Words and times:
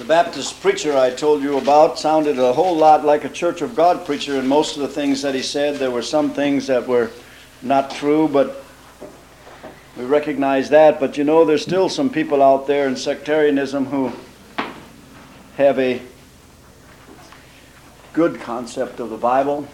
The 0.00 0.06
Baptist 0.06 0.62
preacher 0.62 0.96
I 0.96 1.10
told 1.10 1.42
you 1.42 1.58
about 1.58 1.98
sounded 1.98 2.38
a 2.38 2.54
whole 2.54 2.74
lot 2.74 3.04
like 3.04 3.24
a 3.24 3.28
Church 3.28 3.60
of 3.60 3.76
God 3.76 4.06
preacher 4.06 4.36
in 4.36 4.48
most 4.48 4.76
of 4.76 4.80
the 4.80 4.88
things 4.88 5.20
that 5.20 5.34
he 5.34 5.42
said. 5.42 5.76
There 5.76 5.90
were 5.90 6.00
some 6.00 6.30
things 6.30 6.68
that 6.68 6.88
were 6.88 7.10
not 7.60 7.90
true, 7.90 8.26
but 8.26 8.64
we 9.98 10.06
recognize 10.06 10.70
that. 10.70 11.00
But 11.00 11.18
you 11.18 11.24
know, 11.24 11.44
there's 11.44 11.60
still 11.60 11.90
some 11.90 12.08
people 12.08 12.42
out 12.42 12.66
there 12.66 12.88
in 12.88 12.96
sectarianism 12.96 13.84
who 13.84 14.10
have 15.58 15.78
a 15.78 16.00
good 18.14 18.40
concept 18.40 19.00
of 19.00 19.10
the 19.10 19.18
Bible, 19.18 19.68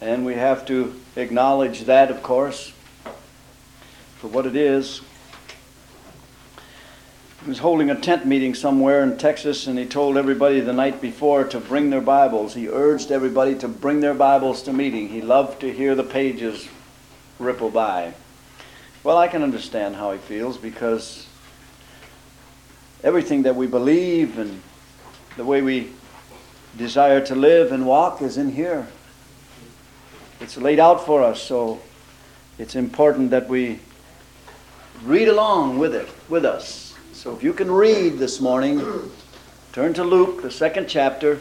and 0.00 0.26
we 0.26 0.34
have 0.34 0.66
to 0.66 1.00
acknowledge 1.14 1.82
that, 1.82 2.10
of 2.10 2.24
course, 2.24 2.72
for 4.18 4.26
what 4.26 4.46
it 4.46 4.56
is. 4.56 5.00
He 7.42 7.48
was 7.48 7.58
holding 7.58 7.90
a 7.90 7.96
tent 7.96 8.24
meeting 8.24 8.54
somewhere 8.54 9.02
in 9.02 9.18
Texas, 9.18 9.66
and 9.66 9.76
he 9.76 9.84
told 9.84 10.16
everybody 10.16 10.60
the 10.60 10.72
night 10.72 11.00
before 11.00 11.42
to 11.42 11.58
bring 11.58 11.90
their 11.90 12.00
Bibles. 12.00 12.54
He 12.54 12.68
urged 12.68 13.10
everybody 13.10 13.56
to 13.56 13.66
bring 13.66 13.98
their 13.98 14.14
Bibles 14.14 14.62
to 14.62 14.72
meeting. 14.72 15.08
He 15.08 15.20
loved 15.20 15.60
to 15.62 15.72
hear 15.72 15.96
the 15.96 16.04
pages 16.04 16.68
ripple 17.40 17.68
by. 17.68 18.14
Well, 19.02 19.18
I 19.18 19.26
can 19.26 19.42
understand 19.42 19.96
how 19.96 20.12
he 20.12 20.18
feels 20.18 20.56
because 20.56 21.26
everything 23.02 23.42
that 23.42 23.56
we 23.56 23.66
believe 23.66 24.38
and 24.38 24.62
the 25.36 25.44
way 25.44 25.62
we 25.62 25.90
desire 26.78 27.20
to 27.22 27.34
live 27.34 27.72
and 27.72 27.84
walk 27.84 28.22
is 28.22 28.36
in 28.36 28.52
here. 28.52 28.86
It's 30.40 30.56
laid 30.56 30.78
out 30.78 31.04
for 31.04 31.24
us, 31.24 31.42
so 31.42 31.80
it's 32.56 32.76
important 32.76 33.30
that 33.32 33.48
we 33.48 33.80
read 35.02 35.26
along 35.26 35.80
with 35.80 35.92
it, 35.92 36.08
with 36.28 36.44
us. 36.44 36.91
So 37.22 37.32
if 37.32 37.44
you 37.44 37.52
can 37.52 37.70
read 37.70 38.18
this 38.18 38.40
morning, 38.40 38.82
turn 39.72 39.94
to 39.94 40.02
Luke, 40.02 40.42
the 40.42 40.50
second 40.50 40.88
chapter. 40.88 41.38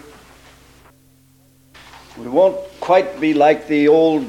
We 2.19 2.27
won't 2.27 2.55
quite 2.79 3.19
be 3.19 3.33
like 3.33 3.67
the 3.67 3.87
old 3.87 4.27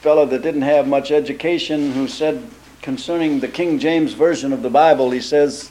fellow 0.00 0.26
that 0.26 0.42
didn't 0.42 0.62
have 0.62 0.88
much 0.88 1.12
education 1.12 1.92
who 1.92 2.08
said 2.08 2.44
concerning 2.82 3.38
the 3.38 3.46
King 3.46 3.78
James 3.78 4.14
Version 4.14 4.52
of 4.52 4.62
the 4.62 4.70
Bible, 4.70 5.12
he 5.12 5.20
says, 5.20 5.70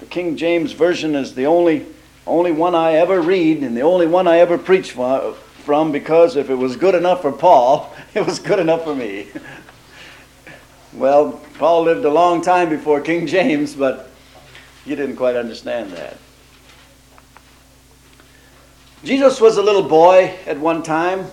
the 0.00 0.06
King 0.06 0.36
James 0.36 0.72
Version 0.72 1.14
is 1.14 1.34
the 1.34 1.46
only, 1.46 1.86
only 2.26 2.52
one 2.52 2.74
I 2.74 2.92
ever 2.92 3.22
read 3.22 3.62
and 3.62 3.74
the 3.74 3.80
only 3.80 4.06
one 4.06 4.28
I 4.28 4.36
ever 4.40 4.58
preach 4.58 4.92
from 4.92 5.92
because 5.92 6.36
if 6.36 6.50
it 6.50 6.56
was 6.56 6.76
good 6.76 6.94
enough 6.94 7.22
for 7.22 7.32
Paul, 7.32 7.90
it 8.14 8.26
was 8.26 8.38
good 8.38 8.58
enough 8.58 8.84
for 8.84 8.94
me. 8.94 9.28
Well, 10.94 11.40
Paul 11.58 11.82
lived 11.82 12.04
a 12.04 12.10
long 12.10 12.40
time 12.40 12.68
before 12.68 13.00
King 13.00 13.26
James, 13.26 13.74
but 13.74 14.10
he 14.84 14.94
didn't 14.94 15.16
quite 15.16 15.34
understand 15.34 15.90
that. 15.92 16.18
Jesus 19.02 19.40
was 19.40 19.56
a 19.56 19.62
little 19.62 19.82
boy 19.82 20.34
at 20.46 20.58
one 20.58 20.82
time. 20.82 21.26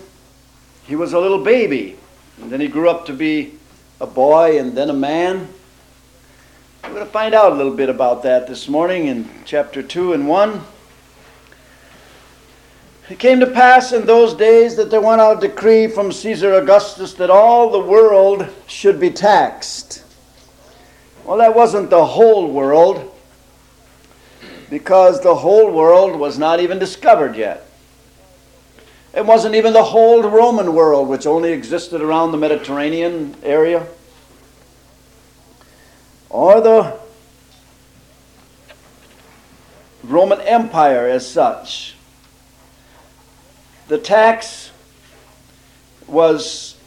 He 0.87 0.95
was 0.95 1.13
a 1.13 1.19
little 1.19 1.43
baby. 1.43 1.97
And 2.41 2.51
then 2.51 2.59
he 2.59 2.67
grew 2.67 2.89
up 2.89 3.05
to 3.05 3.13
be 3.13 3.53
a 3.99 4.07
boy 4.07 4.59
and 4.59 4.75
then 4.75 4.89
a 4.89 4.93
man. 4.93 5.47
We're 6.83 6.89
going 6.89 7.05
to 7.05 7.11
find 7.11 7.35
out 7.35 7.51
a 7.51 7.55
little 7.55 7.75
bit 7.75 7.89
about 7.89 8.23
that 8.23 8.47
this 8.47 8.67
morning 8.67 9.05
in 9.05 9.29
chapter 9.45 9.83
2 9.83 10.13
and 10.13 10.27
1. 10.27 10.61
It 13.11 13.19
came 13.19 13.41
to 13.41 13.47
pass 13.47 13.91
in 13.91 14.05
those 14.05 14.33
days 14.33 14.77
that 14.77 14.89
there 14.89 15.01
went 15.01 15.19
out 15.19 15.43
a 15.43 15.47
decree 15.49 15.87
from 15.87 16.13
Caesar 16.13 16.53
Augustus 16.53 17.13
that 17.15 17.29
all 17.29 17.69
the 17.69 17.77
world 17.77 18.47
should 18.67 19.01
be 19.01 19.09
taxed. 19.09 20.05
Well, 21.25 21.39
that 21.39 21.53
wasn't 21.53 21.89
the 21.89 22.05
whole 22.05 22.47
world, 22.49 23.13
because 24.69 25.19
the 25.19 25.35
whole 25.35 25.73
world 25.73 26.17
was 26.17 26.39
not 26.39 26.61
even 26.61 26.79
discovered 26.79 27.35
yet. 27.35 27.69
It 29.13 29.25
wasn't 29.25 29.55
even 29.55 29.73
the 29.73 29.83
whole 29.83 30.23
Roman 30.23 30.73
world, 30.73 31.09
which 31.09 31.27
only 31.27 31.51
existed 31.51 31.99
around 31.99 32.31
the 32.31 32.37
Mediterranean 32.37 33.35
area, 33.43 33.87
or 36.29 36.61
the 36.61 36.97
Roman 40.01 40.39
Empire 40.39 41.09
as 41.09 41.29
such 41.29 41.95
the 43.91 43.97
tax 43.97 44.71
was 46.07 46.77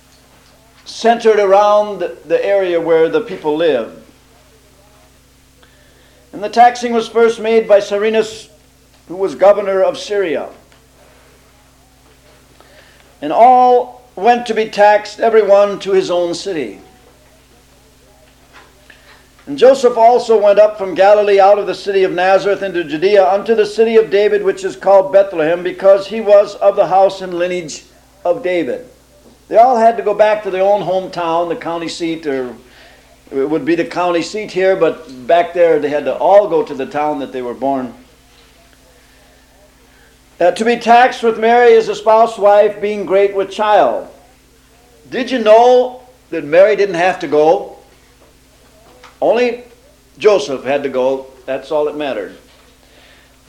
centered 0.86 1.38
around 1.38 1.98
the 1.98 2.42
area 2.42 2.80
where 2.80 3.10
the 3.10 3.20
people 3.20 3.56
lived. 3.56 4.02
And 6.32 6.42
the 6.42 6.48
taxing 6.48 6.94
was 6.94 7.06
first 7.06 7.40
made 7.40 7.68
by 7.68 7.80
Cyrenius, 7.80 8.48
who 9.06 9.16
was 9.16 9.34
governor 9.34 9.82
of 9.82 9.98
Syria. 9.98 10.48
And 13.20 13.34
all 13.34 14.08
went 14.16 14.46
to 14.46 14.54
be 14.54 14.70
taxed, 14.70 15.20
everyone 15.20 15.80
to 15.80 15.92
his 15.92 16.10
own 16.10 16.34
city. 16.34 16.80
And 19.46 19.58
Joseph 19.58 19.98
also 19.98 20.40
went 20.40 20.58
up 20.58 20.78
from 20.78 20.94
Galilee 20.94 21.38
out 21.38 21.58
of 21.58 21.66
the 21.66 21.74
city 21.74 22.02
of 22.02 22.12
Nazareth 22.12 22.62
into 22.62 22.82
Judea 22.82 23.28
unto 23.28 23.54
the 23.54 23.66
city 23.66 23.96
of 23.96 24.10
David, 24.10 24.42
which 24.42 24.64
is 24.64 24.74
called 24.74 25.12
Bethlehem, 25.12 25.62
because 25.62 26.06
he 26.06 26.20
was 26.20 26.54
of 26.56 26.76
the 26.76 26.86
house 26.86 27.20
and 27.20 27.34
lineage 27.34 27.84
of 28.24 28.42
David. 28.42 28.86
They 29.48 29.58
all 29.58 29.76
had 29.76 29.98
to 29.98 30.02
go 30.02 30.14
back 30.14 30.42
to 30.44 30.50
their 30.50 30.62
own 30.62 30.80
hometown, 30.80 31.50
the 31.50 31.56
county 31.56 31.88
seat, 31.88 32.26
or 32.26 32.56
it 33.30 33.48
would 33.50 33.66
be 33.66 33.74
the 33.74 33.84
county 33.84 34.22
seat 34.22 34.50
here, 34.50 34.76
but 34.76 35.26
back 35.26 35.52
there 35.52 35.78
they 35.78 35.90
had 35.90 36.06
to 36.06 36.16
all 36.16 36.48
go 36.48 36.64
to 36.64 36.74
the 36.74 36.86
town 36.86 37.18
that 37.18 37.32
they 37.32 37.42
were 37.42 37.54
born. 37.54 37.92
Uh, 40.40 40.50
to 40.52 40.64
be 40.64 40.76
taxed 40.78 41.22
with 41.22 41.38
Mary 41.38 41.74
as 41.74 41.88
a 41.88 41.94
spouse 41.94 42.38
wife, 42.38 42.80
being 42.80 43.04
great 43.04 43.34
with 43.34 43.50
child. 43.50 44.08
Did 45.10 45.30
you 45.30 45.38
know 45.38 46.02
that 46.30 46.44
Mary 46.44 46.76
didn't 46.76 46.96
have 46.96 47.18
to 47.20 47.28
go? 47.28 47.73
Only 49.24 49.64
Joseph 50.18 50.64
had 50.64 50.82
to 50.82 50.90
go. 50.90 51.28
That's 51.46 51.70
all 51.70 51.86
that 51.86 51.96
mattered. 51.96 52.36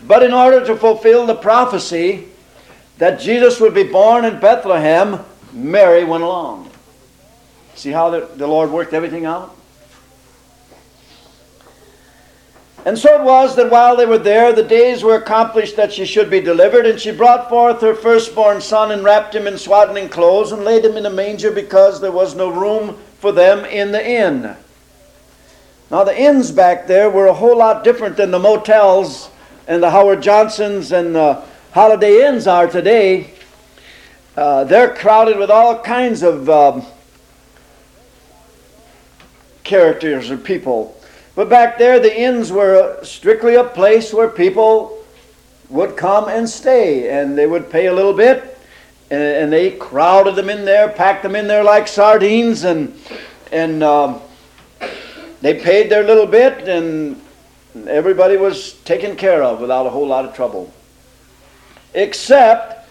But 0.07 0.23
in 0.23 0.31
order 0.31 0.65
to 0.65 0.77
fulfill 0.77 1.25
the 1.25 1.35
prophecy 1.35 2.29
that 2.97 3.19
Jesus 3.19 3.59
would 3.59 3.73
be 3.73 3.83
born 3.83 4.23
in 4.23 4.39
Bethlehem, 4.39 5.19
Mary 5.51 6.05
went 6.05 6.23
along. 6.23 6.71
See 7.75 7.91
how 7.91 8.09
the, 8.09 8.29
the 8.37 8.47
Lord 8.47 8.71
worked 8.71 8.93
everything 8.93 9.25
out? 9.25 9.53
And 12.85 12.97
so 12.97 13.19
it 13.19 13.25
was 13.25 13.57
that 13.57 13.69
while 13.69 13.97
they 13.97 14.05
were 14.05 14.17
there, 14.17 14.53
the 14.53 14.63
days 14.63 15.03
were 15.03 15.15
accomplished 15.15 15.75
that 15.75 15.91
she 15.91 16.05
should 16.05 16.29
be 16.29 16.39
delivered, 16.39 16.85
and 16.85 16.97
she 16.97 17.11
brought 17.11 17.49
forth 17.49 17.81
her 17.81 17.95
firstborn 17.95 18.61
son 18.61 18.93
and 18.93 19.03
wrapped 19.03 19.35
him 19.35 19.45
in 19.45 19.57
swaddling 19.57 20.07
clothes 20.07 20.53
and 20.53 20.63
laid 20.63 20.85
him 20.85 20.95
in 20.95 21.05
a 21.05 21.09
manger 21.09 21.51
because 21.51 21.99
there 21.99 22.13
was 22.13 22.33
no 22.33 22.47
room 22.47 22.97
for 23.19 23.33
them 23.33 23.65
in 23.65 23.91
the 23.91 24.09
inn. 24.09 24.55
Now, 25.91 26.03
the 26.03 26.19
inns 26.19 26.51
back 26.51 26.87
there 26.87 27.09
were 27.09 27.27
a 27.27 27.33
whole 27.33 27.57
lot 27.57 27.83
different 27.83 28.17
than 28.17 28.31
the 28.31 28.39
motels 28.39 29.29
and 29.67 29.81
the 29.81 29.91
Howard 29.91 30.21
Johnsons 30.21 30.91
and 30.91 31.15
the 31.15 31.43
Holiday 31.73 32.25
Inns 32.25 32.47
are 32.47 32.67
today. 32.67 33.31
Uh, 34.35 34.63
they're 34.63 34.93
crowded 34.93 35.37
with 35.37 35.49
all 35.49 35.79
kinds 35.79 36.23
of 36.23 36.49
um, 36.49 36.85
characters 39.63 40.31
or 40.31 40.37
people. 40.37 40.99
But 41.35 41.49
back 41.49 41.77
there, 41.77 41.99
the 41.99 42.17
inns 42.17 42.51
were 42.51 42.97
strictly 43.03 43.55
a 43.55 43.63
place 43.63 44.13
where 44.13 44.29
people 44.29 45.03
would 45.69 45.97
come 45.97 46.29
and 46.29 46.49
stay, 46.49 47.09
and 47.09 47.37
they 47.37 47.45
would 47.45 47.69
pay 47.69 47.87
a 47.87 47.93
little 47.93 48.13
bit, 48.13 48.57
and, 49.11 49.21
and 49.21 49.53
they 49.53 49.71
crowded 49.71 50.35
them 50.35 50.49
in 50.49 50.63
there, 50.63 50.89
packed 50.89 51.23
them 51.23 51.35
in 51.35 51.47
there 51.47 51.63
like 51.63 51.87
sardines, 51.87 52.63
and 52.63 52.97
and 53.51 53.83
um, 53.83 54.21
they 55.45 55.53
paid 55.53 55.91
their 55.91 56.03
little 56.03 56.25
bit 56.25 56.67
and 56.67 57.21
everybody 57.87 58.35
was 58.35 58.73
taken 58.81 59.15
care 59.15 59.43
of 59.43 59.61
without 59.61 59.85
a 59.85 59.91
whole 59.91 60.07
lot 60.07 60.25
of 60.25 60.35
trouble. 60.35 60.73
Except 61.93 62.89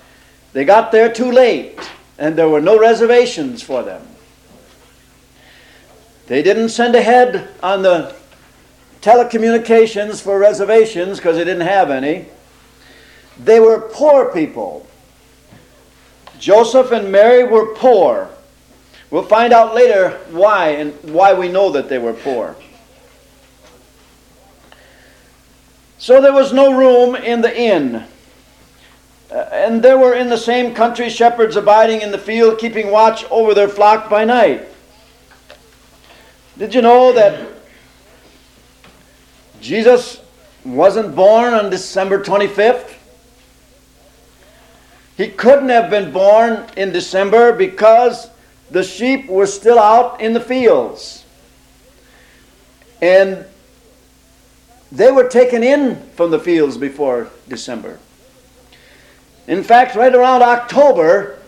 they 0.53 0.65
got 0.65 0.93
there 0.93 1.13
too 1.13 1.33
late 1.33 1.81
and 2.17 2.37
there 2.37 2.49
were 2.49 2.61
no 2.61 2.79
reservations 2.79 3.61
for 3.61 3.83
them. 3.83 4.07
They 6.29 6.45
didn't 6.45 6.69
send 6.69 6.95
ahead 6.95 7.49
on 7.61 7.83
the 7.83 8.15
telecommunications 9.03 10.23
for 10.23 10.39
reservations 10.39 11.19
because 11.19 11.37
they 11.37 11.45
didn't 11.45 11.67
have 11.67 11.91
any. 11.91 12.27
They 13.37 13.59
were 13.59 13.81
poor 13.81 14.33
people. 14.33 14.87
Joseph 16.39 16.93
and 16.93 17.11
Mary 17.11 17.43
were 17.43 17.75
poor. 17.75 18.31
We'll 19.15 19.23
find 19.23 19.53
out 19.53 19.77
later 19.77 20.19
why 20.33 20.71
and 20.71 20.93
why 21.05 21.35
we 21.35 21.47
know 21.47 21.71
that 21.71 21.89
they 21.89 21.99
were 21.99 22.15
poor. 22.15 22.57
So 25.99 26.21
there 26.21 26.33
was 26.33 26.53
no 26.53 26.77
room 26.77 27.15
in 27.15 27.41
the 27.41 27.57
inn. 27.57 28.07
Uh, 29.31 29.37
and 29.53 29.85
there 29.85 29.97
were 29.97 30.15
in 30.15 30.31
the 30.31 30.37
same 30.37 30.75
country 30.75 31.09
shepherds 31.09 31.55
abiding 31.55 32.01
in 32.01 32.11
the 32.11 32.19
field, 32.19 32.59
keeping 32.59 32.91
watch 32.91 33.25
over 33.31 33.55
their 33.55 33.69
flock 33.69 34.11
by 34.11 34.25
night. 34.25 34.67
Did 36.59 36.75
you 36.75 36.83
know 36.83 37.13
that 37.13 37.53
Jesus 39.61 40.21
wasn't 40.65 41.15
born 41.15 41.55
on 41.55 41.71
December 41.71 42.21
25th. 42.21 42.95
He 45.17 45.29
couldn't 45.29 45.69
have 45.69 45.89
been 45.89 46.11
born 46.11 46.67
in 46.77 46.91
December 46.91 47.53
because 47.53 48.34
the 48.71 48.83
sheep 48.83 49.29
were 49.29 49.47
still 49.47 49.79
out 49.79 50.21
in 50.21 50.33
the 50.33 50.41
fields. 50.41 51.25
And 53.03 53.45
they 54.91 55.11
were 55.11 55.29
taken 55.29 55.63
in 55.63 55.97
from 56.11 56.31
the 56.31 56.39
fields 56.39 56.77
before 56.77 57.29
December. 57.49 57.99
In 59.47 59.63
fact, 59.63 59.95
right 59.95 60.15
around 60.15 60.43
October 60.43 61.39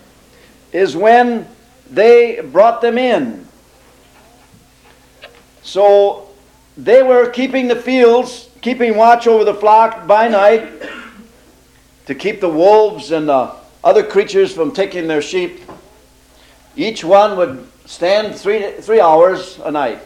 is 0.71 0.95
when 0.95 1.47
they 1.89 2.41
brought 2.41 2.81
them 2.81 2.97
in. 2.97 3.47
So 5.63 6.29
they 6.77 7.01
were 7.01 7.29
keeping 7.29 7.67
the 7.67 7.75
fields, 7.75 8.49
keeping 8.61 8.95
watch 8.95 9.27
over 9.27 9.43
the 9.43 9.53
flock 9.53 10.05
by 10.05 10.27
night 10.27 10.69
to 12.05 12.15
keep 12.15 12.39
the 12.39 12.49
wolves 12.49 13.11
and 13.11 13.27
the 13.27 13.51
other 13.83 14.03
creatures 14.03 14.53
from 14.53 14.71
taking 14.71 15.07
their 15.07 15.21
sheep. 15.21 15.61
Each 16.77 17.03
one 17.03 17.35
would 17.37 17.67
stand 17.85 18.35
three, 18.35 18.71
three 18.79 19.01
hours 19.01 19.59
a 19.63 19.71
night. 19.71 19.99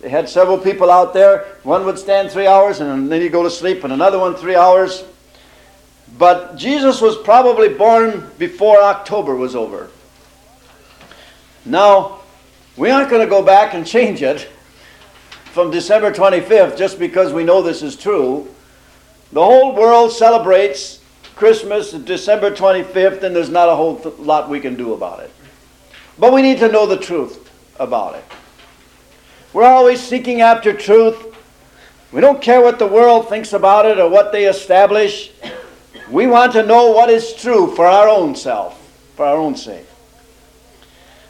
They 0.00 0.08
had 0.08 0.28
several 0.28 0.58
people 0.58 0.90
out 0.90 1.14
there. 1.14 1.46
One 1.62 1.86
would 1.86 1.98
stand 1.98 2.30
three 2.30 2.48
hours 2.48 2.80
and 2.80 3.10
then 3.10 3.20
he'd 3.20 3.30
go 3.30 3.44
to 3.44 3.50
sleep, 3.50 3.84
and 3.84 3.92
another 3.92 4.18
one 4.18 4.34
three 4.34 4.56
hours. 4.56 5.04
But 6.18 6.56
Jesus 6.56 7.00
was 7.00 7.16
probably 7.16 7.68
born 7.68 8.28
before 8.38 8.82
October 8.82 9.36
was 9.36 9.54
over. 9.54 9.88
Now, 11.64 12.20
we 12.76 12.90
aren't 12.90 13.10
going 13.10 13.22
to 13.22 13.30
go 13.30 13.42
back 13.42 13.74
and 13.74 13.86
change 13.86 14.22
it 14.22 14.48
from 15.52 15.70
December 15.70 16.12
25th 16.12 16.76
just 16.76 16.98
because 16.98 17.32
we 17.32 17.44
know 17.44 17.62
this 17.62 17.82
is 17.82 17.94
true. 17.94 18.48
The 19.32 19.44
whole 19.44 19.74
world 19.74 20.12
celebrates 20.12 21.00
Christmas 21.36 21.92
December 21.92 22.50
25th, 22.50 23.22
and 23.22 23.36
there's 23.36 23.50
not 23.50 23.68
a 23.68 23.76
whole 23.76 23.98
th- 23.98 24.18
lot 24.18 24.48
we 24.48 24.60
can 24.60 24.74
do 24.74 24.94
about 24.94 25.20
it. 25.20 25.30
But 26.18 26.32
we 26.32 26.42
need 26.42 26.58
to 26.58 26.68
know 26.68 26.86
the 26.86 26.96
truth 26.96 27.50
about 27.78 28.16
it. 28.16 28.24
We're 29.52 29.64
always 29.64 30.00
seeking 30.00 30.40
after 30.40 30.72
truth. 30.72 31.36
We 32.12 32.20
don't 32.20 32.42
care 32.42 32.60
what 32.60 32.78
the 32.78 32.86
world 32.86 33.28
thinks 33.28 33.52
about 33.52 33.86
it 33.86 33.98
or 33.98 34.08
what 34.08 34.32
they 34.32 34.46
establish. 34.46 35.32
We 36.10 36.26
want 36.26 36.52
to 36.52 36.62
know 36.62 36.90
what 36.90 37.10
is 37.10 37.34
true 37.34 37.74
for 37.74 37.86
our 37.86 38.08
own 38.08 38.34
self, 38.34 38.78
for 39.14 39.26
our 39.26 39.36
own 39.36 39.56
sake. 39.56 39.86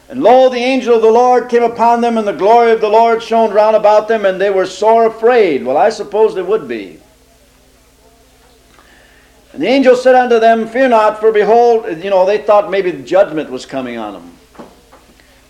And 0.09 0.23
lo, 0.23 0.49
the 0.49 0.57
angel 0.57 0.95
of 0.95 1.01
the 1.03 1.11
Lord 1.11 1.49
came 1.49 1.61
upon 1.61 2.01
them, 2.01 2.17
and 2.17 2.27
the 2.27 2.33
glory 2.33 2.71
of 2.71 2.81
the 2.81 2.89
Lord 2.89 3.21
shone 3.21 3.53
round 3.53 3.75
about 3.75 4.07
them, 4.07 4.25
and 4.25 4.41
they 4.41 4.49
were 4.49 4.65
sore 4.65 5.05
afraid. 5.05 5.63
Well, 5.63 5.77
I 5.77 5.91
suppose 5.91 6.33
they 6.33 6.41
would 6.41 6.67
be. 6.67 6.99
And 9.53 9.61
the 9.61 9.67
angel 9.67 9.95
said 9.95 10.15
unto 10.15 10.39
them, 10.39 10.67
Fear 10.67 10.89
not, 10.89 11.19
for 11.19 11.31
behold, 11.31 12.03
you 12.03 12.09
know, 12.09 12.25
they 12.25 12.39
thought 12.39 12.71
maybe 12.71 12.91
judgment 13.03 13.51
was 13.51 13.67
coming 13.67 13.97
on 13.97 14.13
them. 14.13 14.38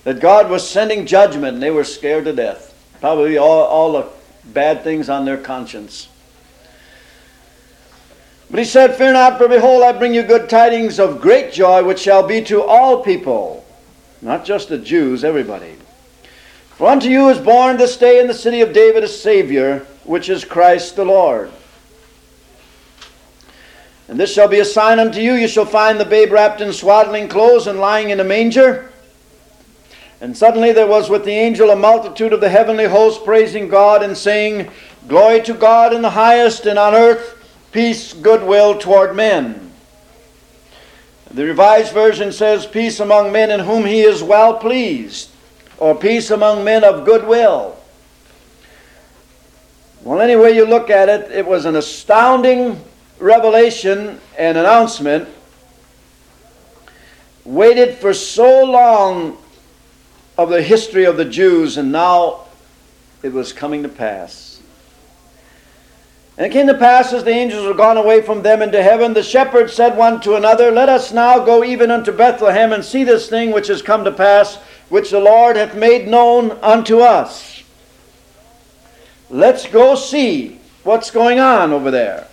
That 0.10 0.22
God 0.22 0.50
was 0.50 0.68
sending 0.68 1.06
judgment, 1.06 1.54
and 1.54 1.62
they 1.62 1.70
were 1.70 1.84
scared 1.84 2.26
to 2.26 2.34
death. 2.34 2.74
Probably 3.00 3.38
all, 3.38 3.66
all 3.66 3.92
the 3.92 4.08
bad 4.44 4.84
things 4.84 5.08
on 5.08 5.24
their 5.24 5.38
conscience. 5.38 6.08
But 8.50 8.58
he 8.58 8.66
said, 8.66 8.96
Fear 8.96 9.14
not, 9.14 9.38
for 9.38 9.48
behold, 9.48 9.84
I 9.84 9.92
bring 9.92 10.16
you 10.16 10.24
good 10.24 10.50
tidings 10.50 11.00
of 11.00 11.22
great 11.22 11.54
joy, 11.54 11.84
which 11.84 12.00
shall 12.00 12.26
be 12.26 12.42
to 12.46 12.64
all 12.64 13.04
people 13.04 13.64
not 14.20 14.46
just 14.46 14.70
the 14.70 14.80
Jews, 14.80 15.24
everybody. 15.24 15.76
For 16.72 16.88
unto 16.88 17.08
you 17.08 17.30
is 17.30 17.38
born 17.38 17.78
this 17.78 17.96
day 17.96 18.20
in 18.20 18.26
the 18.26 18.34
city 18.34 18.62
of 18.62 18.74
David 18.74 19.04
a 19.04 19.08
Savior, 19.08 19.86
which 20.06 20.28
is 20.28 20.44
Christ 20.44 20.96
the 20.96 21.06
Lord. 21.06 21.52
And 24.08 24.20
this 24.20 24.34
shall 24.34 24.48
be 24.48 24.60
a 24.60 24.66
sign 24.66 24.98
unto 24.98 25.22
you 25.22 25.34
you 25.36 25.48
shall 25.48 25.68
find 25.68 26.00
the 26.00 26.06
babe 26.06 26.32
wrapped 26.32 26.62
in 26.62 26.74
swaddling 26.74 27.28
clothes 27.28 27.68
and 27.68 27.80
lying 27.80 28.10
in 28.10 28.20
a 28.20 28.24
manger. 28.24 28.89
And 30.21 30.36
suddenly 30.36 30.74
there 30.74 30.88
was 30.88 31.10
with 31.10 31.24
the 31.24 31.31
angel 31.31 31.69
a 31.69 31.75
multitude 31.75 32.33
of 32.33 32.42
the 32.42 32.50
heavenly 32.50 32.86
host 32.86 33.24
praising 33.24 33.69
God 33.69 34.04
and 34.04 34.18
saying, 34.18 34.69
Glory 35.07 35.42
to 35.44 35.54
God 35.54 35.94
in 35.94 36.01
the 36.01 36.10
highest, 36.10 36.66
and 36.66 36.77
on 36.77 36.94
earth 36.94 37.38
peace, 37.71 38.13
goodwill 38.13 38.77
toward 38.77 39.16
men. 39.16 39.71
The 41.31 41.45
Revised 41.45 41.94
Version 41.94 42.31
says, 42.31 42.66
Peace 42.66 43.00
among 43.00 43.31
men 43.31 43.51
in 43.51 43.62
whom 43.62 43.86
he 43.86 44.01
is 44.01 44.21
well 44.21 44.56
pleased, 44.56 45.30
or 45.77 45.95
peace 45.95 46.31
among 46.31 46.63
men 46.63 46.83
of 46.83 47.06
good 47.06 47.25
will. 47.27 47.77
Well, 50.04 50.21
any 50.21 50.36
way 50.36 50.56
you 50.56 50.66
look 50.66 50.89
at 50.89 51.07
it, 51.07 51.31
it 51.31 51.45
was 51.45 51.66
an 51.66 51.75
astounding 51.75 52.81
revelation 53.19 54.19
and 54.38 54.57
announcement. 54.57 55.30
Waited 57.45 57.95
for 57.95 58.13
so 58.13 58.63
long 58.63 59.38
of 60.40 60.48
the 60.48 60.62
history 60.62 61.04
of 61.04 61.18
the 61.18 61.26
Jews, 61.26 61.76
and 61.76 61.92
now 61.92 62.46
it 63.22 63.34
was 63.34 63.52
coming 63.52 63.84
to 63.84 63.90
pass. 63.90 64.62
And 66.38 66.46
it 66.46 66.54
came 66.54 66.68
to 66.68 66.78
pass 66.78 67.12
as 67.12 67.26
the 67.26 67.32
angels 67.32 67.68
were 67.68 67.74
gone 67.74 67.98
away 67.98 68.22
from 68.22 68.42
them 68.42 68.62
into 68.62 68.82
heaven, 68.82 69.14
the 69.14 69.22
shepherds 69.22 69.74
said 69.74 69.98
one 69.98 70.22
to 70.22 70.36
another, 70.36 70.72
Let 70.72 70.88
us 70.88 71.12
now 71.12 71.44
go 71.44 71.66
even 71.66 71.92
unto 71.92 72.14
Bethlehem 72.14 72.72
and 72.72 72.86
see 72.86 73.04
this 73.04 73.30
thing 73.30 73.52
which 73.52 73.68
has 73.68 73.82
come 73.82 74.06
to 74.06 74.14
pass, 74.14 74.56
which 74.88 75.12
the 75.12 75.20
Lord 75.20 75.58
hath 75.58 75.76
made 75.76 76.08
known 76.08 76.52
unto 76.62 77.00
us. 77.00 77.64
Let's 79.30 79.68
go 79.68 79.96
see 79.96 80.62
what's 80.84 81.12
going 81.12 81.42
on 81.42 81.74
over 81.74 81.92
there. 81.92 82.28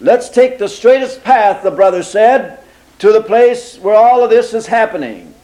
Let's 0.00 0.28
take 0.28 0.58
the 0.58 0.68
straightest 0.68 1.24
path, 1.24 1.64
the 1.64 1.72
brother 1.72 2.04
said, 2.04 2.60
to 3.00 3.10
the 3.10 3.22
place 3.22 3.76
where 3.76 3.96
all 3.96 4.22
of 4.22 4.30
this 4.30 4.54
is 4.54 4.68
happening. 4.68 5.34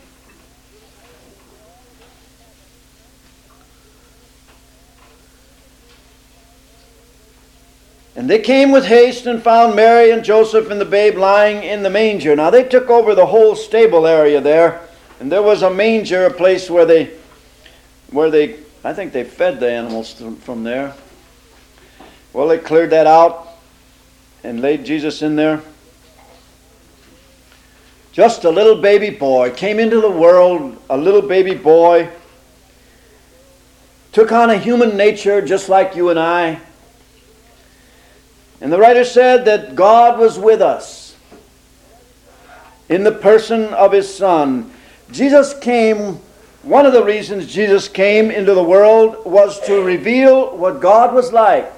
And 8.14 8.28
they 8.28 8.40
came 8.40 8.72
with 8.72 8.84
haste 8.84 9.24
and 9.26 9.42
found 9.42 9.74
Mary 9.74 10.10
and 10.10 10.22
Joseph 10.22 10.70
and 10.70 10.80
the 10.80 10.84
babe 10.84 11.16
lying 11.16 11.62
in 11.62 11.82
the 11.82 11.88
manger. 11.88 12.36
Now 12.36 12.50
they 12.50 12.64
took 12.64 12.90
over 12.90 13.14
the 13.14 13.26
whole 13.26 13.56
stable 13.56 14.06
area 14.06 14.40
there, 14.40 14.80
and 15.18 15.32
there 15.32 15.42
was 15.42 15.62
a 15.62 15.70
manger, 15.70 16.26
a 16.26 16.32
place 16.32 16.68
where 16.68 16.84
they, 16.84 17.10
where 18.10 18.30
they, 18.30 18.58
I 18.84 18.92
think 18.92 19.12
they 19.12 19.24
fed 19.24 19.60
the 19.60 19.70
animals 19.70 20.22
from 20.40 20.62
there. 20.62 20.94
Well, 22.34 22.48
they 22.48 22.58
cleared 22.58 22.90
that 22.90 23.06
out 23.06 23.48
and 24.44 24.60
laid 24.60 24.84
Jesus 24.84 25.22
in 25.22 25.36
there. 25.36 25.62
Just 28.12 28.44
a 28.44 28.50
little 28.50 28.76
baby 28.76 29.08
boy 29.08 29.52
came 29.52 29.78
into 29.78 30.02
the 30.02 30.10
world, 30.10 30.76
a 30.90 30.98
little 30.98 31.22
baby 31.22 31.54
boy, 31.54 32.10
took 34.12 34.32
on 34.32 34.50
a 34.50 34.58
human 34.58 34.98
nature 34.98 35.40
just 35.40 35.70
like 35.70 35.96
you 35.96 36.10
and 36.10 36.18
I 36.18 36.60
and 38.62 38.72
the 38.72 38.78
writer 38.78 39.04
said 39.04 39.44
that 39.46 39.74
God 39.74 40.20
was 40.20 40.38
with 40.38 40.62
us 40.62 41.16
in 42.88 43.02
the 43.02 43.10
person 43.10 43.74
of 43.74 43.90
his 43.90 44.14
Son. 44.14 44.70
Jesus 45.10 45.52
came, 45.58 46.20
one 46.62 46.86
of 46.86 46.92
the 46.92 47.02
reasons 47.02 47.52
Jesus 47.52 47.88
came 47.88 48.30
into 48.30 48.54
the 48.54 48.62
world 48.62 49.26
was 49.26 49.58
to 49.66 49.82
reveal 49.82 50.56
what 50.56 50.80
God 50.80 51.12
was 51.12 51.32
like. 51.32 51.72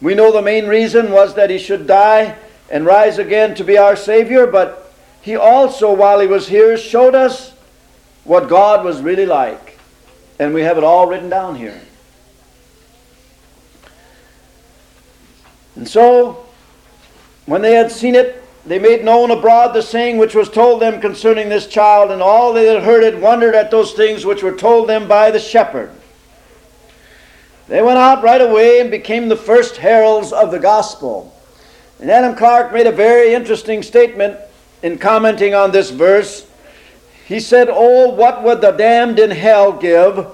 We 0.00 0.14
know 0.14 0.32
the 0.32 0.40
main 0.40 0.66
reason 0.66 1.12
was 1.12 1.34
that 1.34 1.50
he 1.50 1.58
should 1.58 1.86
die 1.86 2.34
and 2.70 2.86
rise 2.86 3.18
again 3.18 3.54
to 3.56 3.64
be 3.64 3.76
our 3.76 3.96
Savior, 3.96 4.46
but 4.46 4.94
he 5.20 5.36
also, 5.36 5.92
while 5.92 6.20
he 6.20 6.26
was 6.26 6.48
here, 6.48 6.78
showed 6.78 7.14
us 7.14 7.52
what 8.24 8.48
God 8.48 8.82
was 8.82 9.02
really 9.02 9.26
like. 9.26 9.78
And 10.38 10.54
we 10.54 10.62
have 10.62 10.78
it 10.78 10.84
all 10.84 11.06
written 11.06 11.28
down 11.28 11.56
here. 11.56 11.82
And 15.76 15.88
so, 15.88 16.46
when 17.46 17.62
they 17.62 17.72
had 17.72 17.90
seen 17.90 18.14
it, 18.14 18.42
they 18.64 18.78
made 18.78 19.04
known 19.04 19.30
abroad 19.30 19.74
the 19.74 19.82
saying 19.82 20.18
which 20.18 20.34
was 20.34 20.48
told 20.48 20.80
them 20.80 21.00
concerning 21.00 21.48
this 21.48 21.66
child, 21.66 22.10
and 22.10 22.22
all 22.22 22.52
they 22.52 22.66
that 22.66 22.84
heard 22.84 23.02
it 23.02 23.18
wondered 23.18 23.54
at 23.54 23.70
those 23.70 23.92
things 23.92 24.24
which 24.24 24.42
were 24.42 24.56
told 24.56 24.88
them 24.88 25.08
by 25.08 25.30
the 25.30 25.40
shepherd. 25.40 25.90
They 27.66 27.82
went 27.82 27.98
out 27.98 28.22
right 28.22 28.40
away 28.40 28.80
and 28.80 28.90
became 28.90 29.28
the 29.28 29.36
first 29.36 29.78
heralds 29.78 30.32
of 30.32 30.50
the 30.50 30.58
gospel. 30.58 31.34
And 32.00 32.10
Adam 32.10 32.36
Clarke 32.36 32.72
made 32.72 32.86
a 32.86 32.92
very 32.92 33.34
interesting 33.34 33.82
statement 33.82 34.38
in 34.82 34.98
commenting 34.98 35.54
on 35.54 35.70
this 35.70 35.90
verse. 35.90 36.46
He 37.26 37.40
said, 37.40 37.68
Oh, 37.70 38.10
what 38.10 38.42
would 38.42 38.60
the 38.60 38.72
damned 38.72 39.18
in 39.18 39.30
hell 39.30 39.72
give 39.72 40.26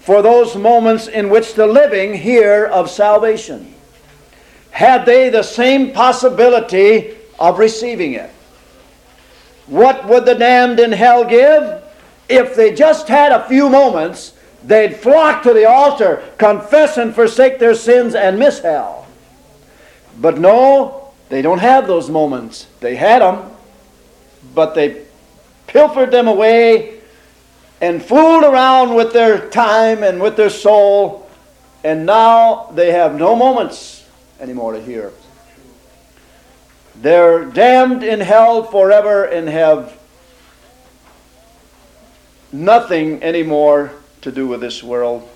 for 0.00 0.22
those 0.22 0.56
moments 0.56 1.06
in 1.06 1.28
which 1.28 1.54
the 1.54 1.66
living 1.66 2.14
hear 2.14 2.64
of 2.64 2.88
salvation? 2.90 3.75
Had 4.76 5.06
they 5.06 5.30
the 5.30 5.42
same 5.42 5.92
possibility 5.92 7.14
of 7.38 7.58
receiving 7.58 8.12
it. 8.12 8.30
What 9.66 10.06
would 10.06 10.26
the 10.26 10.34
damned 10.34 10.78
in 10.78 10.92
hell 10.92 11.24
give? 11.24 11.82
If 12.28 12.54
they 12.54 12.74
just 12.74 13.08
had 13.08 13.32
a 13.32 13.48
few 13.48 13.68
moments 13.68 14.32
They'd 14.66 14.96
flock 14.96 15.44
to 15.44 15.52
the 15.52 15.64
altar, 15.64 16.22
confess 16.38 16.96
and 16.96 17.14
forsake 17.14 17.60
their 17.60 17.74
sins, 17.74 18.16
and 18.16 18.36
miss 18.36 18.58
hell. 18.58 19.06
But 20.18 20.38
no, 20.38 21.12
they 21.28 21.40
don't 21.40 21.60
have 21.60 21.86
those 21.86 22.10
moments. 22.10 22.66
They 22.80 22.96
had 22.96 23.22
them, 23.22 23.48
but 24.54 24.74
they 24.74 25.02
pilfered 25.68 26.10
them 26.10 26.26
away 26.26 26.98
and 27.80 28.02
fooled 28.02 28.42
around 28.42 28.94
with 28.94 29.12
their 29.12 29.48
time 29.50 30.02
and 30.02 30.20
with 30.20 30.36
their 30.36 30.50
soul, 30.50 31.30
and 31.84 32.04
now 32.04 32.72
they 32.74 32.90
have 32.90 33.14
no 33.14 33.36
moments 33.36 33.95
anymore 34.40 34.72
to 34.72 34.82
hear. 34.82 35.12
They're 36.94 37.44
damned 37.44 38.02
in 38.02 38.20
hell 38.20 38.62
forever 38.62 39.24
and 39.24 39.48
have 39.48 39.98
nothing 42.52 43.22
anymore 43.22 43.92
to 44.22 44.32
do 44.32 44.46
with 44.46 44.60
this 44.60 44.82
world. 44.82 45.28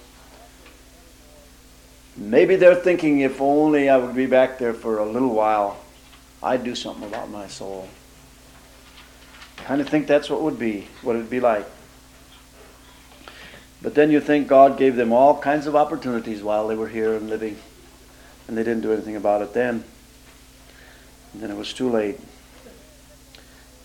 Maybe 2.17 2.57
they're 2.57 2.75
thinking 2.75 3.21
if 3.21 3.41
only 3.41 3.89
I 3.89 3.97
would 3.97 4.15
be 4.15 4.27
back 4.27 4.59
there 4.59 4.75
for 4.75 4.99
a 4.99 5.07
little 5.07 5.35
while, 5.35 5.79
I'd 6.43 6.65
do 6.65 6.75
something 6.75 7.07
about 7.07 7.31
my 7.31 7.47
soul. 7.47 7.89
I 9.59 9.63
kind 9.63 9.81
of 9.81 9.89
think 9.89 10.07
that's 10.07 10.31
what 10.31 10.41
would 10.41 10.59
be, 10.59 10.89
what 11.03 11.17
it'd 11.17 11.31
be 11.31 11.41
like. 11.41 11.67
But 13.83 13.95
then 13.95 14.11
you 14.11 14.21
think 14.21 14.49
God 14.49 14.77
gave 14.79 14.97
them 14.97 15.13
all 15.13 15.39
kinds 15.39 15.67
of 15.67 15.77
opportunities 15.77 16.43
while 16.43 16.69
they 16.69 16.75
were 16.75 16.89
here 16.89 17.15
and 17.15 17.31
living, 17.31 17.59
and 18.51 18.59
they 18.59 18.65
didn't 18.65 18.81
do 18.81 18.93
anything 18.93 19.15
about 19.15 19.43
it 19.43 19.55
then. 19.55 19.85
And 21.33 21.41
then 21.41 21.53
it 21.53 21.57
was 21.57 21.73
too 21.73 21.89
late. 21.89 22.19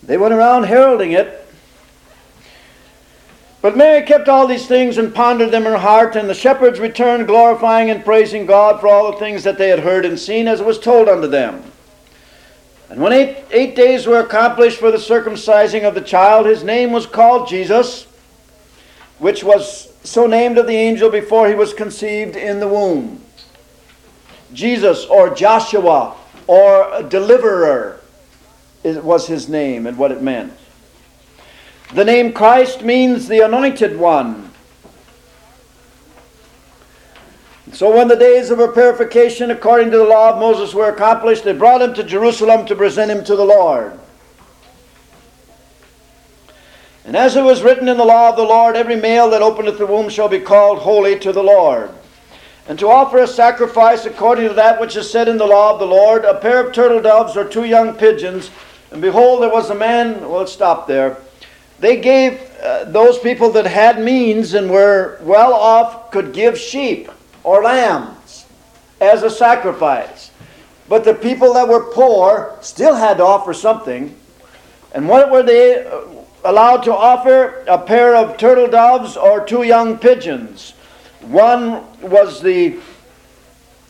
They 0.02 0.18
went 0.18 0.34
around 0.34 0.64
heralding 0.64 1.12
it. 1.12 1.48
But 3.62 3.78
Mary 3.78 4.02
kept 4.02 4.28
all 4.28 4.48
these 4.48 4.66
things 4.66 4.98
and 4.98 5.14
pondered 5.14 5.52
them 5.52 5.68
in 5.68 5.72
her 5.72 5.78
heart, 5.78 6.16
and 6.16 6.28
the 6.28 6.34
shepherds 6.34 6.80
returned, 6.80 7.28
glorifying 7.28 7.92
and 7.92 8.04
praising 8.04 8.48
God 8.48 8.82
for 8.82 8.88
all 8.88 9.12
the 9.12 9.20
things 9.20 9.44
that 9.44 9.60
they 9.60 9.70
had 9.70 9.80
heard 9.80 10.04
and 10.04 10.18
seen, 10.18 10.48
as 10.48 10.62
it 10.62 10.66
was 10.66 10.80
told 10.80 11.08
unto 11.08 11.28
them. 11.28 11.64
And 12.90 13.00
when 13.00 13.14
eight, 13.14 13.44
eight 13.52 13.76
days 13.76 14.08
were 14.08 14.20
accomplished 14.20 14.80
for 14.80 14.90
the 14.90 14.98
circumcising 14.98 15.84
of 15.84 15.94
the 15.94 16.02
child, 16.02 16.48
his 16.48 16.64
name 16.64 16.92
was 16.92 17.06
called 17.06 17.48
Jesus, 17.48 18.06
which 19.20 19.44
was 19.44 19.94
so 20.04 20.26
named 20.26 20.58
of 20.58 20.66
the 20.66 20.76
angel 20.76 21.12
before 21.12 21.48
he 21.48 21.56
was 21.56 21.72
conceived 21.72 22.36
in 22.36 22.60
the 22.60 22.68
womb. 22.68 23.25
Jesus 24.56 25.06
or 25.06 25.36
Joshua 25.36 26.16
or 26.48 27.04
deliverer 27.04 28.00
was 28.84 29.28
his 29.28 29.50
name 29.50 29.86
and 29.86 29.98
what 29.98 30.12
it 30.12 30.22
meant. 30.22 30.54
The 31.94 32.06
name 32.06 32.34
Christ 32.34 32.82
means 32.82 33.28
the 33.28 33.42
anointed 33.42 33.98
one. 33.98 34.52
So 37.74 37.96
when 37.96 38.08
the 38.08 38.16
days 38.16 38.52
of 38.52 38.60
her 38.60 38.72
purification 38.72 39.52
according 39.52 39.92
to 39.92 39.98
the 39.98 40.06
law 40.06 40.34
of 40.34 40.40
Moses 40.40 40.74
were 40.74 40.90
accomplished, 40.90 41.44
they 41.44 41.54
brought 41.54 41.82
him 41.82 41.94
to 41.96 42.04
Jerusalem 42.04 42.66
to 42.68 42.76
present 42.76 43.12
him 43.12 43.24
to 43.26 43.36
the 43.36 43.44
Lord. 43.44 44.00
And 47.04 47.18
as 47.18 47.36
it 47.36 47.44
was 47.44 47.62
written 47.62 47.90
in 47.90 47.98
the 47.98 48.06
law 48.06 48.30
of 48.30 48.36
the 48.36 48.44
Lord, 48.44 48.76
every 48.76 48.96
male 48.96 49.30
that 49.32 49.42
openeth 49.42 49.78
the 49.78 49.86
womb 49.86 50.10
shall 50.10 50.30
be 50.30 50.40
called 50.40 50.80
holy 50.80 51.20
to 51.20 51.34
the 51.34 51.44
Lord 51.44 51.92
and 52.68 52.80
to 52.80 52.90
offer 52.90 53.20
a 53.20 53.28
sacrifice 53.28 54.06
according 54.06 54.48
to 54.48 54.54
that 54.56 54.80
which 54.80 54.96
is 54.96 55.10
said 55.10 55.28
in 55.28 55.38
the 55.38 55.46
law 55.46 55.74
of 55.74 55.80
the 55.80 55.86
Lord, 55.86 56.26
a 56.26 56.40
pair 56.40 56.66
of 56.66 56.74
turtle 56.74 57.02
doves 57.02 57.38
or 57.38 57.46
two 57.46 57.66
young 57.66 57.96
pigeons. 57.96 58.50
And 58.92 59.02
behold, 59.02 59.44
there 59.44 59.52
was 59.52 59.70
a 59.70 59.76
man, 59.76 60.22
well, 60.22 60.40
let's 60.40 60.52
stop 60.52 60.88
there. 60.88 61.18
They 61.80 62.00
gave 62.00 62.40
uh, 62.64 62.86
those 62.86 63.20
people 63.20 63.52
that 63.52 63.68
had 63.68 64.02
means 64.02 64.54
and 64.54 64.70
were 64.70 65.20
well 65.22 65.54
off 65.54 66.10
could 66.10 66.34
give 66.34 66.58
sheep 66.58 67.10
or 67.44 67.64
lambs 67.64 68.46
as 69.02 69.24
a 69.24 69.30
sacrifice. 69.30 70.32
But 70.88 71.04
the 71.04 71.14
people 71.14 71.54
that 71.54 71.68
were 71.68 71.92
poor 71.92 72.58
still 72.62 72.96
had 72.96 73.18
to 73.18 73.24
offer 73.24 73.54
something. 73.54 74.16
And 74.94 75.08
what 75.10 75.30
were 75.30 75.44
they 75.44 75.86
uh, 75.86 76.02
allowed 76.44 76.84
to 76.84 76.96
offer? 76.96 77.64
A 77.68 77.78
pair 77.78 78.16
of 78.16 78.38
turtle 78.38 78.68
doves 78.68 79.18
or 79.18 79.46
two 79.46 79.64
young 79.64 79.98
pigeons. 79.98 80.75
One 81.26 81.84
was 82.02 82.42
the 82.42 82.80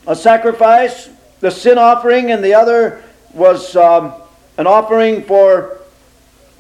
a 0.08 0.16
sacrifice, 0.16 1.10
the 1.40 1.50
sin 1.50 1.78
offering, 1.78 2.32
and 2.32 2.44
the 2.44 2.54
other 2.54 3.04
was 3.34 3.76
um, 3.76 4.14
an 4.58 4.68
offering 4.68 5.24
for, 5.24 5.80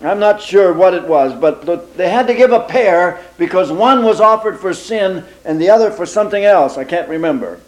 I'm 0.01 0.20
not 0.20 0.41
sure 0.41 0.74
what 0.74 0.94
it 0.94 1.03
was, 1.03 1.34
but 1.34 1.96
they 1.96 2.10
had 2.10 2.27
to 2.27 2.34
give 2.34 2.51
a 2.51 2.62
pair 2.62 3.24
because 3.38 3.72
one 3.72 4.03
was 4.03 4.20
offered 4.20 4.60
for 4.60 4.74
sin 4.74 5.24
and 5.44 5.62
the 5.62 5.70
other 5.70 5.91
for 5.91 6.05
something 6.05 6.44
else. 6.44 6.77
I 6.77 6.84
can't 6.84 7.08
remember. 7.08 7.62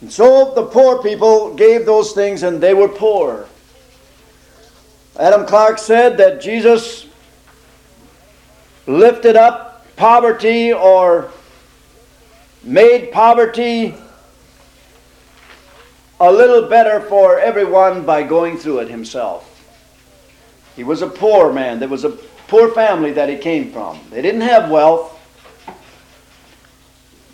And 0.00 0.12
so 0.12 0.52
the 0.54 0.64
poor 0.64 1.02
people 1.02 1.54
gave 1.54 1.86
those 1.86 2.12
things 2.12 2.42
and 2.42 2.60
they 2.60 2.74
were 2.74 2.88
poor. 2.88 3.46
Adam 5.18 5.46
Clarke 5.46 5.78
said 5.78 6.18
that 6.18 6.40
Jesus 6.40 7.06
lifted 8.86 9.36
up 9.36 9.65
poverty 9.96 10.72
or 10.72 11.30
made 12.62 13.12
poverty 13.12 13.94
a 16.20 16.32
little 16.32 16.68
better 16.68 17.00
for 17.00 17.38
everyone 17.38 18.04
by 18.04 18.22
going 18.22 18.56
through 18.56 18.80
it 18.80 18.88
himself. 18.88 19.52
He 20.74 20.84
was 20.84 21.02
a 21.02 21.08
poor 21.08 21.52
man. 21.52 21.78
There 21.78 21.88
was 21.88 22.04
a 22.04 22.10
poor 22.10 22.70
family 22.70 23.12
that 23.12 23.28
he 23.28 23.36
came 23.36 23.72
from. 23.72 24.00
They 24.10 24.22
didn't 24.22 24.42
have 24.42 24.70
wealth. 24.70 25.12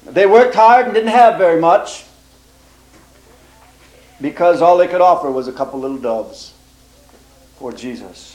They 0.04 0.26
worked 0.26 0.54
hard 0.54 0.86
and 0.86 0.94
didn't 0.94 1.10
have 1.10 1.38
very 1.38 1.60
much 1.60 2.04
because 4.20 4.62
all 4.62 4.76
they 4.76 4.88
could 4.88 5.00
offer 5.00 5.30
was 5.30 5.48
a 5.48 5.52
couple 5.52 5.80
little 5.80 5.98
doves 5.98 6.54
for 7.56 7.72
Jesus. 7.72 8.31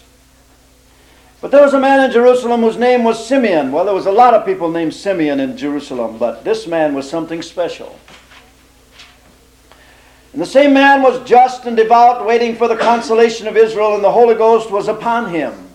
But 1.39 1.51
there 1.51 1.61
was 1.61 1.73
a 1.73 1.79
man 1.79 2.03
in 2.03 2.11
Jerusalem 2.11 2.61
whose 2.61 2.77
name 2.77 3.03
was 3.03 3.27
Simeon. 3.27 3.71
Well, 3.71 3.85
there 3.85 3.93
was 3.93 4.07
a 4.07 4.11
lot 4.11 4.33
of 4.33 4.45
people 4.45 4.71
named 4.71 4.93
Simeon 4.93 5.39
in 5.39 5.55
Jerusalem, 5.55 6.17
but 6.17 6.43
this 6.43 6.65
man 6.65 6.95
was 6.95 7.07
something 7.07 7.43
special. 7.43 7.99
And 10.33 10.41
the 10.41 10.47
same 10.47 10.73
man 10.73 11.03
was 11.03 11.27
just 11.27 11.65
and 11.65 11.77
devout, 11.77 12.25
waiting 12.25 12.55
for 12.55 12.67
the 12.67 12.75
consolation 12.75 13.47
of 13.47 13.55
Israel, 13.55 13.95
and 13.95 14.03
the 14.03 14.11
Holy 14.11 14.35
Ghost 14.35 14.71
was 14.71 14.87
upon 14.87 15.31
him. 15.31 15.67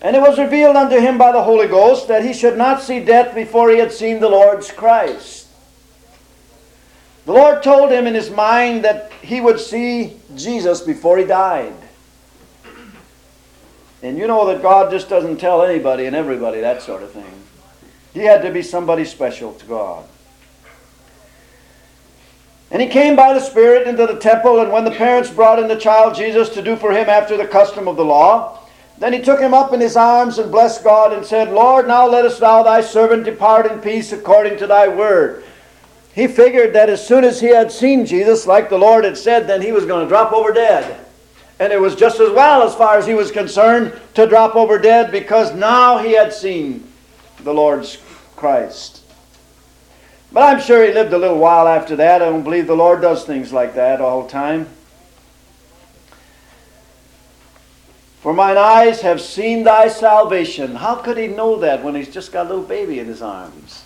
And 0.00 0.14
it 0.14 0.22
was 0.22 0.38
revealed 0.38 0.76
unto 0.76 1.00
him 1.00 1.18
by 1.18 1.32
the 1.32 1.42
Holy 1.42 1.66
Ghost 1.66 2.06
that 2.08 2.24
he 2.24 2.32
should 2.32 2.56
not 2.56 2.82
see 2.82 3.00
death 3.00 3.34
before 3.34 3.70
he 3.70 3.78
had 3.78 3.92
seen 3.92 4.20
the 4.20 4.28
Lord's 4.28 4.70
Christ. 4.70 5.48
The 7.24 7.32
Lord 7.32 7.62
told 7.62 7.90
him 7.90 8.06
in 8.06 8.14
his 8.14 8.30
mind 8.30 8.84
that 8.84 9.10
he 9.20 9.40
would 9.40 9.58
see 9.58 10.16
Jesus 10.36 10.80
before 10.80 11.18
he 11.18 11.24
died. 11.24 11.74
And 14.06 14.16
you 14.16 14.28
know 14.28 14.46
that 14.46 14.62
God 14.62 14.92
just 14.92 15.08
doesn't 15.08 15.38
tell 15.38 15.62
anybody 15.62 16.06
and 16.06 16.14
everybody 16.14 16.60
that 16.60 16.80
sort 16.80 17.02
of 17.02 17.10
thing. 17.10 17.24
He 18.14 18.20
had 18.20 18.42
to 18.42 18.52
be 18.52 18.62
somebody 18.62 19.04
special 19.04 19.52
to 19.54 19.66
God. 19.66 20.04
And 22.70 22.80
he 22.80 22.86
came 22.86 23.16
by 23.16 23.32
the 23.32 23.40
Spirit 23.40 23.88
into 23.88 24.06
the 24.06 24.18
temple, 24.18 24.60
and 24.60 24.70
when 24.70 24.84
the 24.84 24.92
parents 24.92 25.28
brought 25.28 25.58
in 25.58 25.66
the 25.66 25.76
child 25.76 26.14
Jesus 26.14 26.48
to 26.50 26.62
do 26.62 26.76
for 26.76 26.92
him 26.92 27.08
after 27.08 27.36
the 27.36 27.46
custom 27.48 27.88
of 27.88 27.96
the 27.96 28.04
law, 28.04 28.60
then 28.98 29.12
he 29.12 29.20
took 29.20 29.40
him 29.40 29.52
up 29.52 29.72
in 29.72 29.80
his 29.80 29.96
arms 29.96 30.38
and 30.38 30.52
blessed 30.52 30.84
God 30.84 31.12
and 31.12 31.26
said, 31.26 31.52
Lord, 31.52 31.88
now 31.88 32.06
lettest 32.06 32.38
thou 32.38 32.62
thy 32.62 32.82
servant 32.82 33.24
depart 33.24 33.70
in 33.70 33.80
peace 33.80 34.12
according 34.12 34.56
to 34.58 34.68
thy 34.68 34.86
word. 34.86 35.42
He 36.14 36.28
figured 36.28 36.72
that 36.74 36.88
as 36.88 37.06
soon 37.06 37.24
as 37.24 37.40
he 37.40 37.48
had 37.48 37.72
seen 37.72 38.06
Jesus, 38.06 38.46
like 38.46 38.68
the 38.68 38.78
Lord 38.78 39.04
had 39.04 39.18
said, 39.18 39.48
then 39.48 39.62
he 39.62 39.72
was 39.72 39.84
going 39.84 40.04
to 40.04 40.08
drop 40.08 40.32
over 40.32 40.52
dead. 40.52 41.05
And 41.58 41.72
it 41.72 41.80
was 41.80 41.96
just 41.96 42.20
as 42.20 42.30
well, 42.30 42.62
as 42.62 42.74
far 42.74 42.98
as 42.98 43.06
he 43.06 43.14
was 43.14 43.30
concerned, 43.30 43.98
to 44.14 44.26
drop 44.26 44.56
over 44.56 44.78
dead 44.78 45.10
because 45.10 45.54
now 45.54 45.98
he 45.98 46.12
had 46.12 46.32
seen 46.32 46.86
the 47.40 47.54
Lord's 47.54 47.98
Christ. 48.36 49.02
But 50.32 50.42
I'm 50.42 50.60
sure 50.60 50.84
he 50.84 50.92
lived 50.92 51.12
a 51.12 51.18
little 51.18 51.38
while 51.38 51.66
after 51.66 51.96
that. 51.96 52.20
I 52.20 52.26
don't 52.26 52.42
believe 52.42 52.66
the 52.66 52.76
Lord 52.76 53.00
does 53.00 53.24
things 53.24 53.52
like 53.52 53.74
that 53.74 54.00
all 54.00 54.24
the 54.24 54.28
time. 54.28 54.66
For 58.20 58.34
mine 58.34 58.58
eyes 58.58 59.02
have 59.02 59.20
seen 59.20 59.62
thy 59.62 59.88
salvation. 59.88 60.74
How 60.74 60.96
could 60.96 61.16
he 61.16 61.28
know 61.28 61.60
that 61.60 61.84
when 61.84 61.94
he's 61.94 62.12
just 62.12 62.32
got 62.32 62.46
a 62.46 62.48
little 62.48 62.64
baby 62.64 62.98
in 62.98 63.06
his 63.06 63.22
arms? 63.22 63.84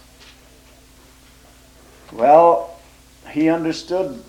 Well, 2.10 2.78
he 3.30 3.48
understood 3.48 4.24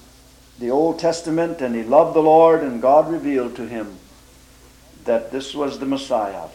the 0.61 0.71
Old 0.71 0.99
Testament 0.99 1.59
and 1.59 1.75
he 1.75 1.81
loved 1.81 2.15
the 2.15 2.21
Lord, 2.21 2.61
and 2.61 2.81
God 2.81 3.11
revealed 3.11 3.55
to 3.55 3.67
him 3.67 3.97
that 5.05 5.31
this 5.31 5.55
was 5.55 5.79
the 5.79 5.87
Messiah. 5.87 6.47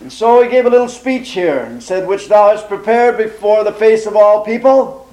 And 0.00 0.12
so 0.12 0.42
he 0.42 0.50
gave 0.50 0.66
a 0.66 0.70
little 0.70 0.90
speech 0.90 1.30
here 1.30 1.60
and 1.60 1.82
said, 1.82 2.06
Which 2.06 2.28
thou 2.28 2.50
hast 2.50 2.68
prepared 2.68 3.16
before 3.16 3.64
the 3.64 3.72
face 3.72 4.04
of 4.04 4.14
all 4.14 4.44
people, 4.44 5.08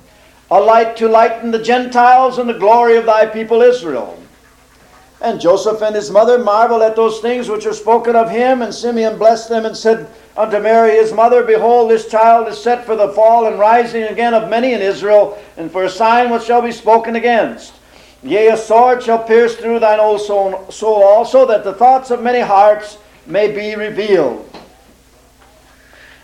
a 0.52 0.60
light 0.60 0.98
to 0.98 1.08
lighten 1.08 1.52
the 1.52 1.64
Gentiles 1.64 2.38
and 2.38 2.50
the 2.50 2.60
glory 2.60 2.98
of 2.98 3.06
thy 3.06 3.28
people 3.28 3.62
Israel. 3.62 4.20
And 5.24 5.40
Joseph 5.40 5.82
and 5.82 5.96
his 5.96 6.12
mother 6.12 6.38
marveled 6.38 6.82
at 6.82 6.98
those 6.98 7.22
things 7.22 7.48
which 7.48 7.66
were 7.66 7.72
spoken 7.72 8.14
of 8.14 8.30
him, 8.30 8.62
and 8.62 8.76
Simeon 8.76 9.18
blessed 9.18 9.48
them 9.48 9.66
and 9.66 9.76
said 9.76 10.10
unto 10.36 10.60
Mary 10.60 10.98
his 10.98 11.14
mother, 11.14 11.46
Behold, 11.46 11.90
this 11.90 12.10
child 12.10 12.50
is 12.50 12.62
set 12.62 12.86
for 12.86 12.98
the 12.98 13.08
fall 13.14 13.48
and 13.48 13.58
rising 13.58 14.04
again 14.04 14.34
of 14.34 14.50
many 14.50 14.74
in 14.74 14.82
Israel, 14.82 15.42
and 15.56 15.72
for 15.72 15.86
a 15.86 15.90
sign 15.90 16.30
which 16.30 16.44
shall 16.44 16.62
be 16.62 16.74
spoken 16.74 17.16
against. 17.16 17.74
Yea, 18.22 18.50
a 18.50 18.58
sword 18.58 19.02
shall 19.02 19.24
pierce 19.24 19.56
through 19.56 19.80
thine 19.80 20.00
own 20.00 20.20
soul 20.20 21.04
also, 21.04 21.46
that 21.48 21.64
the 21.64 21.74
thoughts 21.74 22.12
of 22.12 22.22
many 22.22 22.42
hearts 22.42 22.98
may 23.26 23.50
be 23.50 23.76
revealed. 23.76 24.50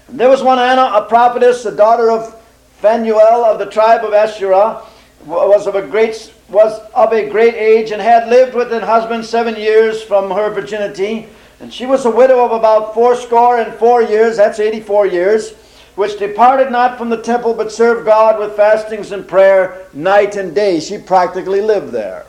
There 0.10 0.28
was 0.28 0.44
one 0.44 0.60
Anna, 0.60 0.92
a 0.94 1.06
prophetess, 1.06 1.64
the 1.64 1.72
daughter 1.72 2.12
of 2.12 2.36
Phanuel 2.82 3.46
of 3.46 3.60
the 3.60 3.66
tribe 3.66 4.04
of 4.04 4.14
Asherah, 4.14 4.82
was 5.26 5.68
of 5.68 5.76
a 5.76 5.88
great 5.88 6.34
was 6.50 6.80
of 6.94 7.14
a 7.14 7.30
great 7.30 7.56
age 7.56 7.92
and 7.92 8.02
had 8.02 8.28
lived 8.28 8.56
with 8.56 8.72
her 8.72 8.86
husband 8.86 9.26
seven 9.26 9.56
years 9.56 10.02
from 10.02 10.32
her 10.32 10.50
virginity. 10.50 11.28
And 11.60 11.74
she 11.74 11.86
was 11.86 12.06
a 12.06 12.12
widow 12.12 12.44
of 12.44 12.52
about 12.52 12.94
fourscore 12.94 13.60
and 13.60 13.74
four 13.76 14.02
years, 14.02 14.38
that's 14.38 14.60
84 14.60 15.08
years, 15.08 15.54
which 15.96 16.18
departed 16.18 16.72
not 16.72 16.98
from 16.98 17.10
the 17.10 17.22
temple 17.22 17.54
but 17.54 17.72
served 17.72 18.06
God 18.06 18.40
with 18.40 18.56
fastings 18.56 19.12
and 19.12 19.28
prayer 19.28 19.86
night 19.94 20.36
and 20.36 20.56
day. 20.56 20.80
She 20.80 20.98
practically 20.98 21.62
lived 21.62 21.92
there. 21.92 22.26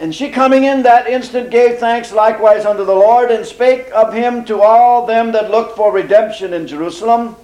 And 0.00 0.14
she 0.14 0.30
coming 0.30 0.62
in 0.62 0.84
that 0.84 1.08
instant 1.08 1.50
gave 1.50 1.78
thanks 1.78 2.12
likewise 2.12 2.64
unto 2.64 2.84
the 2.84 2.94
Lord, 2.94 3.32
and 3.32 3.44
spake 3.44 3.90
of 3.92 4.14
him 4.14 4.44
to 4.44 4.62
all 4.62 5.06
them 5.06 5.32
that 5.32 5.50
looked 5.50 5.76
for 5.76 5.92
redemption 5.92 6.54
in 6.54 6.68
Jerusalem. 6.68 7.34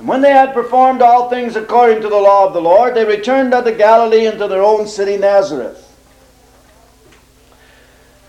And 0.00 0.08
when 0.08 0.22
they 0.22 0.32
had 0.32 0.54
performed 0.54 1.02
all 1.02 1.28
things 1.28 1.56
according 1.56 2.00
to 2.00 2.08
the 2.08 2.16
law 2.16 2.46
of 2.46 2.54
the 2.54 2.60
Lord, 2.62 2.94
they 2.94 3.04
returned 3.04 3.52
unto 3.52 3.76
Galilee 3.76 4.24
into 4.24 4.48
their 4.48 4.62
own 4.62 4.88
city 4.88 5.18
Nazareth. 5.18 5.86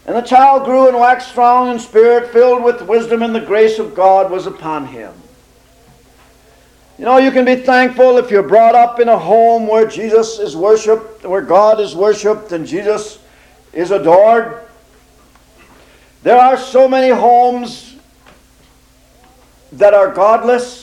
And 0.06 0.14
the 0.14 0.22
child 0.22 0.66
grew 0.66 0.90
and 0.90 1.00
waxed 1.00 1.30
strong 1.30 1.72
in 1.72 1.80
spirit, 1.80 2.34
filled 2.34 2.62
with 2.62 2.82
wisdom, 2.82 3.24
and 3.24 3.34
the 3.34 3.40
grace 3.40 3.80
of 3.80 3.96
God 3.96 4.30
was 4.30 4.48
upon 4.48 4.88
him. 4.88 5.14
You 7.00 7.06
know, 7.06 7.20
you 7.20 7.32
can 7.32 7.46
be 7.46 7.56
thankful 7.56 8.18
if 8.18 8.30
you're 8.30 8.44
brought 8.44 8.76
up 8.76 9.00
in 9.00 9.08
a 9.08 9.18
home 9.18 9.66
where 9.66 9.88
Jesus 9.88 10.40
is 10.40 10.58
worshiped, 10.58 11.24
where 11.24 11.42
God 11.42 11.80
is 11.80 11.96
worshiped, 11.96 12.52
and 12.52 12.68
Jesus 12.68 13.18
is 13.72 13.92
adored. 13.92 14.60
There 16.24 16.38
are 16.38 16.58
so 16.58 16.90
many 16.90 17.16
homes 17.16 17.96
that 19.72 19.94
are 19.94 20.12
godless 20.12 20.81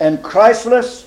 and 0.00 0.22
Christless 0.22 1.06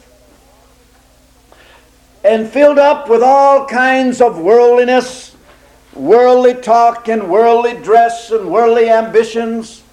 and 2.24 2.48
filled 2.48 2.80
up 2.80 3.10
with 3.10 3.22
all 3.22 3.66
kinds 3.66 4.22
of 4.22 4.40
worldliness, 4.40 5.36
worldly 5.94 6.54
talk 6.54 7.10
and 7.10 7.30
worldly 7.30 7.74
dress 7.82 8.32
and 8.32 8.50
worldly 8.50 8.90
ambitions. 8.90 9.84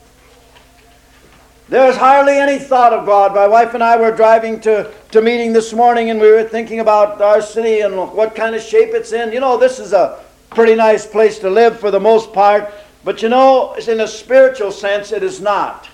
There's 1.68 1.96
hardly 1.96 2.36
any 2.36 2.58
thought 2.58 2.92
of 2.92 3.06
God. 3.06 3.34
My 3.34 3.46
wife 3.46 3.74
and 3.74 3.82
I 3.82 3.96
were 3.96 4.14
driving 4.14 4.60
to, 4.60 4.92
to 5.12 5.22
meeting 5.22 5.52
this 5.52 5.72
morning 5.72 6.10
and 6.10 6.20
we 6.20 6.30
were 6.30 6.44
thinking 6.44 6.80
about 6.80 7.20
our 7.20 7.40
city 7.42 7.80
and 7.80 7.96
what 7.96 8.34
kind 8.34 8.54
of 8.54 8.62
shape 8.62 8.90
it's 8.92 9.12
in. 9.12 9.32
You 9.32 9.40
know, 9.40 9.56
this 9.56 9.78
is 9.78 9.92
a 9.92 10.22
pretty 10.50 10.74
nice 10.74 11.06
place 11.06 11.38
to 11.40 11.50
live 11.50 11.78
for 11.78 11.90
the 11.90 12.00
most 12.00 12.32
part, 12.32 12.72
but 13.04 13.22
you 13.22 13.28
know, 13.28 13.74
in 13.74 14.00
a 14.00 14.08
spiritual 14.08 14.72
sense, 14.72 15.12
it 15.12 15.22
is 15.22 15.40
not. 15.40 15.89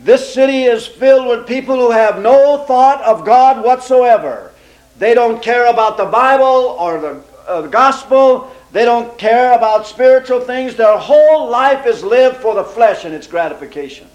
This 0.00 0.32
city 0.32 0.62
is 0.62 0.86
filled 0.86 1.26
with 1.26 1.46
people 1.46 1.76
who 1.76 1.90
have 1.90 2.22
no 2.22 2.64
thought 2.66 3.02
of 3.02 3.24
God 3.24 3.64
whatsoever. 3.64 4.52
They 4.98 5.12
don't 5.12 5.42
care 5.42 5.66
about 5.66 5.96
the 5.96 6.04
Bible 6.04 6.76
or 6.78 7.00
the, 7.00 7.22
uh, 7.48 7.62
the 7.62 7.68
gospel. 7.68 8.50
They 8.72 8.84
don't 8.84 9.18
care 9.18 9.54
about 9.54 9.86
spiritual 9.86 10.40
things. 10.40 10.76
Their 10.76 10.96
whole 10.96 11.48
life 11.48 11.86
is 11.86 12.04
lived 12.04 12.36
for 12.36 12.54
the 12.54 12.64
flesh 12.64 13.04
and 13.04 13.14
its 13.14 13.26
gratification. 13.26 14.06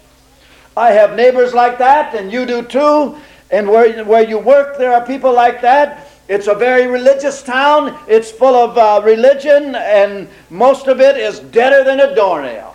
I 0.76 0.90
have 0.90 1.16
neighbors 1.16 1.54
like 1.54 1.78
that, 1.78 2.14
and 2.14 2.32
you 2.32 2.46
do 2.46 2.62
too. 2.62 3.16
And 3.50 3.68
where, 3.68 4.04
where 4.04 4.26
you 4.26 4.38
work, 4.38 4.78
there 4.78 4.92
are 4.92 5.04
people 5.04 5.32
like 5.32 5.60
that. 5.60 6.08
It's 6.28 6.46
a 6.46 6.54
very 6.54 6.86
religious 6.86 7.42
town. 7.42 7.98
It's 8.08 8.30
full 8.30 8.54
of 8.54 8.78
uh, 8.78 9.02
religion, 9.04 9.74
and 9.74 10.28
most 10.48 10.86
of 10.86 11.00
it 11.00 11.16
is 11.18 11.40
deader 11.40 11.84
than 11.84 12.00
a 12.00 12.14
doornail. 12.14 12.73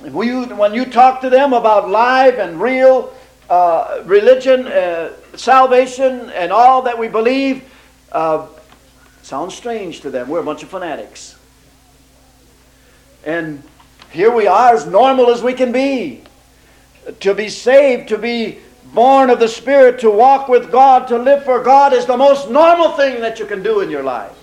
When 0.00 0.72
you 0.72 0.86
talk 0.86 1.20
to 1.20 1.30
them 1.30 1.52
about 1.52 1.90
live 1.90 2.38
and 2.38 2.60
real 2.60 3.12
uh, 3.50 4.02
religion, 4.06 4.66
uh, 4.66 5.12
salvation, 5.34 6.30
and 6.30 6.50
all 6.52 6.82
that 6.82 6.98
we 6.98 7.08
believe, 7.08 7.64
uh, 8.12 8.46
sounds 9.22 9.54
strange 9.54 10.00
to 10.00 10.10
them. 10.10 10.28
We're 10.28 10.40
a 10.40 10.44
bunch 10.44 10.62
of 10.62 10.70
fanatics. 10.70 11.36
And 13.24 13.62
here 14.10 14.34
we 14.34 14.46
are, 14.46 14.74
as 14.74 14.86
normal 14.86 15.30
as 15.30 15.42
we 15.42 15.52
can 15.52 15.70
be. 15.70 16.22
To 17.20 17.34
be 17.34 17.50
saved, 17.50 18.08
to 18.08 18.16
be 18.16 18.58
born 18.94 19.28
of 19.28 19.38
the 19.38 19.48
Spirit, 19.48 20.00
to 20.00 20.10
walk 20.10 20.48
with 20.48 20.72
God, 20.72 21.08
to 21.08 21.18
live 21.18 21.44
for 21.44 21.62
God 21.62 21.92
is 21.92 22.06
the 22.06 22.16
most 22.16 22.50
normal 22.50 22.92
thing 22.92 23.20
that 23.20 23.38
you 23.38 23.44
can 23.46 23.62
do 23.62 23.80
in 23.80 23.90
your 23.90 24.02
life. 24.02 24.36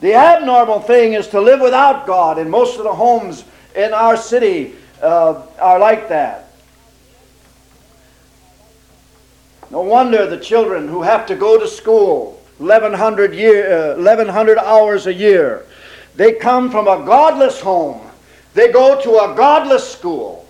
The 0.00 0.14
abnormal 0.14 0.80
thing 0.80 1.12
is 1.12 1.28
to 1.28 1.40
live 1.40 1.60
without 1.60 2.06
God, 2.06 2.38
In 2.38 2.50
most 2.50 2.78
of 2.78 2.84
the 2.84 2.92
homes 2.92 3.44
in 3.74 3.92
our 3.92 4.16
city 4.16 4.74
uh, 5.02 5.42
are 5.58 5.78
like 5.78 6.08
that. 6.08 6.52
No 9.70 9.80
wonder 9.80 10.26
the 10.26 10.38
children 10.38 10.86
who 10.86 11.02
have 11.02 11.26
to 11.26 11.34
go 11.34 11.58
to 11.58 11.66
school 11.66 12.42
1100, 12.58 13.34
year, 13.34 13.92
uh, 13.92 13.96
1100 13.96 14.58
hours 14.58 15.06
a 15.06 15.14
year, 15.14 15.66
they 16.14 16.32
come 16.32 16.70
from 16.70 16.86
a 16.86 17.04
godless 17.04 17.60
home. 17.60 18.06
They 18.54 18.70
go 18.70 19.00
to 19.00 19.10
a 19.10 19.34
godless 19.34 19.90
school. 19.90 20.46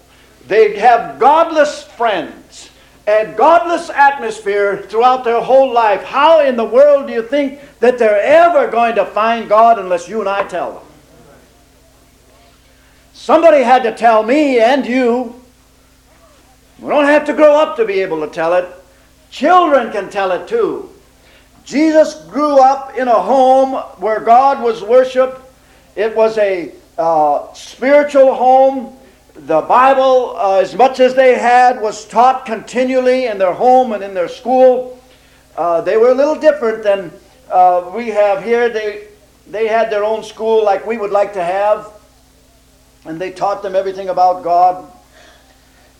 They 0.48 0.76
have 0.78 1.20
godless 1.20 1.84
friends 1.84 2.70
and 3.06 3.36
godless 3.36 3.90
atmosphere 3.90 4.78
throughout 4.78 5.24
their 5.24 5.40
whole 5.40 5.72
life. 5.72 6.02
How 6.02 6.40
in 6.44 6.56
the 6.56 6.64
world 6.64 7.06
do 7.06 7.12
you 7.12 7.22
think 7.22 7.60
that 7.80 7.98
they're 7.98 8.20
ever 8.20 8.68
going 8.70 8.96
to 8.96 9.04
find 9.06 9.48
God 9.48 9.78
unless 9.78 10.08
you 10.08 10.20
and 10.20 10.28
I 10.28 10.46
tell 10.46 10.72
them? 10.74 10.82
Somebody 13.12 13.62
had 13.62 13.82
to 13.82 13.94
tell 13.94 14.22
me 14.22 14.58
and 14.58 14.86
you. 14.86 15.40
We 16.78 16.88
don't 16.88 17.04
have 17.04 17.24
to 17.26 17.34
grow 17.34 17.54
up 17.54 17.76
to 17.76 17.84
be 17.84 18.00
able 18.00 18.26
to 18.26 18.32
tell 18.32 18.54
it. 18.54 18.68
Children 19.30 19.92
can 19.92 20.10
tell 20.10 20.32
it 20.32 20.48
too. 20.48 20.90
Jesus 21.64 22.14
grew 22.24 22.58
up 22.58 22.96
in 22.96 23.06
a 23.08 23.22
home 23.22 23.74
where 23.98 24.20
God 24.20 24.62
was 24.62 24.82
worshiped. 24.82 25.40
It 25.94 26.16
was 26.16 26.36
a 26.38 26.72
uh, 26.98 27.52
spiritual 27.52 28.34
home. 28.34 28.96
The 29.34 29.60
Bible, 29.60 30.34
uh, 30.36 30.58
as 30.60 30.74
much 30.74 30.98
as 30.98 31.14
they 31.14 31.38
had, 31.38 31.80
was 31.80 32.06
taught 32.06 32.44
continually 32.44 33.26
in 33.26 33.38
their 33.38 33.52
home 33.52 33.92
and 33.92 34.02
in 34.02 34.14
their 34.14 34.28
school. 34.28 35.00
Uh, 35.56 35.82
they 35.82 35.96
were 35.96 36.10
a 36.10 36.14
little 36.14 36.34
different 36.34 36.82
than 36.82 37.12
uh, 37.50 37.90
we 37.94 38.08
have 38.08 38.42
here. 38.42 38.68
They, 38.68 39.06
they 39.48 39.68
had 39.68 39.90
their 39.90 40.04
own 40.04 40.24
school 40.24 40.64
like 40.64 40.86
we 40.86 40.98
would 40.98 41.10
like 41.10 41.32
to 41.34 41.44
have 41.44 41.92
and 43.04 43.20
they 43.20 43.32
taught 43.32 43.62
them 43.62 43.74
everything 43.74 44.08
about 44.08 44.42
God. 44.42 44.90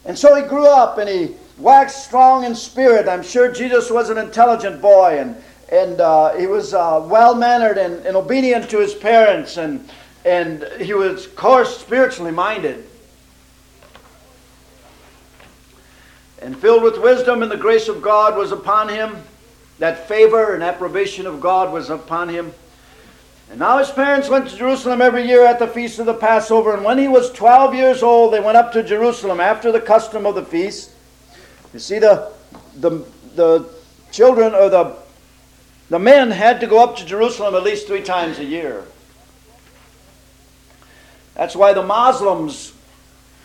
And 0.05 0.19
so 0.19 0.35
he 0.35 0.43
grew 0.43 0.67
up 0.67 0.99
and 0.99 1.09
he 1.09 1.35
waxed 1.59 2.05
strong 2.05 2.45
in 2.45 2.55
spirit. 2.55 3.09
I'm 3.09 3.23
sure 3.23 3.53
Jesus 3.53 3.91
was 3.91 4.11
an 4.11 4.19
intelligent 4.19 4.81
boy 4.81 5.19
and, 5.19 5.37
and 5.71 6.01
uh, 6.01 6.35
he 6.35 6.47
was 6.47 6.75
uh, 6.75 7.05
well 7.09 7.35
mannered 7.35 7.79
and, 7.79 8.05
and 8.05 8.17
obedient 8.17 8.69
to 8.71 8.79
his 8.79 8.95
parents, 8.95 9.57
and, 9.57 9.89
and 10.25 10.65
he 10.79 10.93
was, 10.93 11.25
of 11.25 11.35
course, 11.35 11.79
spiritually 11.79 12.31
minded. 12.31 12.87
And 16.43 16.59
filled 16.59 16.83
with 16.83 16.99
wisdom, 16.99 17.43
and 17.43 17.51
the 17.51 17.57
grace 17.57 17.89
of 17.89 18.03
God 18.03 18.37
was 18.37 18.53
upon 18.53 18.91
him. 18.91 19.17
That 19.79 20.09
favor 20.09 20.53
and 20.55 20.63
approbation 20.63 21.27
of 21.27 21.41
God 21.41 21.73
was 21.73 21.89
upon 21.89 22.29
him. 22.29 22.53
And 23.53 23.59
now 23.59 23.77
his 23.77 23.91
parents 23.91 24.31
went 24.31 24.49
to 24.49 24.57
Jerusalem 24.57 25.03
every 25.03 25.27
year 25.27 25.45
at 25.45 25.59
the 25.59 25.69
feast 25.69 25.99
of 25.99 26.07
the 26.07 26.15
Passover. 26.15 26.73
And 26.73 26.83
when 26.83 26.97
he 26.97 27.07
was 27.07 27.31
12 27.33 27.75
years 27.75 28.03
old, 28.03 28.33
they 28.33 28.41
went 28.41 28.57
up 28.57 28.73
to 28.73 28.83
Jerusalem 28.83 29.41
after 29.41 29.71
the 29.71 29.79
custom 29.79 30.25
of 30.25 30.35
the 30.35 30.43
feast. 30.43 30.91
You 31.75 31.79
see, 31.79 31.99
the, 31.99 32.33
the, 32.77 33.05
the 33.35 33.69
children 34.11 34.55
or 34.55 34.71
the, 34.71 34.97
the 35.91 35.99
men 35.99 36.31
had 36.31 36.61
to 36.61 36.67
go 36.67 36.83
up 36.83 36.97
to 36.97 37.05
Jerusalem 37.05 37.55
at 37.55 37.63
least 37.63 37.87
three 37.87 38.01
times 38.01 38.39
a 38.39 38.45
year. 38.45 38.85
That's 41.35 41.55
why 41.55 41.75
the 41.75 41.83
Muslims, 41.83 42.73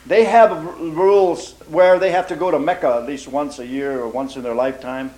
they 0.05 0.23
have 0.23 0.63
rules 0.79 1.51
where 1.67 1.99
they 1.99 2.11
have 2.11 2.29
to 2.29 2.37
go 2.37 2.49
to 2.49 2.59
Mecca 2.59 2.99
at 3.01 3.07
least 3.07 3.27
once 3.27 3.59
a 3.59 3.67
year 3.67 3.99
or 3.99 4.07
once 4.07 4.37
in 4.37 4.43
their 4.43 4.55
lifetime. 4.55 5.13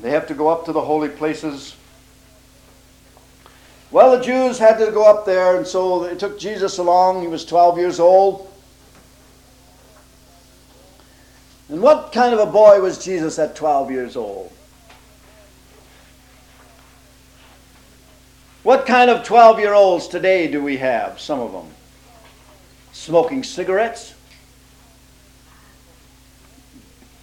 They 0.00 0.10
have 0.10 0.28
to 0.28 0.34
go 0.34 0.46
up 0.46 0.66
to 0.66 0.72
the 0.72 0.80
holy 0.80 1.08
places 1.08 1.74
well, 3.90 4.16
the 4.16 4.24
Jews 4.24 4.58
had 4.58 4.78
to 4.78 4.92
go 4.92 5.04
up 5.04 5.26
there, 5.26 5.56
and 5.56 5.66
so 5.66 6.04
they 6.04 6.14
took 6.14 6.38
Jesus 6.38 6.78
along. 6.78 7.22
He 7.22 7.28
was 7.28 7.44
12 7.44 7.78
years 7.78 7.98
old. 7.98 8.48
And 11.68 11.82
what 11.82 12.12
kind 12.12 12.32
of 12.32 12.40
a 12.40 12.50
boy 12.50 12.80
was 12.80 13.04
Jesus 13.04 13.38
at 13.38 13.56
12 13.56 13.90
years 13.90 14.16
old? 14.16 14.52
What 18.62 18.86
kind 18.86 19.10
of 19.10 19.24
12 19.24 19.58
year 19.58 19.72
olds 19.72 20.06
today 20.06 20.48
do 20.50 20.62
we 20.62 20.76
have? 20.76 21.18
Some 21.18 21.40
of 21.40 21.52
them. 21.52 21.66
Smoking 22.92 23.42
cigarettes, 23.42 24.14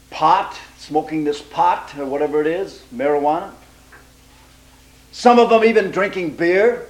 pot, 0.09 0.57
smoking 0.77 1.25
this 1.25 1.41
pot 1.41 1.93
or 1.97 2.05
whatever 2.05 2.41
it 2.41 2.47
is, 2.47 2.81
marijuana. 2.93 3.51
Some 5.17 5.39
of 5.39 5.49
them 5.49 5.63
even 5.63 5.89
drinking 5.89 6.35
beer 6.35 6.85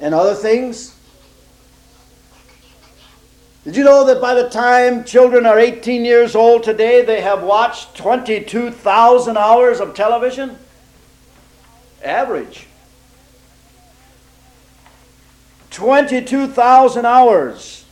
and 0.00 0.14
other 0.14 0.34
things. 0.34 0.96
Did 3.64 3.76
you 3.76 3.84
know 3.84 4.06
that 4.06 4.18
by 4.18 4.32
the 4.32 4.48
time 4.48 5.04
children 5.04 5.44
are 5.44 5.58
18 5.58 6.06
years 6.06 6.34
old 6.34 6.62
today, 6.62 7.04
they 7.04 7.20
have 7.20 7.42
watched 7.42 7.96
22,000 7.96 9.36
hours 9.36 9.78
of 9.78 9.92
television? 9.92 10.56
Average. 12.02 12.66
22,000 15.70 17.04
hours. 17.04 17.84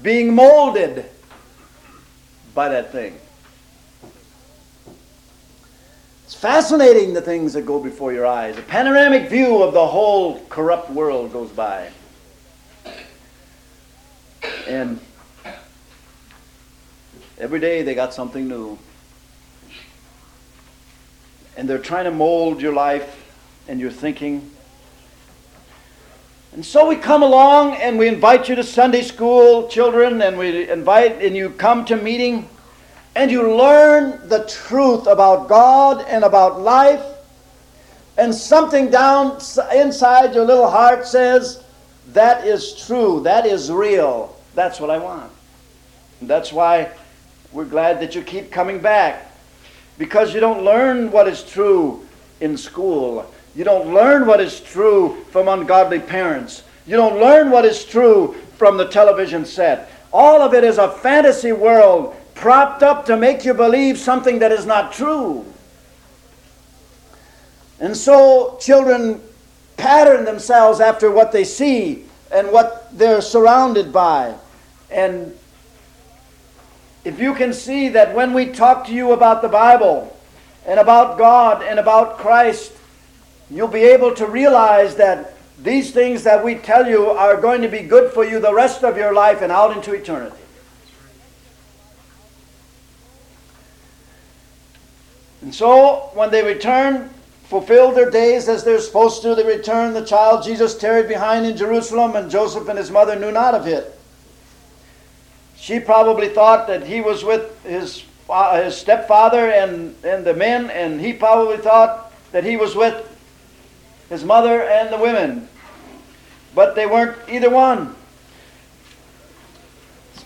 Being 0.00 0.36
molded 0.36 1.06
by 2.54 2.68
that 2.68 2.92
thing. 2.92 3.18
It's 6.26 6.34
fascinating 6.34 7.14
the 7.14 7.22
things 7.22 7.52
that 7.52 7.66
go 7.66 7.78
before 7.78 8.12
your 8.12 8.26
eyes. 8.26 8.58
A 8.58 8.62
panoramic 8.62 9.30
view 9.30 9.62
of 9.62 9.72
the 9.72 9.86
whole 9.86 10.40
corrupt 10.48 10.90
world 10.90 11.32
goes 11.32 11.50
by. 11.50 11.88
And 14.66 14.98
every 17.38 17.60
day 17.60 17.82
they 17.82 17.94
got 17.94 18.12
something 18.12 18.48
new. 18.48 18.76
And 21.56 21.68
they're 21.68 21.78
trying 21.78 22.06
to 22.06 22.10
mold 22.10 22.60
your 22.60 22.72
life 22.72 23.32
and 23.68 23.78
your 23.78 23.92
thinking. 23.92 24.50
And 26.54 26.66
so 26.66 26.88
we 26.88 26.96
come 26.96 27.22
along 27.22 27.74
and 27.76 28.00
we 28.00 28.08
invite 28.08 28.48
you 28.48 28.56
to 28.56 28.64
Sunday 28.64 29.02
school, 29.02 29.68
children, 29.68 30.20
and 30.20 30.36
we 30.36 30.68
invite 30.68 31.22
and 31.22 31.36
you 31.36 31.50
come 31.50 31.84
to 31.84 31.94
meeting 31.94 32.48
and 33.16 33.30
you 33.30 33.56
learn 33.56 34.28
the 34.28 34.44
truth 34.44 35.06
about 35.06 35.48
God 35.48 36.04
and 36.06 36.22
about 36.22 36.60
life, 36.60 37.02
and 38.18 38.32
something 38.32 38.90
down 38.90 39.38
inside 39.74 40.34
your 40.34 40.44
little 40.44 40.68
heart 40.68 41.06
says, 41.06 41.64
That 42.08 42.46
is 42.46 42.84
true, 42.86 43.22
that 43.22 43.46
is 43.46 43.72
real, 43.72 44.36
that's 44.54 44.78
what 44.78 44.90
I 44.90 44.98
want. 44.98 45.32
And 46.20 46.28
that's 46.28 46.52
why 46.52 46.90
we're 47.52 47.64
glad 47.64 48.00
that 48.00 48.14
you 48.14 48.20
keep 48.20 48.50
coming 48.50 48.80
back. 48.80 49.32
Because 49.96 50.34
you 50.34 50.40
don't 50.40 50.62
learn 50.62 51.10
what 51.10 51.26
is 51.26 51.42
true 51.42 52.06
in 52.40 52.58
school. 52.58 53.32
You 53.54 53.64
don't 53.64 53.94
learn 53.94 54.26
what 54.26 54.40
is 54.40 54.60
true 54.60 55.24
from 55.30 55.48
ungodly 55.48 56.00
parents. 56.00 56.64
You 56.86 56.96
don't 56.96 57.18
learn 57.18 57.50
what 57.50 57.64
is 57.64 57.82
true 57.82 58.36
from 58.58 58.76
the 58.76 58.88
television 58.88 59.46
set. 59.46 59.90
All 60.12 60.42
of 60.42 60.52
it 60.52 60.64
is 60.64 60.76
a 60.76 60.90
fantasy 60.90 61.52
world 61.52 62.14
propped 62.36 62.82
up 62.82 63.06
to 63.06 63.16
make 63.16 63.44
you 63.44 63.54
believe 63.54 63.98
something 63.98 64.38
that 64.38 64.52
is 64.52 64.64
not 64.64 64.92
true. 64.92 65.44
And 67.80 67.96
so 67.96 68.56
children 68.60 69.20
pattern 69.76 70.24
themselves 70.24 70.80
after 70.80 71.10
what 71.10 71.32
they 71.32 71.44
see 71.44 72.04
and 72.30 72.52
what 72.52 72.96
they're 72.96 73.20
surrounded 73.20 73.92
by. 73.92 74.34
And 74.90 75.36
if 77.04 77.18
you 77.18 77.34
can 77.34 77.52
see 77.52 77.88
that 77.90 78.14
when 78.14 78.32
we 78.32 78.46
talk 78.46 78.86
to 78.86 78.92
you 78.92 79.12
about 79.12 79.42
the 79.42 79.48
Bible 79.48 80.16
and 80.66 80.80
about 80.80 81.18
God 81.18 81.62
and 81.62 81.78
about 81.78 82.18
Christ, 82.18 82.72
you'll 83.50 83.68
be 83.68 83.84
able 83.84 84.14
to 84.14 84.26
realize 84.26 84.96
that 84.96 85.34
these 85.62 85.90
things 85.90 86.24
that 86.24 86.44
we 86.44 86.56
tell 86.56 86.86
you 86.86 87.06
are 87.06 87.40
going 87.40 87.62
to 87.62 87.68
be 87.68 87.80
good 87.80 88.12
for 88.12 88.24
you 88.24 88.40
the 88.40 88.52
rest 88.52 88.84
of 88.84 88.96
your 88.96 89.14
life 89.14 89.40
and 89.40 89.50
out 89.50 89.76
into 89.76 89.94
eternity. 89.94 90.36
And 95.42 95.54
so, 95.54 96.10
when 96.14 96.30
they 96.30 96.42
returned, 96.42 97.10
fulfilled 97.44 97.96
their 97.96 98.10
days 98.10 98.48
as 98.48 98.64
they're 98.64 98.80
supposed 98.80 99.22
to, 99.22 99.34
they 99.34 99.44
returned. 99.44 99.94
The 99.94 100.04
child 100.04 100.44
Jesus 100.44 100.76
tarried 100.76 101.08
behind 101.08 101.46
in 101.46 101.56
Jerusalem, 101.56 102.16
and 102.16 102.30
Joseph 102.30 102.68
and 102.68 102.78
his 102.78 102.90
mother 102.90 103.16
knew 103.18 103.30
not 103.30 103.54
of 103.54 103.66
it. 103.66 103.98
She 105.56 105.80
probably 105.80 106.28
thought 106.28 106.66
that 106.68 106.86
he 106.86 107.00
was 107.00 107.24
with 107.24 107.62
his, 107.64 108.04
uh, 108.28 108.62
his 108.62 108.76
stepfather 108.76 109.50
and, 109.50 109.94
and 110.04 110.24
the 110.24 110.34
men, 110.34 110.70
and 110.70 111.00
he 111.00 111.12
probably 111.12 111.56
thought 111.56 112.12
that 112.32 112.44
he 112.44 112.56
was 112.56 112.74
with 112.74 113.12
his 114.08 114.24
mother 114.24 114.62
and 114.62 114.92
the 114.92 114.98
women. 114.98 115.48
But 116.54 116.74
they 116.74 116.86
weren't 116.86 117.16
either 117.28 117.50
one. 117.50 117.94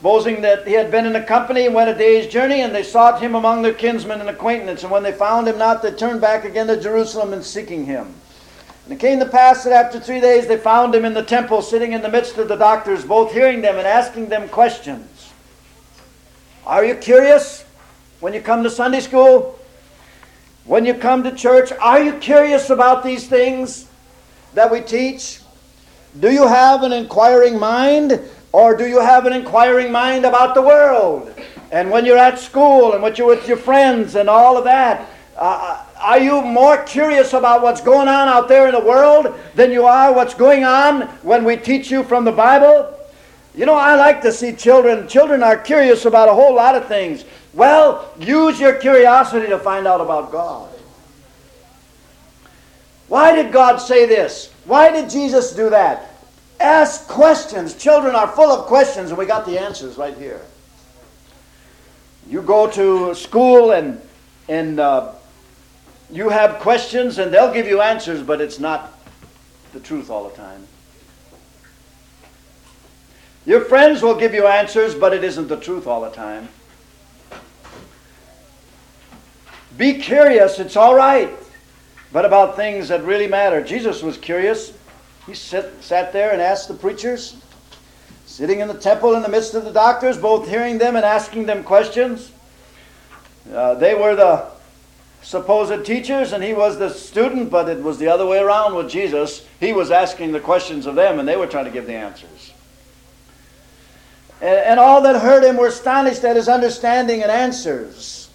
Supposing 0.01 0.41
that 0.41 0.67
he 0.67 0.73
had 0.73 0.91
been 0.91 1.05
in 1.05 1.15
a 1.15 1.23
company 1.23 1.67
and 1.67 1.75
went 1.75 1.91
a 1.91 1.95
day's 1.95 2.27
journey, 2.27 2.63
and 2.63 2.75
they 2.75 2.83
sought 2.83 3.21
him 3.21 3.35
among 3.35 3.61
their 3.61 3.75
kinsmen 3.75 4.23
and 4.23 4.31
acquaintance, 4.31 4.83
and 4.83 4.91
when 4.91 5.03
they 5.03 5.13
found 5.13 5.47
him 5.47 5.59
not, 5.59 5.83
they 5.83 5.91
turned 5.91 6.23
back 6.23 6.47
again 6.47 6.69
to 6.69 6.81
Jerusalem 6.81 7.35
and 7.35 7.45
seeking 7.45 7.85
him. 7.85 8.15
And 8.87 8.95
it 8.95 8.99
came 8.99 9.19
to 9.19 9.27
pass 9.27 9.63
that 9.65 9.75
after 9.75 10.01
three 10.01 10.19
days 10.19 10.47
they 10.47 10.57
found 10.57 10.95
him 10.95 11.05
in 11.05 11.13
the 11.13 11.23
temple, 11.23 11.61
sitting 11.61 11.93
in 11.93 12.01
the 12.01 12.09
midst 12.09 12.39
of 12.39 12.49
the 12.49 12.57
doctors, 12.57 13.05
both 13.05 13.31
hearing 13.31 13.61
them 13.61 13.77
and 13.77 13.87
asking 13.87 14.31
them 14.31 14.49
questions. 14.49 15.35
Are 16.65 16.83
you 16.83 16.95
curious 16.95 17.67
when 18.21 18.33
you 18.33 18.41
come 18.41 18.63
to 18.63 18.71
Sunday 18.71 19.01
school? 19.01 19.59
When 20.65 20.87
you 20.87 20.95
come 20.95 21.25
to 21.25 21.35
church, 21.35 21.73
are 21.73 22.03
you 22.03 22.15
curious 22.15 22.71
about 22.71 23.05
these 23.05 23.29
things 23.29 23.87
that 24.55 24.73
we 24.73 24.81
teach? 24.81 25.41
Do 26.19 26.31
you 26.31 26.47
have 26.47 26.85
an 26.85 26.95
inquiring 26.95 27.59
mind? 27.59 28.19
Or 28.53 28.77
do 28.77 28.87
you 28.87 29.01
have 29.01 29.27
an 29.27 29.33
inquiring 29.33 29.93
mind 29.93 30.25
about 30.25 30.55
the 30.55 30.63
world? 30.63 31.35
And 31.71 31.91
when 31.91 32.05
you're 32.05 32.19
at 32.19 32.39
school 32.39 32.95
and 32.95 33.03
when 33.03 33.15
you're 33.15 33.29
with 33.29 33.47
your 33.47 33.57
friends 33.57 34.17
and 34.17 34.29
all 34.29 34.57
of 34.57 34.65
that, 34.65 35.09
uh, 35.37 35.85
are 36.01 36.19
you 36.19 36.43
more 36.43 36.83
curious 36.83 37.33
about 37.33 37.63
what's 37.63 37.81
going 37.81 38.09
on 38.09 38.29
out 38.29 38.49
there 38.49 38.67
in 38.67 38.75
the 38.75 38.81
world 38.81 39.39
than 39.55 39.71
you 39.71 39.85
are 39.85 40.13
what's 40.13 40.35
going 40.35 40.65
on 40.65 41.03
when 41.23 41.45
we 41.45 41.57
teach 41.57 41.91
you 41.91 42.03
from 42.03 42.25
the 42.25 42.33
Bible? 42.33 42.97
You 43.55 43.67
know, 43.67 43.75
I 43.75 43.95
like 43.95 44.21
to 44.23 44.33
see 44.33 44.53
children. 44.53 45.09
Children 45.09 45.43
are 45.43 45.57
curious 45.57 46.05
about 46.05 46.29
a 46.29 46.35
whole 46.35 46.55
lot 46.55 46.75
of 46.75 46.87
things. 46.87 47.25
Well, 47.53 48.13
use 48.19 48.61
your 48.61 48.75
curiosity 48.75 49.49
to 49.49 49.59
find 49.59 49.87
out 49.87 50.01
about 50.01 50.33
God. 50.33 50.69
Why 53.09 53.35
did 53.35 53.53
God 53.53 53.79
say 53.79 54.07
this? 54.07 54.53
Why 54.65 54.93
did 54.93 55.11
Jesus 55.11 55.53
do 55.53 55.71
that? 55.71 56.10
Ask 56.61 57.09
questions. 57.09 57.75
Children 57.75 58.15
are 58.15 58.29
full 58.29 58.53
of 58.53 58.67
questions, 58.67 59.09
and 59.09 59.19
we 59.19 59.25
got 59.25 59.47
the 59.47 59.59
answers 59.59 59.97
right 59.97 60.17
here. 60.17 60.43
You 62.29 62.43
go 62.43 62.71
to 62.71 63.15
school 63.15 63.73
and 63.73 64.01
and 64.47 64.79
uh, 64.79 65.13
you 66.11 66.29
have 66.29 66.59
questions, 66.59 67.19
and 67.19 67.33
they'll 67.33 67.53
give 67.53 67.67
you 67.67 67.81
answers, 67.81 68.23
but 68.23 68.41
it's 68.41 68.59
not 68.59 68.93
the 69.73 69.81
truth 69.81 70.11
all 70.11 70.29
the 70.29 70.37
time. 70.37 70.67
Your 73.47 73.61
friends 73.63 74.03
will 74.03 74.17
give 74.17 74.35
you 74.35 74.47
answers, 74.47 74.95
but 74.95 75.15
it 75.15 75.25
isn't 75.25 75.49
the 75.49 75.57
truth 75.57 75.87
all 75.87 76.03
the 76.03 76.11
time. 76.11 76.49
Be 79.79 79.95
curious, 79.95 80.59
it's 80.59 80.77
all 80.77 80.95
right, 80.95 81.31
but 82.13 82.25
about 82.25 82.57
things 82.57 82.89
that 82.89 83.03
really 83.03 83.29
matter. 83.29 83.63
Jesus 83.63 84.03
was 84.03 84.19
curious. 84.19 84.73
He 85.31 85.37
sit, 85.37 85.73
sat 85.81 86.13
there 86.13 86.33
and 86.33 86.43
asked 86.43 86.67
the 86.67 86.75
preachers, 86.75 87.37
sitting 88.27 88.59
in 88.59 88.67
the 88.67 88.75
temple 88.75 89.15
in 89.15 89.23
the 89.23 89.29
midst 89.29 89.55
of 89.55 89.65
the 89.65 89.71
doctors, 89.71 90.19
both 90.19 90.49
hearing 90.49 90.79
them 90.79 90.97
and 90.97 91.05
asking 91.05 91.47
them 91.47 91.63
questions. 91.63 92.33
Uh, 93.55 93.75
they 93.75 93.95
were 93.95 94.17
the 94.17 94.51
supposed 95.23 95.87
teachers 95.87 96.33
and 96.33 96.43
he 96.43 96.53
was 96.53 96.79
the 96.79 96.91
student, 96.91 97.49
but 97.49 97.69
it 97.69 97.81
was 97.81 97.97
the 97.99 98.09
other 98.09 98.27
way 98.27 98.39
around 98.39 98.75
with 98.75 98.91
Jesus. 98.91 99.47
He 99.61 99.73
was 99.73 99.93
asking 99.93 100.33
the 100.33 100.41
questions 100.41 100.85
of 100.85 100.97
them 100.97 101.21
and 101.21 101.29
they 101.29 101.37
were 101.37 101.47
trying 101.47 101.67
to 101.67 101.71
give 101.71 101.87
the 101.87 101.95
answers. 101.95 102.53
And, 104.41 104.59
and 104.59 104.81
all 104.81 105.01
that 105.03 105.23
heard 105.23 105.45
him 105.45 105.59
were 105.59 105.69
astonished 105.69 106.25
at 106.25 106.35
his 106.35 106.49
understanding 106.49 107.23
and 107.23 107.31
answers. 107.31 108.31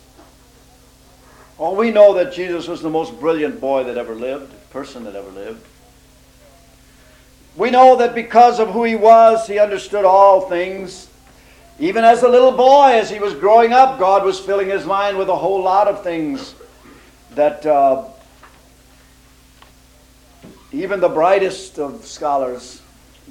Well, 1.57 1.75
we 1.75 1.91
know 1.91 2.13
that 2.13 2.31
Jesus 2.31 2.69
was 2.69 2.81
the 2.81 2.89
most 2.89 3.19
brilliant 3.19 3.59
boy 3.59 3.83
that 3.83 3.97
ever 3.97 4.15
lived, 4.15 4.53
person 4.69 5.03
that 5.03 5.15
ever 5.17 5.31
lived. 5.31 5.61
We 7.57 7.71
know 7.71 7.95
that 7.97 8.13
because 8.13 8.59
of 8.59 8.71
who 8.71 8.83
he 8.83 8.95
was, 8.95 9.47
he 9.47 9.59
understood 9.59 10.03
all 10.03 10.41
things. 10.41 11.07
Even 11.79 12.03
as 12.03 12.23
a 12.23 12.27
little 12.27 12.51
boy, 12.51 12.91
as 12.93 13.09
he 13.09 13.19
was 13.19 13.33
growing 13.33 13.71
up, 13.71 13.97
God 13.97 14.25
was 14.25 14.39
filling 14.39 14.69
his 14.69 14.85
mind 14.85 15.17
with 15.17 15.29
a 15.29 15.35
whole 15.35 15.61
lot 15.61 15.87
of 15.87 16.03
things 16.03 16.55
that 17.31 17.65
uh, 17.65 18.03
even 20.71 20.99
the 20.99 21.09
brightest 21.09 21.79
of 21.79 22.05
scholars 22.05 22.81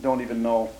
don't 0.00 0.22
even 0.22 0.42
know. 0.42 0.70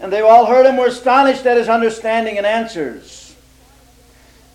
And 0.00 0.12
they 0.12 0.20
all 0.20 0.46
heard 0.46 0.66
him, 0.66 0.76
were 0.76 0.86
astonished 0.86 1.44
at 1.46 1.56
his 1.56 1.68
understanding 1.68 2.38
and 2.38 2.46
answers. 2.46 3.36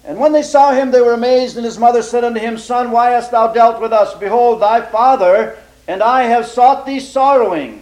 And 0.03 0.19
when 0.19 0.31
they 0.31 0.41
saw 0.41 0.73
him, 0.73 0.91
they 0.91 1.01
were 1.01 1.13
amazed. 1.13 1.55
And 1.55 1.65
his 1.65 1.77
mother 1.77 2.01
said 2.01 2.23
unto 2.23 2.39
him, 2.39 2.57
Son, 2.57 2.91
why 2.91 3.11
hast 3.11 3.31
thou 3.31 3.53
dealt 3.53 3.81
with 3.81 3.93
us? 3.93 4.15
Behold, 4.15 4.61
thy 4.61 4.81
father 4.81 5.57
and 5.87 6.01
I 6.01 6.23
have 6.23 6.45
sought 6.45 6.85
thee 6.85 6.99
sorrowing. 6.99 7.81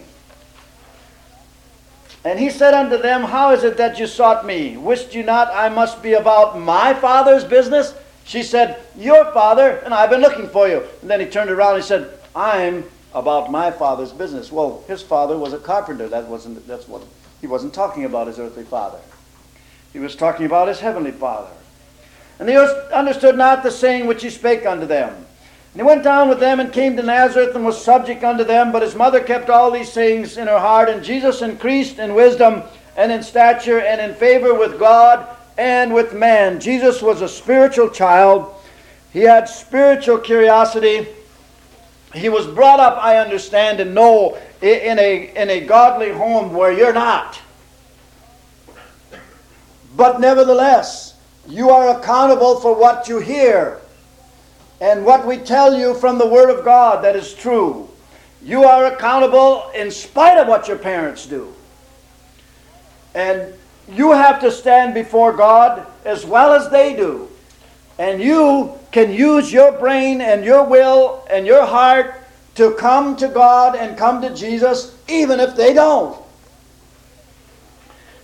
And 2.26 2.40
he 2.40 2.50
said 2.50 2.74
unto 2.74 2.98
them, 2.98 3.24
How 3.24 3.52
is 3.52 3.64
it 3.64 3.78
that 3.78 4.00
you 4.00 4.08
sought 4.08 4.46
me? 4.46 4.78
Wist 4.78 5.14
you 5.14 5.24
not 5.24 5.50
I 5.54 5.70
must 5.70 6.02
be 6.02 6.14
about 6.14 6.60
my 6.60 6.94
father's 6.94 7.44
business? 7.44 7.94
She 8.26 8.44
said, 8.44 8.82
Your 8.98 9.26
father, 9.34 9.82
and 9.84 9.94
I've 9.94 10.10
been 10.10 10.22
looking 10.22 10.48
for 10.48 10.68
you. 10.68 10.84
And 11.02 11.10
then 11.10 11.20
he 11.20 11.26
turned 11.26 11.50
around 11.50 11.76
and 11.76 11.84
he 11.84 11.88
said, 11.88 12.18
I'm 12.36 12.86
about 13.14 13.52
my 13.52 13.72
father's 13.72 14.12
business. 14.12 14.52
Well, 14.52 14.84
his 14.88 15.02
father 15.02 15.38
was 15.38 15.54
a 15.54 15.58
carpenter. 15.58 16.08
That 16.08 16.28
wasn't 16.28 16.66
that's 16.66 16.88
what 16.88 17.04
he 17.42 17.48
wasn't 17.48 17.74
talking 17.74 18.06
about 18.06 18.28
his 18.28 18.40
earthly 18.40 18.64
father. 18.64 19.00
He 19.92 20.00
was 20.00 20.16
talking 20.16 20.46
about 20.46 20.70
his 20.70 20.80
heavenly 20.80 21.12
father. 21.12 21.52
And 22.40 22.50
they 22.50 22.58
understood 22.92 23.38
not 23.38 23.64
the 23.64 23.70
saying 23.70 24.08
which 24.08 24.24
he 24.24 24.30
spake 24.30 24.66
unto 24.66 24.86
them. 24.86 25.23
And 25.74 25.82
he 25.82 25.88
went 25.88 26.04
down 26.04 26.30
with 26.30 26.40
them 26.40 26.60
and 26.60 26.72
came 26.72 26.96
to 26.98 27.02
Nazareth 27.02 27.56
and 27.56 27.66
was 27.66 27.84
subject 27.84 28.24
unto 28.24 28.44
them. 28.44 28.72
But 28.72 28.84
his 28.84 28.94
mother 28.94 29.20
kept 29.20 29.50
all 29.50 29.72
these 29.72 29.92
things 29.92 30.38
in 30.38 30.48
her 30.48 30.60
heart. 30.60 30.88
And 30.88 31.04
Jesus 31.04 31.42
increased 31.42 31.98
in 31.98 32.14
wisdom 32.14 32.62
and 32.96 33.12
in 33.12 33.24
stature 33.24 33.80
and 33.80 34.00
in 34.00 34.14
favor 34.14 34.54
with 34.54 34.78
God 34.78 35.28
and 35.58 35.92
with 35.92 36.14
man. 36.14 36.60
Jesus 36.60 37.02
was 37.02 37.22
a 37.22 37.28
spiritual 37.28 37.90
child. 37.90 38.54
He 39.12 39.22
had 39.22 39.50
spiritual 39.50 40.20
curiosity. 40.20 41.08
He 42.14 42.30
was 42.30 42.46
brought 42.46 42.80
up, 42.80 43.04
I 43.04 43.18
understand 43.18 43.80
and 43.80 43.96
know, 43.96 44.38
in 44.62 45.00
a, 45.00 45.32
in 45.36 45.50
a 45.50 45.62
godly 45.62 46.12
home 46.12 46.54
where 46.54 46.72
you're 46.72 46.94
not. 46.94 47.40
But 49.96 50.20
nevertheless, 50.20 51.16
you 51.48 51.72
are 51.72 52.00
accountable 52.00 52.60
for 52.60 52.76
what 52.76 53.08
you 53.08 53.20
hear 53.20 53.80
and 54.84 55.06
what 55.06 55.26
we 55.26 55.38
tell 55.38 55.80
you 55.80 55.94
from 55.94 56.18
the 56.18 56.28
Word 56.28 56.50
of 56.50 56.66
God 56.66 57.06
that 57.06 57.16
is 57.16 57.34
true. 57.34 57.90
You 58.44 58.66
are 58.66 58.88
accountable 58.88 59.72
in 59.74 59.90
spite 59.90 60.38
of 60.38 60.50
what 60.50 60.68
your 60.68 60.78
parents 60.78 61.26
do. 61.26 61.54
And 63.16 63.54
you 63.88 64.12
have 64.12 64.42
to 64.42 64.52
stand 64.52 64.94
before 64.94 65.32
God 65.32 65.88
as 66.04 66.26
well 66.26 66.52
as 66.52 66.70
they 66.70 66.98
do. 66.98 67.30
And 67.98 68.22
you 68.22 68.78
can 68.92 69.14
use 69.14 69.54
your 69.54 69.72
brain 69.72 70.20
and 70.20 70.44
your 70.44 70.66
will 70.66 71.26
and 71.32 71.48
your 71.48 71.66
heart 71.66 72.16
to 72.56 72.74
come 72.74 73.16
to 73.16 73.30
God 73.30 73.78
and 73.78 73.98
come 73.98 74.22
to 74.22 74.36
Jesus, 74.36 74.98
even 75.08 75.40
if 75.40 75.56
they 75.56 75.74
don't. 75.74 76.22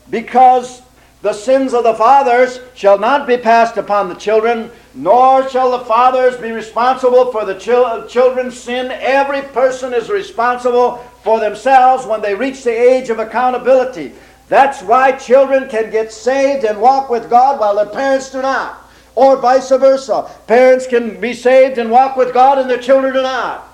Because 0.09 0.81
the 1.21 1.31
sins 1.31 1.73
of 1.73 1.85
the 1.85 1.95
fathers 1.95 2.59
shall 2.75 2.99
not 2.99 3.27
be 3.27 3.37
passed 3.37 3.77
upon 3.77 4.09
the 4.09 4.15
children, 4.15 4.71
nor 4.93 5.47
shall 5.49 5.71
the 5.71 5.85
fathers 5.85 6.37
be 6.37 6.51
responsible 6.51 7.31
for 7.31 7.45
the 7.45 7.55
chil- 7.55 8.07
children's 8.07 8.59
sin. 8.59 8.91
Every 8.91 9.41
person 9.41 9.93
is 9.93 10.09
responsible 10.09 10.97
for 11.23 11.39
themselves 11.39 12.05
when 12.05 12.21
they 12.21 12.33
reach 12.33 12.63
the 12.63 12.71
age 12.71 13.09
of 13.09 13.19
accountability. 13.19 14.13
That's 14.47 14.81
why 14.81 15.11
children 15.11 15.69
can 15.69 15.91
get 15.91 16.11
saved 16.11 16.65
and 16.65 16.81
walk 16.81 17.09
with 17.09 17.29
God 17.29 17.59
while 17.59 17.75
their 17.75 17.85
parents 17.85 18.31
do 18.31 18.41
not. 18.41 18.89
Or 19.13 19.37
vice 19.37 19.69
versa. 19.69 20.29
Parents 20.47 20.87
can 20.87 21.19
be 21.21 21.33
saved 21.33 21.77
and 21.77 21.91
walk 21.91 22.15
with 22.15 22.33
God 22.33 22.57
and 22.57 22.69
their 22.69 22.79
children 22.79 23.13
do 23.13 23.21
not. 23.21 23.67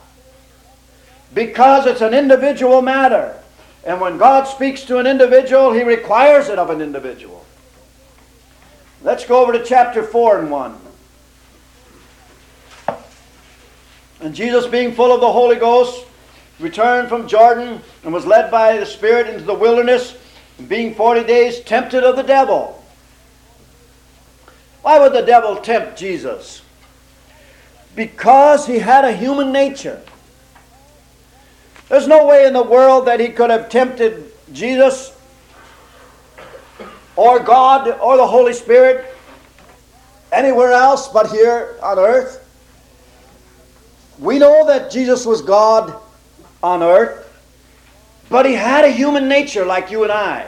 Because 1.33 1.85
it's 1.85 2.01
an 2.01 2.13
individual 2.13 2.81
matter. 2.81 3.39
And 3.85 4.01
when 4.01 4.17
God 4.17 4.45
speaks 4.45 4.83
to 4.85 4.97
an 4.97 5.07
individual, 5.07 5.71
He 5.71 5.83
requires 5.83 6.49
it 6.49 6.59
of 6.59 6.69
an 6.69 6.81
individual. 6.81 7.45
Let's 9.01 9.25
go 9.25 9.41
over 9.41 9.53
to 9.53 9.63
chapter 9.63 10.03
4 10.03 10.39
and 10.39 10.51
1. 10.51 10.84
And 14.25 14.33
Jesus, 14.33 14.65
being 14.65 14.91
full 14.91 15.13
of 15.13 15.21
the 15.21 15.31
Holy 15.31 15.55
Ghost, 15.55 16.03
returned 16.59 17.09
from 17.09 17.27
Jordan 17.27 17.79
and 18.03 18.11
was 18.11 18.25
led 18.25 18.49
by 18.49 18.75
the 18.75 18.85
Spirit 18.85 19.27
into 19.27 19.43
the 19.43 19.53
wilderness 19.53 20.17
and 20.57 20.67
being 20.67 20.95
40 20.95 21.25
days 21.25 21.59
tempted 21.59 22.03
of 22.03 22.15
the 22.15 22.23
devil. 22.23 22.83
Why 24.81 24.97
would 24.97 25.13
the 25.13 25.21
devil 25.21 25.57
tempt 25.57 25.95
Jesus? 25.95 26.63
Because 27.95 28.65
he 28.65 28.79
had 28.79 29.05
a 29.05 29.11
human 29.11 29.51
nature. 29.51 30.01
There's 31.87 32.07
no 32.07 32.25
way 32.25 32.47
in 32.47 32.53
the 32.53 32.63
world 32.63 33.05
that 33.05 33.19
he 33.19 33.27
could 33.27 33.51
have 33.51 33.69
tempted 33.69 34.31
Jesus 34.51 35.15
or 37.15 37.39
God 37.41 37.89
or 37.99 38.17
the 38.17 38.25
Holy 38.25 38.53
Spirit 38.53 39.05
anywhere 40.31 40.71
else 40.71 41.09
but 41.09 41.29
here 41.29 41.77
on 41.83 41.99
earth. 41.99 42.41
We 44.19 44.39
know 44.39 44.65
that 44.67 44.91
Jesus 44.91 45.25
was 45.25 45.41
God 45.41 46.01
on 46.63 46.81
earth. 46.81 47.25
But 48.29 48.45
he 48.45 48.53
had 48.53 48.85
a 48.85 48.91
human 48.91 49.27
nature 49.27 49.65
like 49.65 49.91
you 49.91 50.03
and 50.03 50.11
I. 50.11 50.47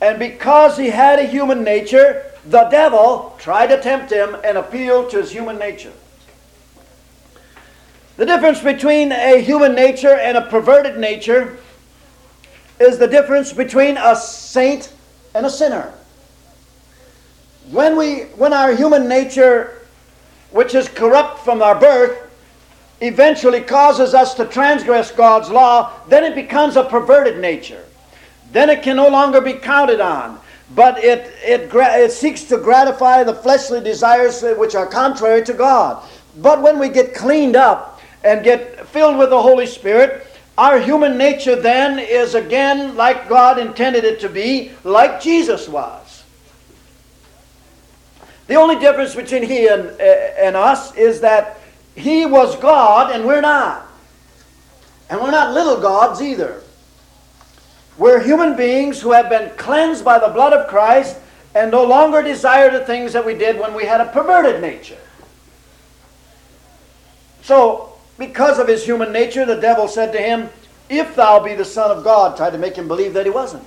And 0.00 0.18
because 0.18 0.76
he 0.76 0.88
had 0.88 1.18
a 1.18 1.24
human 1.24 1.62
nature, 1.62 2.24
the 2.46 2.64
devil 2.64 3.36
tried 3.38 3.68
to 3.68 3.80
tempt 3.80 4.12
him 4.12 4.36
and 4.44 4.58
appeal 4.58 5.08
to 5.08 5.18
his 5.18 5.30
human 5.30 5.58
nature. 5.58 5.92
The 8.16 8.26
difference 8.26 8.60
between 8.60 9.12
a 9.12 9.40
human 9.40 9.74
nature 9.74 10.14
and 10.14 10.36
a 10.36 10.42
perverted 10.42 10.98
nature 10.98 11.58
is 12.78 12.98
the 12.98 13.06
difference 13.08 13.52
between 13.52 13.96
a 13.96 14.16
saint 14.16 14.92
and 15.34 15.46
a 15.46 15.50
sinner. 15.50 15.92
When, 17.70 17.96
we, 17.96 18.22
when 18.36 18.52
our 18.52 18.74
human 18.74 19.08
nature, 19.08 19.86
which 20.50 20.74
is 20.74 20.88
corrupt 20.88 21.44
from 21.44 21.62
our 21.62 21.78
birth, 21.78 22.29
eventually 23.00 23.60
causes 23.60 24.14
us 24.14 24.34
to 24.34 24.44
transgress 24.44 25.10
God's 25.10 25.50
law, 25.50 25.92
then 26.08 26.24
it 26.24 26.34
becomes 26.34 26.76
a 26.76 26.84
perverted 26.84 27.38
nature. 27.38 27.84
Then 28.52 28.68
it 28.68 28.82
can 28.82 28.96
no 28.96 29.08
longer 29.08 29.40
be 29.40 29.54
counted 29.54 30.00
on. 30.00 30.38
But 30.74 31.02
it, 31.02 31.32
it, 31.42 31.70
it 31.72 32.12
seeks 32.12 32.44
to 32.44 32.58
gratify 32.58 33.24
the 33.24 33.34
fleshly 33.34 33.80
desires 33.80 34.42
which 34.56 34.74
are 34.74 34.86
contrary 34.86 35.44
to 35.44 35.52
God. 35.52 36.06
But 36.36 36.62
when 36.62 36.78
we 36.78 36.88
get 36.88 37.14
cleaned 37.14 37.56
up 37.56 38.00
and 38.22 38.44
get 38.44 38.86
filled 38.88 39.18
with 39.18 39.30
the 39.30 39.42
Holy 39.42 39.66
Spirit, 39.66 40.26
our 40.58 40.78
human 40.78 41.16
nature 41.16 41.56
then 41.56 41.98
is 41.98 42.34
again 42.34 42.94
like 42.94 43.28
God 43.28 43.58
intended 43.58 44.04
it 44.04 44.20
to 44.20 44.28
be, 44.28 44.72
like 44.84 45.20
Jesus 45.20 45.68
was. 45.68 46.24
The 48.46 48.56
only 48.56 48.78
difference 48.78 49.14
between 49.14 49.42
He 49.42 49.68
and, 49.68 49.88
eh, 50.00 50.34
and 50.38 50.56
us 50.56 50.94
is 50.96 51.20
that 51.20 51.59
he 51.94 52.26
was 52.26 52.56
God 52.56 53.14
and 53.14 53.26
we're 53.26 53.40
not. 53.40 53.86
And 55.08 55.20
we're 55.20 55.30
not 55.30 55.54
little 55.54 55.80
gods 55.80 56.22
either. 56.22 56.62
We're 57.98 58.22
human 58.22 58.56
beings 58.56 59.00
who 59.00 59.12
have 59.12 59.28
been 59.28 59.50
cleansed 59.56 60.04
by 60.04 60.18
the 60.18 60.28
blood 60.28 60.52
of 60.52 60.68
Christ 60.68 61.18
and 61.54 61.70
no 61.70 61.84
longer 61.84 62.22
desire 62.22 62.70
the 62.70 62.84
things 62.84 63.12
that 63.12 63.26
we 63.26 63.34
did 63.34 63.58
when 63.58 63.74
we 63.74 63.84
had 63.84 64.00
a 64.00 64.06
perverted 64.06 64.62
nature. 64.62 64.98
So, 67.42 67.94
because 68.18 68.58
of 68.58 68.68
his 68.68 68.84
human 68.84 69.12
nature, 69.12 69.44
the 69.44 69.56
devil 69.56 69.88
said 69.88 70.12
to 70.12 70.18
him, 70.18 70.48
If 70.88 71.16
thou 71.16 71.42
be 71.42 71.54
the 71.54 71.64
Son 71.64 71.90
of 71.90 72.04
God, 72.04 72.36
tried 72.36 72.50
to 72.50 72.58
make 72.58 72.76
him 72.76 72.86
believe 72.86 73.14
that 73.14 73.26
he 73.26 73.30
wasn't. 73.30 73.66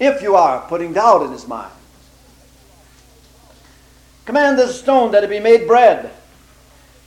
If 0.00 0.20
you 0.20 0.34
are, 0.34 0.66
putting 0.66 0.92
doubt 0.92 1.22
in 1.22 1.30
his 1.30 1.46
mind. 1.46 1.70
Command 4.24 4.58
this 4.58 4.80
stone 4.80 5.12
that 5.12 5.22
it 5.22 5.30
be 5.30 5.40
made 5.40 5.66
bread. 5.66 6.10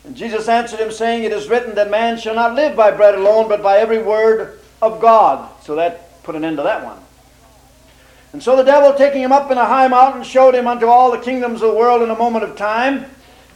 And 0.06 0.16
Jesus 0.16 0.48
answered 0.48 0.80
him, 0.80 0.92
saying, 0.92 1.24
It 1.24 1.32
is 1.32 1.50
written 1.50 1.76
that 1.76 1.90
man 1.90 2.18
shall 2.18 2.36
not 2.36 2.54
live 2.54 2.76
by 2.76 2.92
bread 2.92 3.16
alone, 3.16 3.50
but 3.50 3.64
by 3.64 3.78
every 3.78 4.02
word 4.02 4.60
of 4.82 5.02
God. 5.02 5.50
So 5.64 5.76
that 5.76 6.24
put 6.24 6.36
an 6.36 6.46
end 6.46 6.58
to 6.58 6.64
that 6.64 6.86
one. 6.86 7.00
And 8.32 8.44
so 8.44 8.56
the 8.56 8.64
devil, 8.64 8.94
taking 8.94 9.22
him 9.22 9.32
up 9.32 9.50
in 9.50 9.58
a 9.58 9.66
high 9.66 9.88
mountain, 9.88 10.24
showed 10.24 10.54
him 10.54 10.68
unto 10.68 10.88
all 10.88 11.12
the 11.12 11.18
kingdoms 11.20 11.62
of 11.62 11.72
the 11.72 11.78
world 11.78 12.02
in 12.02 12.10
a 12.10 12.18
moment 12.18 12.44
of 12.44 12.56
time. 12.56 13.06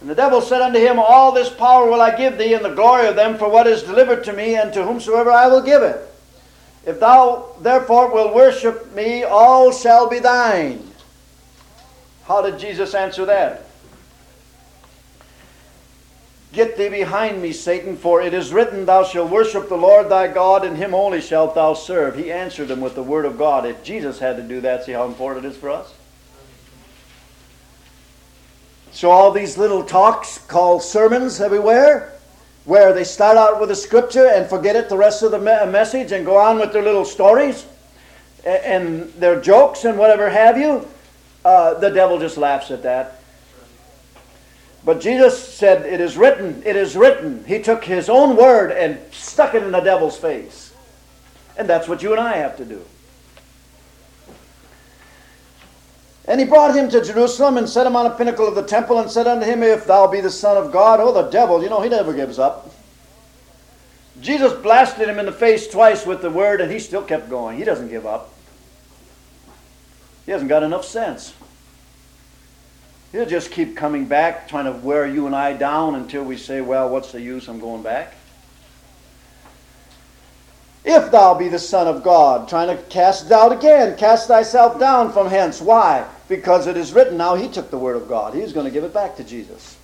And 0.01 0.09
the 0.09 0.15
devil 0.15 0.41
said 0.41 0.61
unto 0.61 0.79
him, 0.79 0.97
All 0.97 1.31
this 1.31 1.49
power 1.49 1.89
will 1.89 2.01
I 2.01 2.15
give 2.15 2.37
thee, 2.37 2.53
and 2.53 2.65
the 2.65 2.73
glory 2.73 3.07
of 3.07 3.15
them, 3.15 3.37
for 3.37 3.49
what 3.49 3.67
is 3.67 3.83
delivered 3.83 4.23
to 4.23 4.33
me, 4.33 4.55
and 4.55 4.73
to 4.73 4.83
whomsoever 4.83 5.31
I 5.31 5.47
will 5.47 5.61
give 5.61 5.83
it. 5.83 5.99
If 6.85 6.99
thou 6.99 7.55
therefore 7.61 8.11
wilt 8.11 8.33
worship 8.33 8.93
me, 8.93 9.23
all 9.23 9.71
shall 9.71 10.09
be 10.09 10.19
thine. 10.19 10.81
How 12.23 12.41
did 12.41 12.57
Jesus 12.57 12.95
answer 12.95 13.25
that? 13.25 13.68
Get 16.51 16.77
thee 16.77 16.89
behind 16.89 17.41
me, 17.41 17.51
Satan, 17.51 17.95
for 17.95 18.21
it 18.21 18.33
is 18.33 18.51
written, 18.51 18.85
Thou 18.85 19.03
shalt 19.03 19.29
worship 19.29 19.69
the 19.69 19.77
Lord 19.77 20.09
thy 20.09 20.27
God, 20.27 20.65
and 20.65 20.75
him 20.75 20.95
only 20.95 21.21
shalt 21.21 21.53
thou 21.53 21.75
serve. 21.75 22.15
He 22.15 22.31
answered 22.31 22.71
him 22.71 22.81
with 22.81 22.95
the 22.95 23.03
word 23.03 23.25
of 23.25 23.37
God. 23.37 23.67
If 23.67 23.83
Jesus 23.83 24.17
had 24.17 24.37
to 24.37 24.43
do 24.43 24.59
that, 24.61 24.83
see 24.83 24.93
how 24.93 25.05
important 25.05 25.45
it 25.45 25.49
is 25.49 25.57
for 25.57 25.69
us? 25.69 25.93
So, 28.91 29.11
all 29.11 29.31
these 29.31 29.59
little 29.59 29.83
talks 29.83 30.39
called 30.39 30.81
sermons 30.81 31.39
everywhere, 31.39 32.13
where 32.65 32.93
they 32.93 33.03
start 33.03 33.37
out 33.37 33.61
with 33.61 33.69
a 33.69 33.75
scripture 33.75 34.27
and 34.27 34.49
forget 34.49 34.75
it 34.75 34.89
the 34.89 34.97
rest 34.97 35.21
of 35.21 35.29
the 35.29 35.39
message 35.39 36.11
and 36.11 36.25
go 36.25 36.37
on 36.37 36.57
with 36.57 36.73
their 36.73 36.81
little 36.81 37.05
stories 37.05 37.67
and 38.43 39.13
their 39.13 39.39
jokes 39.39 39.85
and 39.85 39.97
whatever 39.97 40.29
have 40.29 40.57
you, 40.57 40.87
uh, 41.45 41.75
the 41.75 41.89
devil 41.89 42.19
just 42.19 42.37
laughs 42.37 42.71
at 42.71 42.81
that. 42.83 43.18
But 44.83 45.01
Jesus 45.01 45.41
said, 45.41 45.85
It 45.85 45.99
is 45.99 46.17
written, 46.17 46.63
it 46.65 46.75
is 46.75 46.95
written. 46.95 47.43
He 47.45 47.61
took 47.61 47.83
his 47.83 48.09
own 48.09 48.35
word 48.35 48.71
and 48.71 48.99
stuck 49.13 49.53
it 49.53 49.63
in 49.63 49.71
the 49.71 49.81
devil's 49.81 50.17
face. 50.17 50.73
And 51.57 51.67
that's 51.67 51.87
what 51.87 52.01
you 52.01 52.11
and 52.11 52.21
I 52.21 52.37
have 52.37 52.57
to 52.57 52.65
do. 52.65 52.83
And 56.25 56.39
he 56.39 56.45
brought 56.45 56.75
him 56.75 56.89
to 56.89 57.03
Jerusalem 57.03 57.57
and 57.57 57.67
set 57.67 57.87
him 57.87 57.95
on 57.95 58.05
a 58.05 58.11
pinnacle 58.11 58.47
of 58.47 58.53
the 58.53 58.63
temple 58.63 58.99
and 58.99 59.09
said 59.09 59.25
unto 59.25 59.45
him, 59.45 59.63
If 59.63 59.85
thou 59.85 60.05
be 60.07 60.21
the 60.21 60.29
Son 60.29 60.57
of 60.57 60.71
God, 60.71 60.99
oh, 60.99 61.11
the 61.11 61.29
devil, 61.29 61.61
you 61.63 61.69
know, 61.69 61.81
he 61.81 61.89
never 61.89 62.13
gives 62.13 62.37
up. 62.37 62.71
Jesus 64.21 64.53
blasted 64.53 65.09
him 65.09 65.17
in 65.17 65.25
the 65.25 65.31
face 65.31 65.67
twice 65.67 66.05
with 66.05 66.21
the 66.21 66.29
word, 66.29 66.61
and 66.61 66.71
he 66.71 66.79
still 66.79 67.01
kept 67.01 67.29
going. 67.29 67.57
He 67.57 67.63
doesn't 67.63 67.89
give 67.89 68.05
up. 68.05 68.33
He 70.25 70.31
hasn't 70.31 70.49
got 70.49 70.61
enough 70.61 70.85
sense. 70.85 71.33
He'll 73.11 73.25
just 73.25 73.51
keep 73.51 73.75
coming 73.75 74.05
back, 74.05 74.47
trying 74.47 74.65
to 74.65 74.71
wear 74.71 75.07
you 75.07 75.25
and 75.25 75.35
I 75.35 75.53
down 75.53 75.95
until 75.95 76.23
we 76.23 76.37
say, 76.37 76.61
Well, 76.61 76.89
what's 76.89 77.11
the 77.11 77.21
use? 77.21 77.47
I'm 77.47 77.59
going 77.59 77.81
back. 77.81 78.13
If 80.85 81.11
thou 81.11 81.33
be 81.33 81.49
the 81.49 81.59
Son 81.59 81.87
of 81.87 82.03
God, 82.03 82.47
trying 82.47 82.75
to 82.75 82.81
cast 82.83 83.29
doubt 83.29 83.51
again, 83.51 83.97
cast 83.97 84.27
thyself 84.27 84.79
down 84.79 85.11
from 85.11 85.27
hence. 85.27 85.61
Why? 85.61 86.07
Because 86.27 86.67
it 86.67 86.77
is 86.77 86.93
written, 86.93 87.17
now 87.17 87.35
he 87.35 87.49
took 87.49 87.69
the 87.69 87.77
word 87.77 87.95
of 87.95 88.07
God. 88.07 88.33
He's 88.33 88.53
going 88.53 88.65
to 88.65 88.71
give 88.71 88.83
it 88.83 88.93
back 88.93 89.17
to 89.17 89.23
Jesus. 89.23 89.77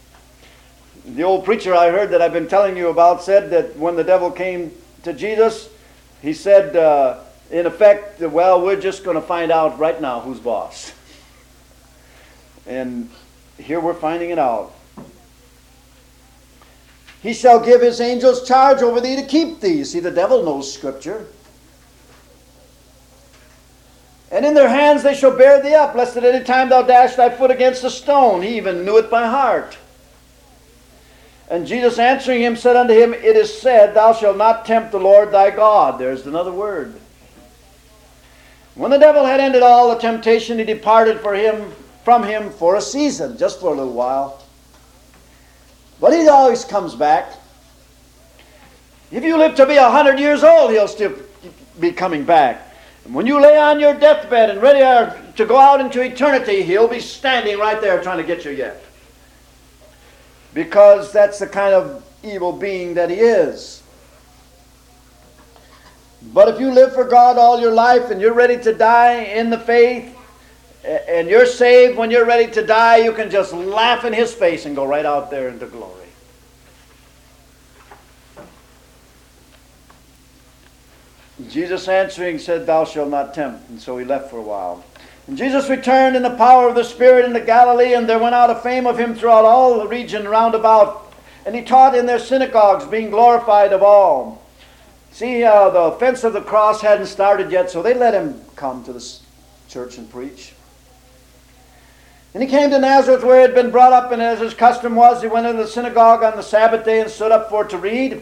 The 1.06 1.24
old 1.24 1.46
preacher 1.46 1.76
I 1.76 1.92
heard 1.92 2.12
that 2.12 2.22
I've 2.22 2.34
been 2.34 2.48
telling 2.48 2.78
you 2.78 2.88
about 2.88 3.22
said 3.22 3.50
that 3.52 3.78
when 3.78 3.96
the 3.96 4.04
devil 4.04 4.32
came 4.32 4.72
to 5.04 5.14
Jesus, 5.14 5.70
he 6.22 6.34
said, 6.34 6.76
uh, 6.76 7.20
in 7.52 7.66
effect, 7.68 8.22
well, 8.22 8.62
we're 8.62 8.80
just 8.80 9.04
going 9.04 9.16
to 9.16 9.22
find 9.22 9.52
out 9.52 9.78
right 9.78 10.02
now 10.02 10.22
who's 10.22 10.40
boss. 10.40 10.95
And 12.68 13.10
here 13.58 13.80
we're 13.80 13.94
finding 13.94 14.32
it 14.32 14.40
out. 14.40 14.74
He 17.22 17.34
shall 17.34 17.60
give 17.60 17.82
his 17.82 18.02
angels 18.02 18.48
charge 18.48 18.82
over 18.82 19.02
thee 19.02 19.16
to 19.16 19.26
keep 19.26 19.60
thee. 19.60 19.84
See, 19.84 20.00
the 20.00 20.12
devil 20.12 20.44
knows 20.44 20.72
Scripture. 20.72 21.26
And 24.32 24.46
in 24.46 24.54
their 24.54 24.70
hands 24.70 25.02
they 25.02 25.16
shall 25.16 25.36
bear 25.36 25.62
thee 25.62 25.74
up, 25.74 25.96
lest 25.96 26.18
at 26.18 26.24
any 26.24 26.44
time 26.44 26.70
thou 26.70 26.82
dash 26.82 27.16
thy 27.16 27.30
foot 27.30 27.52
against 27.52 27.84
a 27.84 27.90
stone. 27.90 28.42
He 28.42 28.58
even 28.58 28.86
knew 28.86 28.98
it 28.98 29.10
by 29.10 29.28
heart. 29.28 29.78
And 31.50 31.68
Jesus 31.68 32.00
answering 32.00 32.42
him 32.42 32.56
said 32.56 32.76
unto 32.76 32.94
him, 32.94 33.14
It 33.14 33.36
is 33.36 33.60
said, 33.60 33.94
Thou 33.94 34.14
shalt 34.14 34.38
not 34.38 34.66
tempt 34.66 34.92
the 34.92 35.00
Lord 35.00 35.32
thy 35.32 35.52
God. 35.52 36.00
There's 36.00 36.26
another 36.26 36.52
word. 36.52 37.00
When 38.74 38.92
the 38.92 38.98
devil 38.98 39.26
had 39.26 39.40
ended 39.40 39.64
all 39.64 39.90
the 39.90 40.02
temptation, 40.02 40.58
he 40.58 40.66
departed 40.66 41.22
for 41.22 41.34
him 41.34 41.72
from 42.06 42.24
him 42.24 42.52
for 42.52 42.76
a 42.76 42.82
season, 42.82 43.36
just 43.36 43.60
for 43.60 43.74
a 43.74 43.76
little 43.76 43.92
while. 43.92 44.42
But 46.00 46.14
he 46.14 46.28
always 46.30 46.64
comes 46.64 46.94
back. 46.94 47.34
If 49.12 49.24
you 49.24 49.38
live 49.38 49.56
to 49.56 49.66
be 49.66 49.78
a 49.78 49.90
hundred 49.90 50.20
years 50.20 50.44
old, 50.44 50.70
he'll 50.70 50.88
still 50.88 51.16
be 51.80 51.92
coming 51.92 52.24
back. 52.24 52.76
And 53.06 53.16
when 53.16 53.26
you 53.26 53.42
lay 53.42 53.58
on 53.58 53.80
your 53.80 53.96
deathbed 53.96 54.52
and 54.52 54.62
ready 54.62 54.80
to 55.36 55.46
go 55.46 55.58
out 55.58 55.82
into 55.82 56.02
eternity, 56.02 56.62
he'll 56.62 56.88
be 56.88 57.00
standing 57.00 57.58
right 57.58 57.82
there 57.82 58.02
trying 58.02 58.18
to 58.18 58.24
get 58.24 58.46
you 58.46 58.52
yet. 58.52 58.84
Because 60.54 61.12
that's 61.12 61.40
the 61.40 61.48
kind 61.48 61.74
of 61.74 62.04
evil 62.24 62.52
being 62.52 62.94
that 62.94 63.10
he 63.10 63.18
is. 63.18 63.82
But 66.34 66.50
if 66.50 66.60
you 66.60 66.72
live 66.72 66.94
for 66.94 67.04
God 67.04 67.38
all 67.38 67.60
your 67.60 67.74
life 67.74 68.12
and 68.12 68.22
you're 68.22 68.34
ready 68.34 68.58
to 68.64 68.74
die 68.74 69.24
in 69.24 69.50
the 69.50 69.60
faith, 69.60 70.15
and 70.86 71.28
you're 71.30 71.46
saved 71.46 71.98
when 71.98 72.12
you're 72.12 72.26
ready 72.26 72.52
to 72.52 72.66
die, 72.66 72.98
you 72.98 73.12
can 73.12 73.30
just 73.30 73.54
laugh 73.54 74.06
in 74.06 74.14
his 74.14 74.34
face 74.34 74.66
and 74.66 74.76
go 74.76 74.86
right 74.86 75.06
out 75.06 75.32
there 75.32 75.50
into 75.50 75.66
glory. 75.66 76.06
Jesus 81.50 81.88
answering 81.88 82.40
said, 82.40 82.66
Thou 82.66 82.86
shalt 82.86 83.10
not 83.10 83.34
tempt. 83.34 83.70
And 83.70 83.82
so 83.82 83.98
he 83.98 84.06
left 84.06 84.30
for 84.30 84.38
a 84.38 84.42
while. 84.42 84.86
And 85.28 85.38
Jesus 85.38 85.70
returned 85.70 86.16
in 86.16 86.24
the 86.24 86.36
power 86.36 86.70
of 86.70 86.76
the 86.76 86.84
Spirit 86.84 87.26
into 87.26 87.42
Galilee, 87.42 87.94
and 87.94 88.08
there 88.08 88.20
went 88.20 88.36
out 88.36 88.50
a 88.50 88.56
fame 88.56 88.86
of 88.86 89.00
him 89.00 89.16
throughout 89.16 89.44
all 89.44 89.80
the 89.80 89.88
region 89.88 90.28
round 90.28 90.56
about. 90.56 91.14
And 91.46 91.56
he 91.56 91.62
taught 91.62 91.96
in 91.96 92.06
their 92.06 92.20
synagogues, 92.20 92.86
being 92.86 93.10
glorified 93.10 93.74
of 93.74 93.84
all. 93.84 94.44
See, 95.12 95.44
uh, 95.44 95.70
the 95.70 95.80
offense 95.80 96.24
of 96.24 96.34
the 96.34 96.42
cross 96.42 96.82
hadn't 96.82 97.08
started 97.08 97.52
yet, 97.52 97.70
so 97.70 97.82
they 97.82 97.94
let 97.94 98.14
him 98.14 98.42
come 98.56 98.84
to 98.84 98.94
the 98.94 99.18
church 99.68 99.98
and 99.98 100.10
preach. 100.10 100.55
And 102.36 102.44
he 102.44 102.50
came 102.50 102.70
to 102.72 102.80
Nazareth 102.80 103.24
where 103.24 103.38
he 103.38 103.42
had 103.44 103.56
been 103.56 103.72
brought 103.72 103.94
up, 103.94 104.12
and 104.12 104.22
as 104.22 104.42
his 104.42 104.54
custom 104.54 104.94
was, 104.94 105.22
he 105.22 105.28
went 105.30 105.48
into 105.48 105.64
the 105.64 105.70
synagogue 105.70 106.22
on 106.22 106.36
the 106.36 106.44
Sabbath 106.44 106.84
day 106.84 107.00
and 107.00 107.10
stood 107.10 107.32
up 107.32 107.50
for 107.50 107.64
to 107.64 107.78
read. 107.78 108.22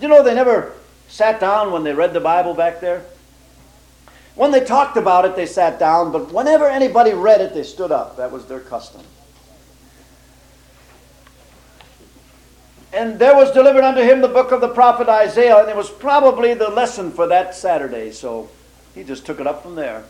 You 0.00 0.06
know 0.06 0.22
they 0.22 0.36
never 0.36 0.72
sat 1.08 1.40
down 1.40 1.72
when 1.72 1.82
they 1.82 1.92
read 1.92 2.12
the 2.12 2.20
Bible 2.20 2.54
back 2.54 2.80
there? 2.80 3.02
When 4.36 4.52
they 4.52 4.64
talked 4.64 4.96
about 4.96 5.24
it, 5.24 5.34
they 5.34 5.46
sat 5.46 5.80
down, 5.80 6.12
but 6.12 6.32
whenever 6.32 6.68
anybody 6.68 7.12
read 7.12 7.40
it, 7.40 7.54
they 7.54 7.64
stood 7.64 7.90
up. 7.90 8.16
That 8.18 8.30
was 8.30 8.46
their 8.46 8.60
custom. 8.60 9.02
And 12.92 13.18
there 13.18 13.34
was 13.34 13.50
delivered 13.50 13.82
unto 13.82 14.00
him 14.00 14.20
the 14.20 14.28
book 14.28 14.52
of 14.52 14.60
the 14.60 14.68
prophet 14.68 15.08
Isaiah, 15.08 15.58
and 15.58 15.68
it 15.68 15.74
was 15.74 15.90
probably 15.90 16.54
the 16.54 16.68
lesson 16.68 17.10
for 17.10 17.26
that 17.26 17.56
Saturday, 17.56 18.12
so 18.12 18.48
he 18.94 19.02
just 19.02 19.26
took 19.26 19.40
it 19.40 19.46
up 19.48 19.64
from 19.64 19.74
there. 19.74 20.04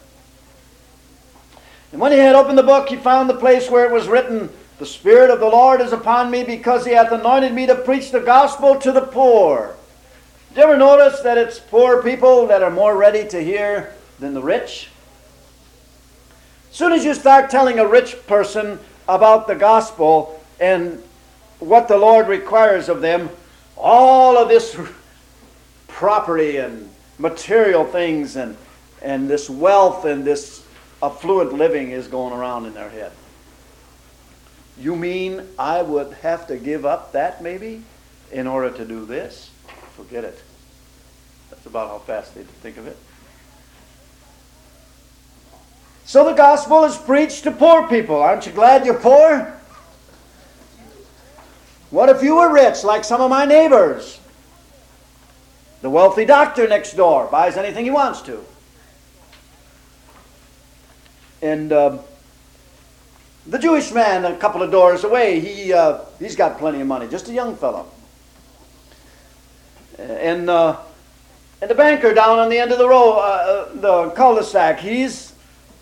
And 1.95 2.01
when 2.01 2.11
he 2.11 2.19
had 2.19 2.35
opened 2.35 2.59
the 2.59 2.65
book, 2.65 2.89
he 2.89 2.97
found 2.97 3.31
the 3.31 3.35
place 3.35 3.71
where 3.71 3.85
it 3.85 3.93
was 3.93 4.09
written, 4.09 4.51
The 4.81 4.85
Spirit 4.85 5.31
of 5.31 5.39
the 5.39 5.47
Lord 5.47 5.81
is 5.81 5.93
upon 5.93 6.29
me 6.29 6.43
because 6.43 6.85
he 6.85 6.91
hath 6.91 7.13
anointed 7.13 7.53
me 7.53 7.67
to 7.67 7.77
preach 7.77 8.11
the 8.11 8.19
gospel 8.19 8.75
to 8.81 8.91
the 8.91 9.01
poor. 9.01 9.77
Did 10.49 10.57
you 10.57 10.63
ever 10.65 10.77
notice 10.77 11.21
that 11.21 11.39
it's 11.39 11.61
poor 11.61 12.03
people 12.03 12.49
that 12.49 12.65
are 12.65 12.71
more 12.73 12.97
ready 12.97 13.29
to 13.29 13.41
hear 13.41 13.95
than 14.19 14.35
the 14.35 14.43
rich? 14.43 14.89
As 16.73 16.77
soon 16.77 16.91
as 16.91 17.05
you 17.05 17.15
start 17.15 17.49
telling 17.49 17.79
a 17.79 17.87
rich 17.87 18.27
person 18.27 18.81
about 19.07 19.47
the 19.47 19.55
gospel 19.55 20.43
and 20.59 21.01
what 21.61 21.87
the 21.87 21.97
Lord 21.97 22.27
requires 22.27 22.89
of 22.89 23.03
them, 23.03 23.31
all 23.77 24.37
of 24.37 24.49
this 24.49 24.77
property 25.87 26.57
and 26.57 26.91
material 27.19 27.85
things 27.85 28.35
and, 28.35 28.57
and 29.01 29.31
this 29.31 29.49
wealth 29.49 30.07
and 30.07 30.25
this 30.25 30.64
affluent 31.05 31.53
living 31.53 31.91
is 31.91 32.07
going 32.09 32.33
around 32.33 32.67
in 32.67 32.75
their 32.75 32.89
head. 32.89 33.13
You 34.79 34.97
mean 34.97 35.47
I 35.59 35.83
would 35.83 36.13
have 36.15 36.47
to 36.49 36.57
give 36.57 36.85
up 36.85 37.13
that 37.13 37.43
maybe 37.43 37.83
in 38.33 38.47
order 38.47 38.77
to 38.77 38.85
do 38.85 39.05
this? 39.05 39.51
Forget 39.97 40.25
it. 40.25 40.43
That's 41.51 41.67
about 41.67 41.89
how 41.89 41.99
fast 41.99 42.35
they 42.35 42.43
think 42.43 42.77
of 42.77 42.87
it. 42.87 42.97
So 46.07 46.25
the 46.25 46.33
gospel 46.33 46.85
is 46.85 46.97
preached 46.97 47.45
to 47.45 47.51
poor 47.51 47.89
people. 47.89 48.17
Aren't 48.17 48.47
you 48.47 48.53
glad 48.53 48.85
you're 48.85 48.99
poor? 48.99 49.59
What 51.91 52.09
if 52.09 52.23
you 52.23 52.37
were 52.37 52.53
rich 52.53 52.83
like 52.83 53.05
some 53.05 53.21
of 53.21 53.31
my 53.31 53.45
neighbors? 53.45 54.21
The 55.81 55.91
wealthy 55.91 56.25
doctor 56.25 56.67
next 56.67 56.95
door 56.95 57.29
buys 57.31 57.57
anything 57.57 57.85
he 57.85 57.91
wants 57.91 58.21
to. 58.23 58.45
And 61.45 61.73
uh, 61.73 61.99
the 63.47 63.59
Jewish 63.59 63.93
man 63.93 64.25
a 64.25 64.35
couple 64.39 64.63
of 64.63 64.71
doors 64.71 65.05
away, 65.05 65.41
he, 65.41 65.75
uh, 65.75 65.99
he's 66.19 66.37
got 66.37 66.57
plenty 66.57 66.81
of 66.81 66.87
money, 66.87 67.07
just 67.07 67.29
a 67.29 67.35
young 67.35 67.55
fellow. 67.55 67.87
And, 69.99 70.49
uh, 70.49 70.79
and 71.61 71.71
the 71.71 71.75
banker 71.75 72.15
down 72.15 72.39
on 72.39 72.49
the 72.49 72.59
end 72.59 72.73
of 72.73 72.79
the 72.79 72.89
row, 72.89 73.19
uh, 73.19 73.69
uh, 73.69 73.75
the 73.75 74.11
cul-de-sac, 74.15 74.81
he's 74.81 75.35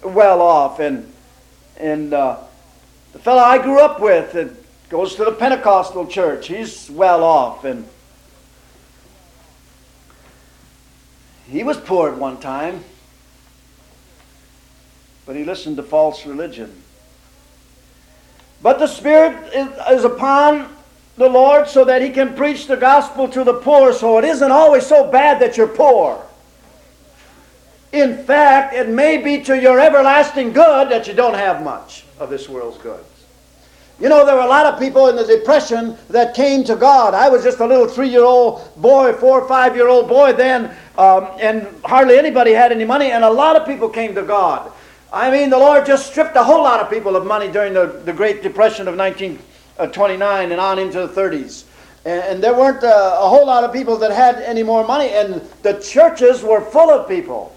well 0.03 0.43
off. 0.43 0.81
And, 0.81 1.13
and 1.77 2.13
uh, 2.13 2.39
the 3.13 3.21
fellow 3.21 3.43
I 3.43 3.63
grew 3.63 3.79
up 3.79 4.01
with 4.01 4.33
that 4.33 4.51
goes 4.89 5.15
to 5.15 5.25
the 5.25 5.31
Pentecostal 5.31 6.09
church, 6.09 6.49
he's 6.49 6.91
well 6.91 7.23
off. 7.23 7.65
And 7.65 7.87
he 11.47 11.63
was 11.63 11.77
poor 11.77 12.11
at 12.11 12.19
one 12.19 12.41
time 12.41 12.83
but 15.27 15.37
he 15.37 15.45
listened 15.45 15.77
to 15.77 15.83
false 15.83 16.27
religion. 16.27 16.83
But 18.63 18.79
the 18.79 18.87
Spirit 18.87 19.53
is 19.91 20.05
upon 20.05 20.69
the 21.17 21.29
Lord 21.29 21.69
so 21.69 21.85
that 21.85 22.01
he 22.01 22.11
can 22.11 22.35
preach 22.35 22.67
the 22.67 22.77
gospel 22.77 23.29
to 23.29 23.45
the 23.45 23.55
poor, 23.55 23.93
so 23.93 24.19
it 24.19 24.25
isn't 24.25 24.51
always 24.51 24.87
so 24.87 25.11
bad 25.11 25.41
that 25.41 25.57
you're 25.57 25.69
poor. 25.69 26.25
In 27.93 28.25
fact, 28.25 28.75
it 28.75 28.89
may 28.89 29.19
be 29.19 29.43
to 29.45 29.61
your 29.61 29.79
everlasting 29.79 30.53
good 30.53 30.91
that 30.91 31.07
you 31.07 31.13
don't 31.13 31.35
have 31.35 31.63
much 31.63 32.05
of 32.19 32.31
this 32.31 32.49
world's 32.49 32.79
goods. 32.79 33.05
You 34.01 34.09
know, 34.09 34.25
there 34.25 34.35
were 34.35 34.43
a 34.43 34.49
lot 34.49 34.67
of 34.67 34.81
people 34.81 35.09
in 35.09 35.17
the 35.17 35.25
Depression 35.25 35.97
that 36.09 36.35
came 36.35 36.65
to 36.65 36.75
God. 36.75 37.15
I 37.15 37.29
was 37.29 37.45
just 37.45 37.61
a 37.61 37.67
little 37.67 37.87
three 37.87 38.09
year 38.09 38.25
old 38.25 38.75
boy, 38.77 39.13
four 39.13 39.43
or 39.43 39.49
five 39.49 39.77
year 39.77 39.89
old 39.89 40.09
boy 40.09 40.33
then, 40.33 40.75
um, 40.97 41.29
and 41.39 41.69
hardly 41.85 42.19
anybody 42.19 42.53
had 42.53 42.73
any 42.73 42.85
money, 42.85 43.13
and 43.13 43.23
a 43.23 43.31
lot 43.31 43.55
of 43.55 43.67
people 43.67 43.89
came 43.89 44.15
to 44.15 44.23
God. 44.23 44.73
I 45.13 45.31
mean, 45.31 45.51
the 45.51 45.59
Lord 45.59 45.85
just 45.85 46.11
stripped 46.11 46.37
a 46.37 46.43
whole 46.43 46.63
lot 46.63 46.81
of 46.81 46.89
people 46.89 47.17
of 47.17 47.27
money 47.27 47.51
during 47.51 47.75
the, 47.75 48.01
the 48.05 48.15
Great 48.15 48.43
Depression 48.43 48.89
of 48.89 48.97
1929 48.97 50.53
and 50.53 50.61
on 50.61 50.79
into 50.79 51.07
the 51.07 51.09
30s. 51.09 51.65
And, 52.07 52.23
and 52.23 52.43
there 52.43 52.55
weren't 52.55 52.83
a, 52.83 53.21
a 53.21 53.29
whole 53.29 53.47
lot 53.47 53.63
of 53.63 53.75
people 53.75 53.99
that 53.99 54.11
had 54.11 54.37
any 54.37 54.63
more 54.63 54.87
money, 54.87 55.11
and 55.11 55.35
the 55.63 55.75
churches 55.75 56.43
were 56.43 56.63
full 56.63 56.91
of 56.91 57.09
people. 57.09 57.55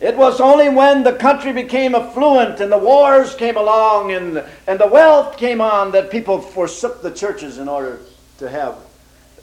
It 0.00 0.16
was 0.16 0.40
only 0.40 0.70
when 0.70 1.02
the 1.02 1.12
country 1.12 1.52
became 1.52 1.94
affluent 1.94 2.60
and 2.60 2.72
the 2.72 2.78
wars 2.78 3.34
came 3.34 3.58
along 3.58 4.12
and, 4.12 4.42
and 4.66 4.80
the 4.80 4.86
wealth 4.86 5.36
came 5.36 5.60
on 5.60 5.92
that 5.92 6.10
people 6.10 6.40
forsook 6.40 7.02
the 7.02 7.10
churches 7.10 7.58
in 7.58 7.68
order 7.68 8.00
to 8.38 8.48
have 8.48 8.78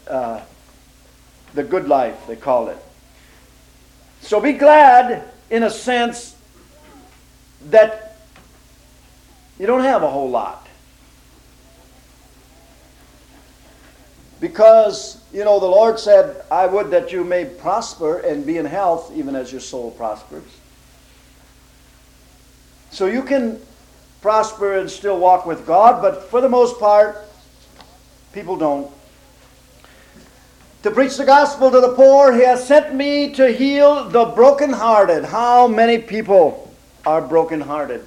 uh, 0.08 0.40
the 1.54 1.62
good 1.62 1.86
life, 1.86 2.26
they 2.26 2.34
called 2.34 2.70
it. 2.70 2.78
So 4.20 4.40
be 4.40 4.52
glad, 4.52 5.30
in 5.50 5.62
a 5.62 5.70
sense, 5.70 6.36
that 7.70 8.16
you 9.58 9.66
don't 9.66 9.82
have 9.82 10.02
a 10.02 10.08
whole 10.08 10.30
lot. 10.30 10.66
Because, 14.40 15.20
you 15.32 15.44
know, 15.44 15.58
the 15.58 15.66
Lord 15.66 15.98
said, 15.98 16.44
I 16.50 16.66
would 16.66 16.90
that 16.90 17.10
you 17.10 17.24
may 17.24 17.44
prosper 17.44 18.20
and 18.20 18.46
be 18.46 18.56
in 18.56 18.66
health, 18.66 19.12
even 19.14 19.34
as 19.34 19.50
your 19.50 19.60
soul 19.60 19.90
prospers. 19.90 20.44
So 22.90 23.06
you 23.06 23.22
can 23.22 23.60
prosper 24.22 24.78
and 24.78 24.88
still 24.88 25.18
walk 25.18 25.44
with 25.44 25.66
God, 25.66 26.00
but 26.00 26.24
for 26.30 26.40
the 26.40 26.48
most 26.48 26.78
part, 26.78 27.18
people 28.32 28.56
don't. 28.56 28.90
To 30.82 30.90
preach 30.92 31.16
the 31.16 31.24
gospel 31.24 31.70
to 31.70 31.80
the 31.80 31.94
poor, 31.94 32.32
He 32.32 32.42
has 32.42 32.66
sent 32.66 32.94
me 32.94 33.32
to 33.34 33.50
heal 33.50 34.08
the 34.08 34.26
brokenhearted. 34.26 35.24
How 35.24 35.66
many 35.66 35.98
people 35.98 36.72
are 37.04 37.20
brokenhearted? 37.20 38.04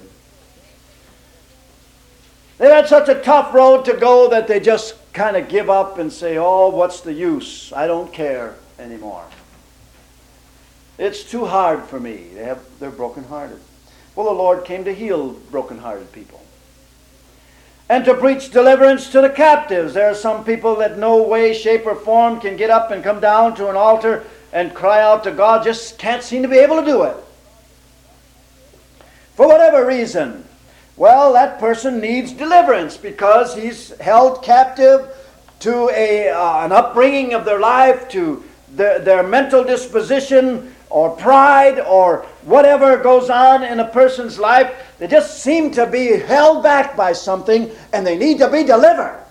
They've 2.58 2.70
had 2.70 2.88
such 2.88 3.08
a 3.08 3.20
tough 3.20 3.52
road 3.52 3.84
to 3.86 3.94
go 3.94 4.30
that 4.30 4.46
they 4.46 4.60
just 4.60 4.94
kind 5.12 5.36
of 5.36 5.48
give 5.48 5.68
up 5.68 5.98
and 5.98 6.12
say, 6.12 6.38
oh, 6.38 6.68
what's 6.68 7.00
the 7.00 7.12
use? 7.12 7.72
I 7.72 7.86
don't 7.86 8.12
care 8.12 8.54
anymore. 8.78 9.24
It's 10.96 11.24
too 11.24 11.44
hard 11.44 11.84
for 11.84 11.98
me. 11.98 12.28
They 12.34 12.44
have, 12.44 12.62
they're 12.78 12.90
brokenhearted. 12.90 13.58
Well, 14.14 14.26
the 14.26 14.32
Lord 14.32 14.64
came 14.64 14.84
to 14.84 14.94
heal 14.94 15.30
brokenhearted 15.50 16.12
people. 16.12 16.40
And 17.92 18.06
to 18.06 18.14
preach 18.14 18.50
deliverance 18.50 19.10
to 19.10 19.20
the 19.20 19.28
captives. 19.28 19.92
There 19.92 20.10
are 20.10 20.14
some 20.14 20.46
people 20.46 20.76
that 20.76 20.96
no 20.96 21.22
way, 21.22 21.52
shape, 21.52 21.84
or 21.84 21.94
form 21.94 22.40
can 22.40 22.56
get 22.56 22.70
up 22.70 22.90
and 22.90 23.04
come 23.04 23.20
down 23.20 23.54
to 23.56 23.68
an 23.68 23.76
altar 23.76 24.24
and 24.50 24.72
cry 24.72 25.02
out 25.02 25.24
to 25.24 25.30
God, 25.30 25.62
just 25.62 25.98
can't 25.98 26.22
seem 26.22 26.40
to 26.40 26.48
be 26.48 26.56
able 26.56 26.76
to 26.80 26.86
do 26.86 27.02
it. 27.02 27.14
For 29.34 29.46
whatever 29.46 29.86
reason. 29.86 30.46
Well, 30.96 31.34
that 31.34 31.60
person 31.60 32.00
needs 32.00 32.32
deliverance 32.32 32.96
because 32.96 33.54
he's 33.54 33.90
held 33.98 34.42
captive 34.42 35.14
to 35.60 35.90
a, 35.90 36.30
uh, 36.30 36.64
an 36.64 36.72
upbringing 36.72 37.34
of 37.34 37.44
their 37.44 37.60
life, 37.60 38.08
to 38.08 38.42
their, 38.70 39.00
their 39.00 39.22
mental 39.22 39.64
disposition, 39.64 40.71
or 40.92 41.16
pride, 41.16 41.80
or 41.80 42.26
whatever 42.42 42.98
goes 42.98 43.30
on 43.30 43.64
in 43.64 43.80
a 43.80 43.88
person's 43.88 44.38
life. 44.38 44.70
They 44.98 45.08
just 45.08 45.42
seem 45.42 45.70
to 45.72 45.86
be 45.86 46.18
held 46.18 46.62
back 46.62 46.96
by 46.96 47.14
something 47.14 47.70
and 47.92 48.06
they 48.06 48.18
need 48.18 48.38
to 48.38 48.50
be 48.50 48.62
delivered. 48.62 49.24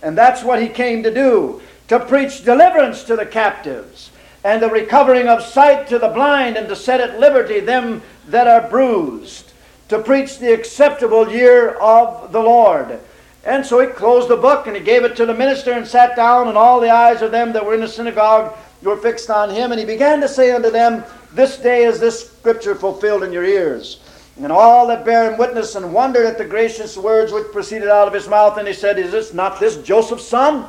And 0.00 0.16
that's 0.16 0.44
what 0.44 0.62
he 0.62 0.68
came 0.68 1.02
to 1.02 1.12
do 1.12 1.60
to 1.88 1.98
preach 1.98 2.44
deliverance 2.44 3.02
to 3.04 3.16
the 3.16 3.26
captives 3.26 4.10
and 4.44 4.62
the 4.62 4.70
recovering 4.70 5.28
of 5.28 5.42
sight 5.42 5.88
to 5.88 5.98
the 5.98 6.08
blind 6.08 6.56
and 6.56 6.68
to 6.68 6.76
set 6.76 7.00
at 7.00 7.18
liberty 7.18 7.60
them 7.60 8.02
that 8.28 8.46
are 8.46 8.68
bruised 8.68 9.52
to 9.88 9.98
preach 9.98 10.38
the 10.38 10.52
acceptable 10.52 11.30
year 11.30 11.70
of 11.70 12.32
the 12.32 12.40
Lord. 12.40 12.98
And 13.44 13.66
so 13.66 13.80
he 13.80 13.88
closed 13.88 14.28
the 14.28 14.36
book 14.36 14.66
and 14.66 14.76
he 14.76 14.82
gave 14.82 15.04
it 15.04 15.16
to 15.16 15.26
the 15.26 15.34
minister 15.34 15.72
and 15.72 15.86
sat 15.86 16.14
down, 16.16 16.48
and 16.48 16.56
all 16.56 16.80
the 16.80 16.90
eyes 16.90 17.22
of 17.22 17.32
them 17.32 17.52
that 17.52 17.66
were 17.66 17.74
in 17.74 17.80
the 17.80 17.88
synagogue 17.88 18.56
were 18.90 18.96
fixed 18.96 19.30
on 19.30 19.50
him. 19.50 19.72
And 19.72 19.78
he 19.78 19.86
began 19.86 20.20
to 20.20 20.28
say 20.28 20.52
unto 20.52 20.70
them, 20.70 21.04
This 21.32 21.56
day 21.56 21.84
is 21.84 22.00
this 22.00 22.30
scripture 22.30 22.74
fulfilled 22.74 23.22
in 23.22 23.32
your 23.32 23.44
ears. 23.44 24.00
And 24.36 24.50
all 24.50 24.86
that 24.86 25.04
bear 25.04 25.30
him 25.30 25.38
witness 25.38 25.74
and 25.74 25.92
wondered 25.92 26.26
at 26.26 26.38
the 26.38 26.44
gracious 26.44 26.96
words 26.96 27.32
which 27.32 27.52
proceeded 27.52 27.88
out 27.88 28.08
of 28.08 28.14
his 28.14 28.28
mouth. 28.28 28.58
And 28.58 28.66
he 28.66 28.74
said, 28.74 28.98
Is 28.98 29.12
this 29.12 29.34
not 29.34 29.60
this 29.60 29.76
Joseph's 29.78 30.26
son? 30.26 30.66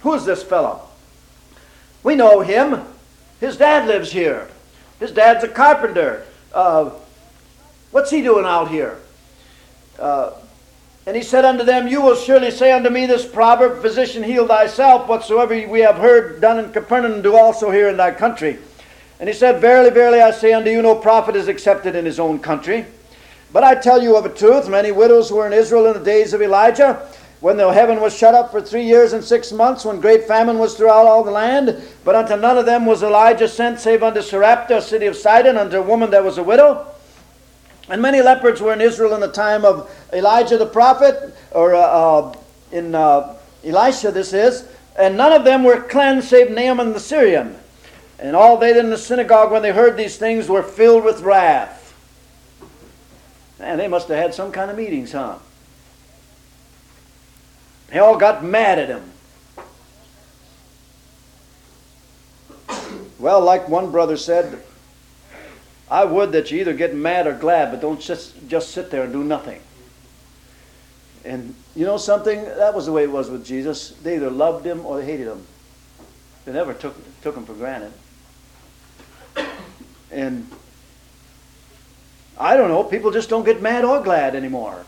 Who 0.00 0.14
is 0.14 0.24
this 0.24 0.42
fellow? 0.42 0.82
We 2.02 2.14
know 2.14 2.40
him. 2.40 2.82
His 3.40 3.56
dad 3.56 3.86
lives 3.86 4.12
here. 4.12 4.48
His 4.98 5.12
dad's 5.12 5.44
a 5.44 5.48
carpenter. 5.48 6.24
Uh, 6.52 6.90
What's 7.90 8.10
he 8.10 8.22
doing 8.22 8.44
out 8.44 8.68
here? 8.68 8.98
Uh, 9.98 10.32
and 11.10 11.16
he 11.16 11.24
said 11.24 11.44
unto 11.44 11.64
them, 11.64 11.88
You 11.88 12.02
will 12.02 12.14
surely 12.14 12.52
say 12.52 12.70
unto 12.70 12.88
me 12.88 13.04
this 13.04 13.26
proverb, 13.26 13.82
Physician, 13.82 14.22
heal 14.22 14.46
thyself. 14.46 15.08
Whatsoever 15.08 15.66
we 15.66 15.80
have 15.80 15.96
heard 15.96 16.40
done 16.40 16.60
in 16.60 16.70
Capernaum, 16.70 17.20
do 17.20 17.36
also 17.36 17.72
here 17.72 17.88
in 17.88 17.96
thy 17.96 18.12
country. 18.12 18.60
And 19.18 19.28
he 19.28 19.34
said, 19.34 19.60
Verily, 19.60 19.90
verily, 19.90 20.20
I 20.20 20.30
say 20.30 20.52
unto 20.52 20.70
you, 20.70 20.80
no 20.80 20.94
prophet 20.94 21.34
is 21.34 21.48
accepted 21.48 21.96
in 21.96 22.04
his 22.04 22.20
own 22.20 22.38
country. 22.38 22.86
But 23.52 23.64
I 23.64 23.74
tell 23.74 24.00
you 24.00 24.16
of 24.16 24.24
a 24.24 24.28
truth, 24.28 24.68
many 24.68 24.92
widows 24.92 25.32
were 25.32 25.48
in 25.48 25.52
Israel 25.52 25.86
in 25.86 25.94
the 25.94 26.04
days 26.04 26.32
of 26.32 26.42
Elijah, 26.42 27.04
when 27.40 27.56
the 27.56 27.68
heaven 27.72 28.00
was 28.00 28.16
shut 28.16 28.36
up 28.36 28.52
for 28.52 28.60
three 28.60 28.84
years 28.84 29.12
and 29.12 29.24
six 29.24 29.50
months, 29.50 29.84
when 29.84 30.00
great 30.00 30.28
famine 30.28 30.60
was 30.60 30.76
throughout 30.76 31.06
all 31.06 31.24
the 31.24 31.32
land. 31.32 31.82
But 32.04 32.14
unto 32.14 32.36
none 32.36 32.56
of 32.56 32.66
them 32.66 32.86
was 32.86 33.02
Elijah 33.02 33.48
sent, 33.48 33.80
save 33.80 34.04
unto 34.04 34.22
Sarepta, 34.22 34.80
city 34.80 35.06
of 35.06 35.16
Sidon, 35.16 35.56
unto 35.56 35.78
a 35.78 35.82
woman 35.82 36.10
that 36.12 36.22
was 36.22 36.38
a 36.38 36.44
widow. 36.44 36.86
And 37.90 38.00
many 38.00 38.22
lepers 38.22 38.60
were 38.60 38.72
in 38.72 38.80
Israel 38.80 39.14
in 39.14 39.20
the 39.20 39.32
time 39.32 39.64
of 39.64 39.90
Elijah 40.12 40.56
the 40.56 40.66
prophet, 40.66 41.34
or 41.50 41.74
uh, 41.74 41.80
uh, 41.80 42.36
in 42.70 42.94
uh, 42.94 43.36
Elisha, 43.64 44.12
this 44.12 44.32
is, 44.32 44.64
and 44.96 45.16
none 45.16 45.32
of 45.32 45.44
them 45.44 45.64
were 45.64 45.80
cleansed 45.80 46.28
save 46.28 46.50
Naaman 46.50 46.92
the 46.92 47.00
Syrian. 47.00 47.56
And 48.20 48.36
all 48.36 48.58
they 48.58 48.78
in 48.78 48.90
the 48.90 48.98
synagogue, 48.98 49.50
when 49.50 49.62
they 49.62 49.72
heard 49.72 49.96
these 49.96 50.16
things, 50.16 50.48
were 50.48 50.62
filled 50.62 51.04
with 51.04 51.22
wrath. 51.22 51.78
Man, 53.58 53.76
they 53.76 53.88
must 53.88 54.08
have 54.08 54.18
had 54.18 54.34
some 54.34 54.52
kind 54.52 54.70
of 54.70 54.76
meetings, 54.76 55.12
huh? 55.12 55.38
They 57.88 57.98
all 57.98 58.16
got 58.16 58.44
mad 58.44 58.78
at 58.78 58.88
him. 58.88 59.10
Well, 63.18 63.40
like 63.40 63.68
one 63.68 63.90
brother 63.90 64.16
said, 64.16 64.62
I 65.90 66.04
would 66.04 66.32
that 66.32 66.50
you 66.50 66.60
either 66.60 66.72
get 66.72 66.94
mad 66.94 67.26
or 67.26 67.34
glad, 67.34 67.72
but 67.72 67.80
don't 67.80 68.00
just, 68.00 68.48
just 68.48 68.70
sit 68.70 68.90
there 68.90 69.02
and 69.02 69.12
do 69.12 69.24
nothing. 69.24 69.60
And 71.24 71.54
you 71.74 71.84
know 71.84 71.96
something? 71.96 72.44
That 72.44 72.74
was 72.74 72.86
the 72.86 72.92
way 72.92 73.02
it 73.02 73.10
was 73.10 73.28
with 73.28 73.44
Jesus. 73.44 73.90
They 74.02 74.16
either 74.16 74.30
loved 74.30 74.64
him 74.64 74.86
or 74.86 74.98
they 74.98 75.04
hated 75.04 75.26
him. 75.26 75.44
They 76.44 76.52
never 76.52 76.72
took, 76.72 76.94
took 77.22 77.36
him 77.36 77.44
for 77.44 77.54
granted. 77.54 77.92
And 80.12 80.48
I 82.38 82.56
don't 82.56 82.68
know, 82.68 82.82
people 82.84 83.10
just 83.10 83.28
don't 83.28 83.44
get 83.44 83.60
mad 83.60 83.84
or 83.84 84.00
glad 84.02 84.34
anymore. 84.34 84.86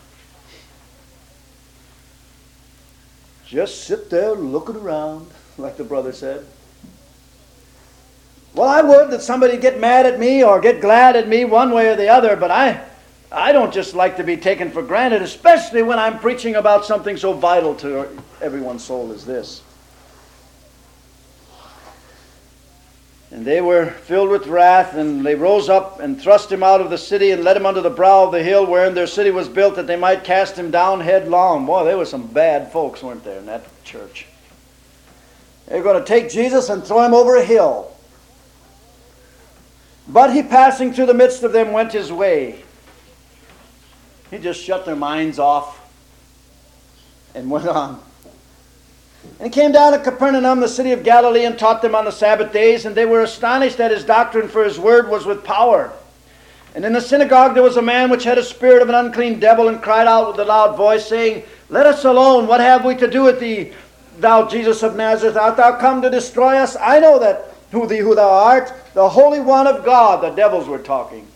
Just 3.45 3.83
sit 3.83 4.09
there 4.09 4.33
looking 4.33 4.77
around, 4.77 5.29
like 5.57 5.77
the 5.77 5.83
brother 5.83 6.11
said. 6.11 6.45
Well, 8.53 8.69
I 8.69 8.81
would 8.81 9.09
that 9.11 9.21
somebody 9.21 9.57
get 9.57 9.79
mad 9.79 10.05
at 10.05 10.19
me 10.19 10.43
or 10.43 10.59
get 10.59 10.79
glad 10.79 11.15
at 11.15 11.27
me 11.27 11.43
one 11.43 11.71
way 11.71 11.87
or 11.87 11.95
the 11.95 12.09
other, 12.09 12.35
but 12.35 12.51
I, 12.51 12.83
I 13.31 13.51
don't 13.51 13.73
just 13.73 13.95
like 13.95 14.17
to 14.17 14.23
be 14.23 14.37
taken 14.37 14.69
for 14.69 14.83
granted, 14.83 15.23
especially 15.23 15.81
when 15.81 15.97
I'm 15.97 16.19
preaching 16.19 16.55
about 16.55 16.85
something 16.85 17.17
so 17.17 17.33
vital 17.33 17.73
to 17.77 18.07
everyone's 18.41 18.83
soul 18.83 19.11
as 19.11 19.25
this. 19.25 19.63
And 23.31 23.43
they 23.43 23.61
were 23.61 23.87
filled 23.87 24.29
with 24.29 24.45
wrath, 24.45 24.93
and 24.93 25.25
they 25.25 25.33
rose 25.33 25.67
up 25.67 25.99
and 25.99 26.21
thrust 26.21 26.51
him 26.51 26.61
out 26.61 26.81
of 26.81 26.91
the 26.91 26.99
city 26.99 27.31
and 27.31 27.43
led 27.43 27.57
him 27.57 27.65
unto 27.65 27.81
the 27.81 27.89
brow 27.89 28.25
of 28.25 28.31
the 28.31 28.43
hill 28.43 28.67
wherein 28.67 28.93
their 28.93 29.07
city 29.07 29.31
was 29.31 29.49
built, 29.49 29.75
that 29.77 29.87
they 29.87 29.95
might 29.95 30.23
cast 30.23 30.55
him 30.55 30.69
down 30.69 30.99
headlong. 30.99 31.65
Boy, 31.65 31.83
there 31.85 31.97
were 31.97 32.05
some 32.05 32.27
bad 32.27 32.71
folks, 32.71 33.01
weren't 33.01 33.23
there, 33.23 33.39
in 33.39 33.47
that 33.47 33.65
church? 33.83 34.27
They 35.65 35.77
were 35.77 35.83
going 35.83 35.99
to 35.99 36.07
take 36.07 36.29
Jesus 36.29 36.69
and 36.69 36.83
throw 36.83 37.03
him 37.03 37.15
over 37.15 37.35
a 37.37 37.43
hill. 37.43 37.92
But 40.07 40.33
he, 40.33 40.43
passing 40.43 40.93
through 40.93 41.05
the 41.05 41.13
midst 41.13 41.43
of 41.43 41.53
them, 41.53 41.71
went 41.71 41.93
his 41.93 42.11
way. 42.11 42.63
He 44.29 44.37
just 44.37 44.61
shut 44.61 44.85
their 44.85 44.95
minds 44.95 45.39
off 45.39 45.79
and 47.35 47.49
went 47.49 47.67
on. 47.67 48.01
And 49.39 49.53
he 49.53 49.61
came 49.61 49.71
down 49.71 49.93
to 49.93 49.99
Capernaum, 49.99 50.59
the 50.59 50.67
city 50.67 50.91
of 50.91 51.03
Galilee, 51.03 51.45
and 51.45 51.57
taught 51.57 51.81
them 51.81 51.95
on 51.95 52.05
the 52.05 52.11
Sabbath 52.11 52.51
days, 52.51 52.85
and 52.85 52.95
they 52.95 53.05
were 53.05 53.21
astonished 53.21 53.79
at 53.79 53.91
his 53.91 54.03
doctrine, 54.03 54.49
for 54.49 54.63
his 54.63 54.79
word 54.79 55.07
was 55.07 55.25
with 55.25 55.43
power. 55.43 55.93
And 56.75 56.83
in 56.83 56.93
the 56.93 57.01
synagogue 57.01 57.53
there 57.53 57.63
was 57.63 57.77
a 57.77 57.81
man 57.81 58.09
which 58.09 58.23
had 58.23 58.37
a 58.37 58.43
spirit 58.43 58.81
of 58.81 58.89
an 58.89 58.95
unclean 58.95 59.39
devil, 59.39 59.69
and 59.69 59.81
cried 59.81 60.07
out 60.07 60.31
with 60.31 60.39
a 60.39 60.45
loud 60.45 60.75
voice, 60.75 61.07
saying, 61.07 61.43
Let 61.69 61.85
us 61.85 62.03
alone, 62.03 62.47
what 62.47 62.59
have 62.59 62.83
we 62.83 62.95
to 62.95 63.09
do 63.09 63.23
with 63.23 63.39
thee, 63.39 63.71
thou 64.17 64.47
Jesus 64.47 64.83
of 64.83 64.95
Nazareth? 64.95 65.37
Art 65.37 65.57
thou 65.57 65.77
come 65.77 66.01
to 66.01 66.09
destroy 66.09 66.57
us? 66.57 66.75
I 66.75 66.99
know 66.99 67.19
that 67.19 67.52
who, 67.73 67.87
thee, 67.87 67.97
who 67.97 68.15
thou 68.15 68.29
art, 68.29 68.71
the 68.93 69.09
Holy 69.09 69.39
One 69.39 69.67
of 69.67 69.83
God. 69.83 70.23
The 70.23 70.29
devils 70.29 70.67
were 70.67 70.77
talking. 70.77 71.27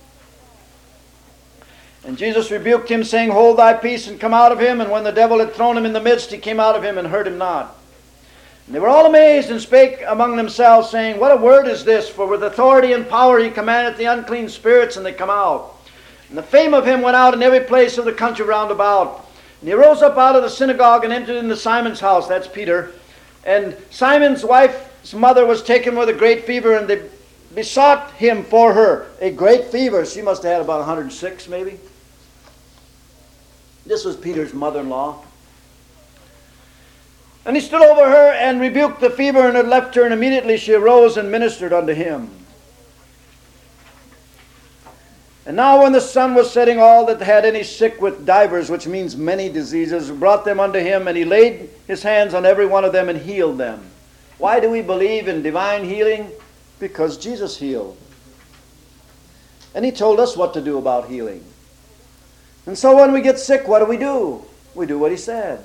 And 2.06 2.18
Jesus 2.18 2.52
rebuked 2.52 2.90
him, 2.90 3.04
saying, 3.04 3.32
Hold 3.32 3.58
thy 3.58 3.74
peace 3.74 4.08
and 4.08 4.20
come 4.20 4.34
out 4.34 4.52
of 4.52 4.60
him. 4.60 4.80
And 4.80 4.92
when 4.92 5.04
the 5.04 5.12
devil 5.12 5.40
had 5.40 5.54
thrown 5.54 5.76
him 5.76 5.86
in 5.86 5.94
the 5.94 6.00
midst, 6.00 6.32
he 6.32 6.38
came 6.38 6.60
out 6.60 6.76
of 6.76 6.84
him 6.84 6.98
and 6.98 7.08
hurt 7.08 7.28
him 7.28 7.38
not. 7.38 7.76
And 8.68 8.76
they 8.76 8.80
were 8.80 8.88
all 8.88 9.08
amazed 9.08 9.50
and 9.50 9.60
spake 9.60 10.04
among 10.08 10.38
themselves, 10.38 10.90
saying, 10.90 11.20
What 11.20 11.32
a 11.32 11.42
word 11.42 11.68
is 11.68 11.84
this! 11.84 12.08
For 12.08 12.28
with 12.28 12.44
authority 12.44 12.94
and 12.94 13.10
power 13.10 13.40
he 13.40 13.50
commandeth 13.50 13.98
the 13.98 14.06
unclean 14.06 14.48
spirits, 14.48 14.96
and 14.96 15.06
they 15.06 15.14
come 15.14 15.32
out. 15.32 15.76
And 16.30 16.38
the 16.38 16.44
fame 16.44 16.74
of 16.76 16.86
him 16.86 17.02
went 17.02 17.18
out 17.18 17.34
in 17.34 17.42
every 17.42 17.62
place 17.62 17.98
of 17.98 18.06
the 18.06 18.14
country 18.14 18.46
round 18.46 18.72
about. 18.72 19.28
And 19.62 19.68
he 19.68 19.74
rose 19.74 20.04
up 20.04 20.18
out 20.18 20.36
of 20.36 20.44
the 20.44 20.50
synagogue 20.50 21.04
and 21.04 21.12
entered 21.12 21.38
into 21.38 21.56
Simon's 21.56 22.00
house. 22.00 22.28
That's 22.28 22.48
Peter. 22.48 22.92
And 23.44 23.76
Simon's 23.90 24.44
wife's 25.08 25.22
mother 25.22 25.46
was 25.46 25.64
taken 25.64 25.96
with 25.96 26.10
a 26.10 26.14
great 26.14 26.46
fever, 26.46 26.76
and 26.76 26.86
they 26.88 27.02
besought 27.56 28.12
him 28.12 28.44
for 28.44 28.74
her. 28.74 29.08
A 29.22 29.32
great 29.32 29.66
fever. 29.66 30.06
She 30.06 30.22
must 30.22 30.44
have 30.44 30.52
had 30.52 30.62
about 30.62 30.80
106, 30.80 31.48
maybe. 31.48 31.80
This 33.86 34.04
was 34.04 34.18
Peter's 34.18 34.54
mother 34.54 34.82
in 34.82 34.90
law. 34.90 35.24
And 37.46 37.56
he 37.56 37.62
stood 37.62 37.82
over 37.82 38.10
her 38.10 38.34
and 38.34 38.60
rebuked 38.60 39.00
the 39.00 39.10
fever, 39.10 39.48
and 39.48 39.56
had 39.56 39.70
left 39.70 39.96
her, 39.96 40.04
and 40.04 40.14
immediately 40.14 40.58
she 40.58 40.74
arose 40.74 41.16
and 41.16 41.32
ministered 41.32 41.72
unto 41.72 41.94
him. 41.94 42.30
And 45.46 45.56
now, 45.56 45.84
when 45.84 45.94
the 45.94 46.02
sun 46.02 46.36
was 46.36 46.52
setting, 46.52 46.82
all 46.82 47.06
that 47.06 47.22
had 47.22 47.46
any 47.46 47.64
sick 47.64 48.02
with 48.02 48.26
divers, 48.26 48.70
which 48.70 48.86
means 48.86 49.16
many 49.16 49.48
diseases, 49.48 50.12
brought 50.12 50.44
them 50.44 50.60
unto 50.60 50.80
him, 50.80 51.08
and 51.08 51.16
he 51.16 51.24
laid 51.24 51.70
his 51.88 52.04
hands 52.04 52.34
on 52.34 52.46
every 52.46 52.66
one 52.66 52.84
of 52.84 52.92
them 52.92 53.08
and 53.08 53.18
healed 53.18 53.58
them. 53.58 53.90
Why 54.38 54.60
do 54.60 54.70
we 54.70 54.82
believe 54.82 55.28
in 55.28 55.42
divine 55.42 55.84
healing? 55.84 56.32
Because 56.80 57.18
Jesus 57.18 57.58
healed. 57.58 57.98
And 59.74 59.84
he 59.84 59.92
told 59.92 60.20
us 60.20 60.38
what 60.38 60.54
to 60.54 60.62
do 60.62 60.78
about 60.78 61.08
healing. 61.08 61.44
And 62.66 62.78
so 62.78 62.96
when 62.96 63.14
we 63.14 63.22
get 63.22 63.40
sick, 63.40 63.68
what 63.68 63.80
do 63.80 63.86
we 63.86 63.98
do? 63.98 64.44
We 64.76 64.86
do 64.86 65.00
what 65.00 65.12
he 65.12 65.18
said. 65.18 65.64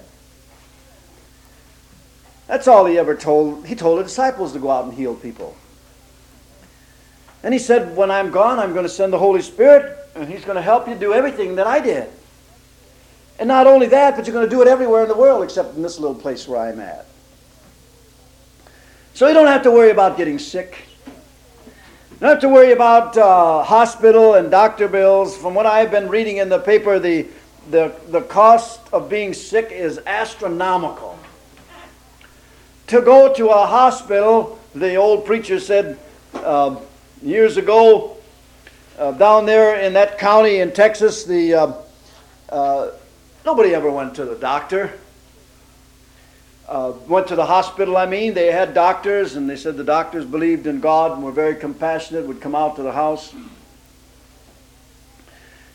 That's 2.47 2.69
all 2.69 2.87
he 2.87 2.99
ever 2.99 3.15
told. 3.15 3.67
He 3.67 3.75
told 3.75 3.99
the 3.99 4.05
disciples 4.05 4.53
to 4.53 4.59
go 4.59 4.71
out 4.71 4.85
and 4.85 4.95
heal 4.95 5.15
people. 5.15 5.57
And 7.43 7.53
he 7.53 7.59
said, 7.59 7.97
When 7.97 8.11
I'm 8.11 8.31
gone, 8.31 8.59
I'm 8.59 8.73
going 8.73 8.85
to 8.85 8.91
send 8.91 9.13
the 9.13 9.19
Holy 9.19 9.43
Spirit, 9.43 9.97
and 10.15 10.29
he's 10.29 10.45
going 10.45 10.57
to 10.57 10.63
help 10.63 10.89
you 10.89 10.95
do 10.95 11.13
everything 11.13 11.57
that 11.57 11.67
I 11.67 11.81
did. 11.81 12.09
And 13.39 13.49
not 13.49 13.67
only 13.67 13.87
that, 13.89 14.17
but 14.17 14.27
you're 14.27 14.35
going 14.35 14.49
to 14.49 14.55
do 14.55 14.63
it 14.63 14.69
everywhere 14.69 15.03
in 15.03 15.09
the 15.09 15.17
world 15.17 15.43
except 15.43 15.75
in 15.75 15.83
this 15.83 15.99
little 15.99 16.15
place 16.15 16.47
where 16.47 16.61
I'm 16.61 16.79
at. 16.79 17.07
So 19.15 19.29
you 19.29 19.35
don't 19.35 19.47
have 19.47 19.63
to 19.65 19.71
worry 19.71 19.91
about 19.91 20.17
getting 20.17 20.39
sick. 20.39 20.87
You 21.67 22.19
don't 22.21 22.31
have 22.31 22.41
to 22.41 22.49
worry 22.49 22.73
about 22.73 23.15
uh, 23.17 23.63
hospital 23.63 24.35
and 24.35 24.51
doctor 24.51 24.89
bills. 24.89 25.37
From 25.37 25.55
what 25.55 25.67
I've 25.67 25.91
been 25.91 26.09
reading 26.09 26.39
in 26.39 26.49
the 26.49 26.59
paper, 26.59 26.99
the, 26.99 27.27
the, 27.71 27.95
the 28.09 28.23
cost 28.23 28.81
of 28.91 29.11
being 29.11 29.35
sick 29.35 29.71
is 29.71 30.01
astronomical. 30.07 31.19
To 32.87 33.03
go 33.03 33.33
to 33.35 33.49
a 33.51 33.67
hospital, 33.67 34.59
the 34.75 34.95
old 34.95 35.27
preacher 35.27 35.61
said, 35.61 35.99
uh, 36.35 36.77
years 37.23 37.59
ago 37.59 38.17
uh, 38.99 39.13
down 39.13 39.45
there 39.45 39.79
in 39.81 39.93
that 39.93 40.19
county 40.19 40.61
in 40.61 40.73
Texas, 40.73 41.25
the 41.25 41.55
uh, 41.55 41.73
uh, 42.49 42.91
nobody 43.45 43.75
ever 43.75 43.91
went 43.91 44.15
to 44.15 44.25
the 44.25 44.37
doctor. 44.37 44.99
Uh, 46.73 46.95
went 47.07 47.27
to 47.27 47.37
the 47.37 47.45
hospital. 47.45 47.99
I 47.99 48.07
mean, 48.07 48.33
they 48.33 48.51
had 48.51 48.73
doctors, 48.73 49.37
and 49.37 49.51
they 49.51 49.57
said 49.57 49.77
the 49.77 49.85
doctors 49.85 50.25
believed 50.25 50.67
in 50.67 50.81
God 50.81 51.13
and 51.13 51.23
were 51.23 51.31
very 51.31 51.55
compassionate. 51.55 52.27
Would 52.27 52.41
come 52.41 52.55
out 52.55 52.77
to 52.77 52.83
the 52.83 52.93
house. 52.93 53.35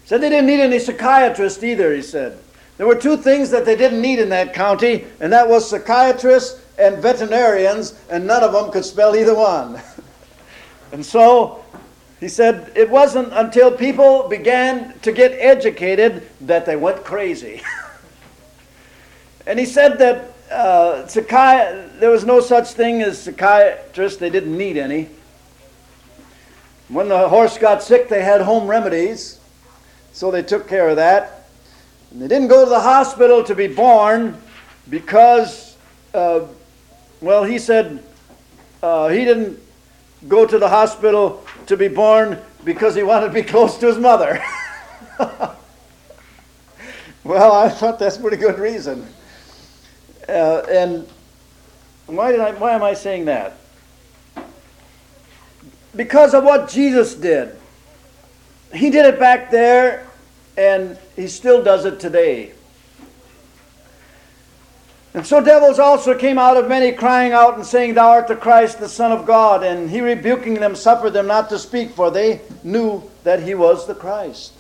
Said 0.05 0.21
they 0.21 0.29
didn't 0.29 0.47
need 0.47 0.59
any 0.59 0.79
psychiatrist 0.79 1.63
either. 1.63 1.93
He 1.93 2.01
said 2.01 2.39
there 2.77 2.87
were 2.87 2.95
two 2.95 3.15
things 3.15 3.51
that 3.51 3.63
they 3.63 3.75
didn't 3.75 4.01
need 4.01 4.17
in 4.17 4.29
that 4.29 4.55
county, 4.55 5.05
and 5.19 5.31
that 5.31 5.47
was 5.47 5.69
psychiatrists 5.69 6.65
and 6.79 6.97
veterinarians, 6.97 7.93
and 8.09 8.25
none 8.25 8.43
of 8.43 8.51
them 8.51 8.71
could 8.71 8.83
spell 8.83 9.15
either 9.15 9.35
one. 9.35 9.79
And 10.93 11.05
so 11.05 11.65
he 12.21 12.29
said 12.29 12.71
it 12.73 12.89
wasn't 12.89 13.33
until 13.33 13.71
people 13.71 14.29
began 14.29 14.97
to 15.01 15.11
get 15.11 15.33
educated 15.33 16.25
that 16.39 16.65
they 16.65 16.77
went 16.77 17.03
crazy. 17.03 17.61
and 19.45 19.59
he 19.59 19.65
said 19.65 19.99
that 19.99 20.36
uh, 20.51 21.03
psychi- 21.05 21.99
there 21.99 22.09
was 22.09 22.25
no 22.25 22.39
such 22.39 22.71
thing 22.71 23.01
as 23.01 23.21
psychiatrists, 23.21 24.19
they 24.19 24.29
didn't 24.29 24.57
need 24.57 24.77
any. 24.77 25.09
When 26.89 27.09
the 27.09 27.27
horse 27.27 27.57
got 27.57 27.83
sick, 27.83 28.07
they 28.07 28.23
had 28.23 28.41
home 28.41 28.67
remedies, 28.67 29.39
so 30.13 30.31
they 30.31 30.43
took 30.43 30.67
care 30.67 30.87
of 30.89 30.95
that. 30.95 31.49
And 32.11 32.21
they 32.21 32.27
didn't 32.27 32.47
go 32.47 32.63
to 32.63 32.69
the 32.69 32.79
hospital 32.79 33.43
to 33.43 33.53
be 33.53 33.67
born 33.67 34.37
because, 34.89 35.75
uh, 36.13 36.45
well, 37.19 37.43
he 37.43 37.59
said 37.59 38.01
uh, 38.81 39.09
he 39.09 39.25
didn't 39.25 39.59
go 40.27 40.45
to 40.45 40.57
the 40.57 40.69
hospital 40.69 41.45
to 41.65 41.75
be 41.75 41.89
born 41.89 42.39
because 42.63 42.95
he 42.95 43.03
wanted 43.03 43.27
to 43.27 43.33
be 43.33 43.43
close 43.53 43.77
to 43.79 43.87
his 43.87 43.97
mother. 43.97 44.41
well, 47.23 47.51
I 47.51 47.67
thought 47.67 47.99
that's 47.99 48.15
a 48.15 48.21
pretty 48.21 48.37
good 48.37 48.59
reason. 48.59 49.05
Uh, 50.27 50.61
and 50.69 51.07
why, 52.05 52.31
did 52.31 52.41
I, 52.41 52.51
why 52.51 52.73
am 52.73 52.83
I 52.83 52.93
saying 52.93 53.25
that? 53.25 53.57
Because 55.95 56.33
of 56.33 56.43
what 56.43 56.69
Jesus 56.69 57.15
did. 57.15 57.55
He 58.73 58.89
did 58.89 59.05
it 59.05 59.19
back 59.19 59.49
there, 59.49 60.07
and 60.57 60.97
he 61.15 61.27
still 61.27 61.63
does 61.63 61.85
it 61.85 61.99
today. 61.99 62.51
And 65.13 65.25
so 65.25 65.43
devils 65.43 65.79
also 65.79 66.15
came 66.15 66.37
out 66.37 66.57
of 66.57 66.67
many, 66.67 66.91
crying 66.91 67.31
out 67.31 67.55
and 67.55 67.65
saying, 67.65 67.95
Thou 67.95 68.09
art 68.09 68.27
the 68.27 68.35
Christ, 68.35 68.79
the 68.79 68.87
Son 68.87 69.11
of 69.11 69.25
God. 69.25 69.63
And 69.63 69.89
he 69.89 69.99
rebuking 69.99 70.55
them 70.55 70.75
suffered 70.75 71.09
them 71.09 71.25
not 71.25 71.49
to 71.49 71.57
speak, 71.57 71.89
for 71.91 72.11
they 72.11 72.41
knew 72.63 73.01
that 73.23 73.41
he 73.41 73.55
was 73.55 73.87
the 73.87 73.95
Christ. 73.95 74.53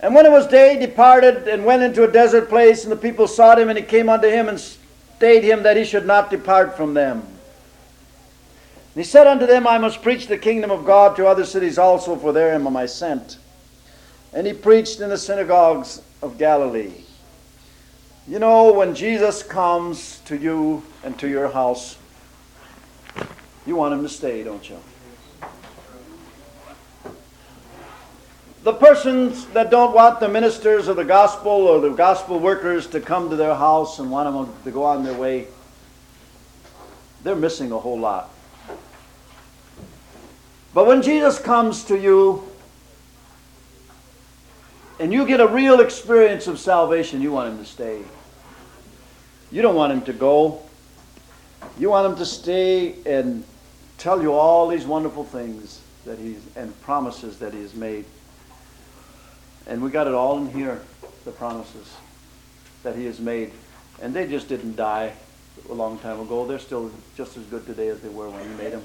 And 0.00 0.14
when 0.14 0.26
it 0.26 0.32
was 0.32 0.46
day, 0.46 0.74
he 0.74 0.86
departed 0.86 1.48
and 1.48 1.64
went 1.64 1.82
into 1.82 2.04
a 2.04 2.10
desert 2.10 2.48
place, 2.48 2.84
and 2.84 2.92
the 2.92 2.96
people 2.96 3.26
sought 3.26 3.58
him, 3.58 3.68
and 3.68 3.78
he 3.78 3.84
came 3.84 4.08
unto 4.08 4.28
him 4.28 4.48
and 4.48 4.60
stayed 4.60 5.42
him 5.42 5.64
that 5.64 5.76
he 5.76 5.84
should 5.84 6.06
not 6.06 6.30
depart 6.30 6.76
from 6.76 6.94
them. 6.94 7.18
And 7.20 9.04
he 9.04 9.04
said 9.04 9.26
unto 9.26 9.46
them, 9.46 9.66
I 9.66 9.78
must 9.78 10.02
preach 10.02 10.28
the 10.28 10.38
kingdom 10.38 10.70
of 10.70 10.84
God 10.86 11.16
to 11.16 11.26
other 11.26 11.44
cities 11.44 11.78
also, 11.78 12.16
for 12.16 12.32
therein 12.32 12.66
am 12.66 12.76
I 12.76 12.86
sent. 12.86 13.38
And 14.32 14.46
he 14.46 14.52
preached 14.52 15.00
in 15.00 15.08
the 15.08 15.18
synagogues 15.18 16.02
of 16.22 16.38
Galilee. 16.38 16.92
You 18.28 18.38
know, 18.38 18.72
when 18.72 18.94
Jesus 18.94 19.42
comes 19.42 20.20
to 20.26 20.36
you 20.36 20.82
and 21.02 21.18
to 21.18 21.28
your 21.28 21.48
house, 21.48 21.96
you 23.66 23.74
want 23.74 23.94
him 23.94 24.02
to 24.02 24.08
stay, 24.08 24.44
don't 24.44 24.68
you? 24.68 24.78
The 28.68 28.74
persons 28.74 29.46
that 29.54 29.70
don't 29.70 29.94
want 29.94 30.20
the 30.20 30.28
ministers 30.28 30.88
of 30.88 30.96
the 30.96 31.04
gospel 31.04 31.50
or 31.50 31.80
the 31.80 31.88
gospel 31.88 32.38
workers 32.38 32.86
to 32.88 33.00
come 33.00 33.30
to 33.30 33.34
their 33.34 33.54
house 33.54 33.98
and 33.98 34.10
want 34.10 34.30
them 34.30 34.62
to 34.62 34.70
go 34.70 34.84
on 34.84 35.04
their 35.04 35.14
way, 35.14 35.46
they're 37.22 37.34
missing 37.34 37.72
a 37.72 37.78
whole 37.78 37.98
lot. 37.98 38.28
But 40.74 40.86
when 40.86 41.00
Jesus 41.00 41.38
comes 41.38 41.82
to 41.84 41.98
you 41.98 42.46
and 45.00 45.14
you 45.14 45.26
get 45.26 45.40
a 45.40 45.48
real 45.48 45.80
experience 45.80 46.46
of 46.46 46.58
salvation, 46.58 47.22
you 47.22 47.32
want 47.32 47.50
him 47.50 47.58
to 47.60 47.64
stay. 47.64 48.02
You 49.50 49.62
don't 49.62 49.76
want 49.76 49.94
him 49.94 50.02
to 50.02 50.12
go. 50.12 50.60
You 51.78 51.88
want 51.88 52.12
him 52.12 52.18
to 52.18 52.26
stay 52.26 52.96
and 53.06 53.44
tell 53.96 54.20
you 54.20 54.34
all 54.34 54.68
these 54.68 54.84
wonderful 54.84 55.24
things 55.24 55.80
that 56.04 56.18
he's 56.18 56.42
and 56.54 56.78
promises 56.82 57.38
that 57.38 57.54
he 57.54 57.62
has 57.62 57.72
made. 57.72 58.04
And 59.68 59.82
we 59.82 59.90
got 59.90 60.06
it 60.06 60.14
all 60.14 60.38
in 60.38 60.50
here, 60.50 60.80
the 61.24 61.30
promises 61.30 61.94
that 62.82 62.96
he 62.96 63.04
has 63.04 63.20
made. 63.20 63.52
And 64.00 64.14
they 64.14 64.26
just 64.26 64.48
didn't 64.48 64.76
die 64.76 65.12
a 65.68 65.74
long 65.74 65.98
time 65.98 66.20
ago. 66.20 66.46
They're 66.46 66.58
still 66.58 66.90
just 67.16 67.36
as 67.36 67.44
good 67.44 67.66
today 67.66 67.88
as 67.88 68.00
they 68.00 68.08
were 68.08 68.30
when 68.30 68.42
he 68.48 68.54
made 68.56 68.72
them. 68.72 68.84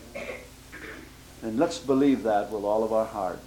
And 1.42 1.58
let's 1.58 1.80
believe 1.80 2.24
that 2.24 2.52
with 2.52 2.64
all 2.64 2.84
of 2.84 2.92
our 2.92 3.06
heart. 3.06 3.40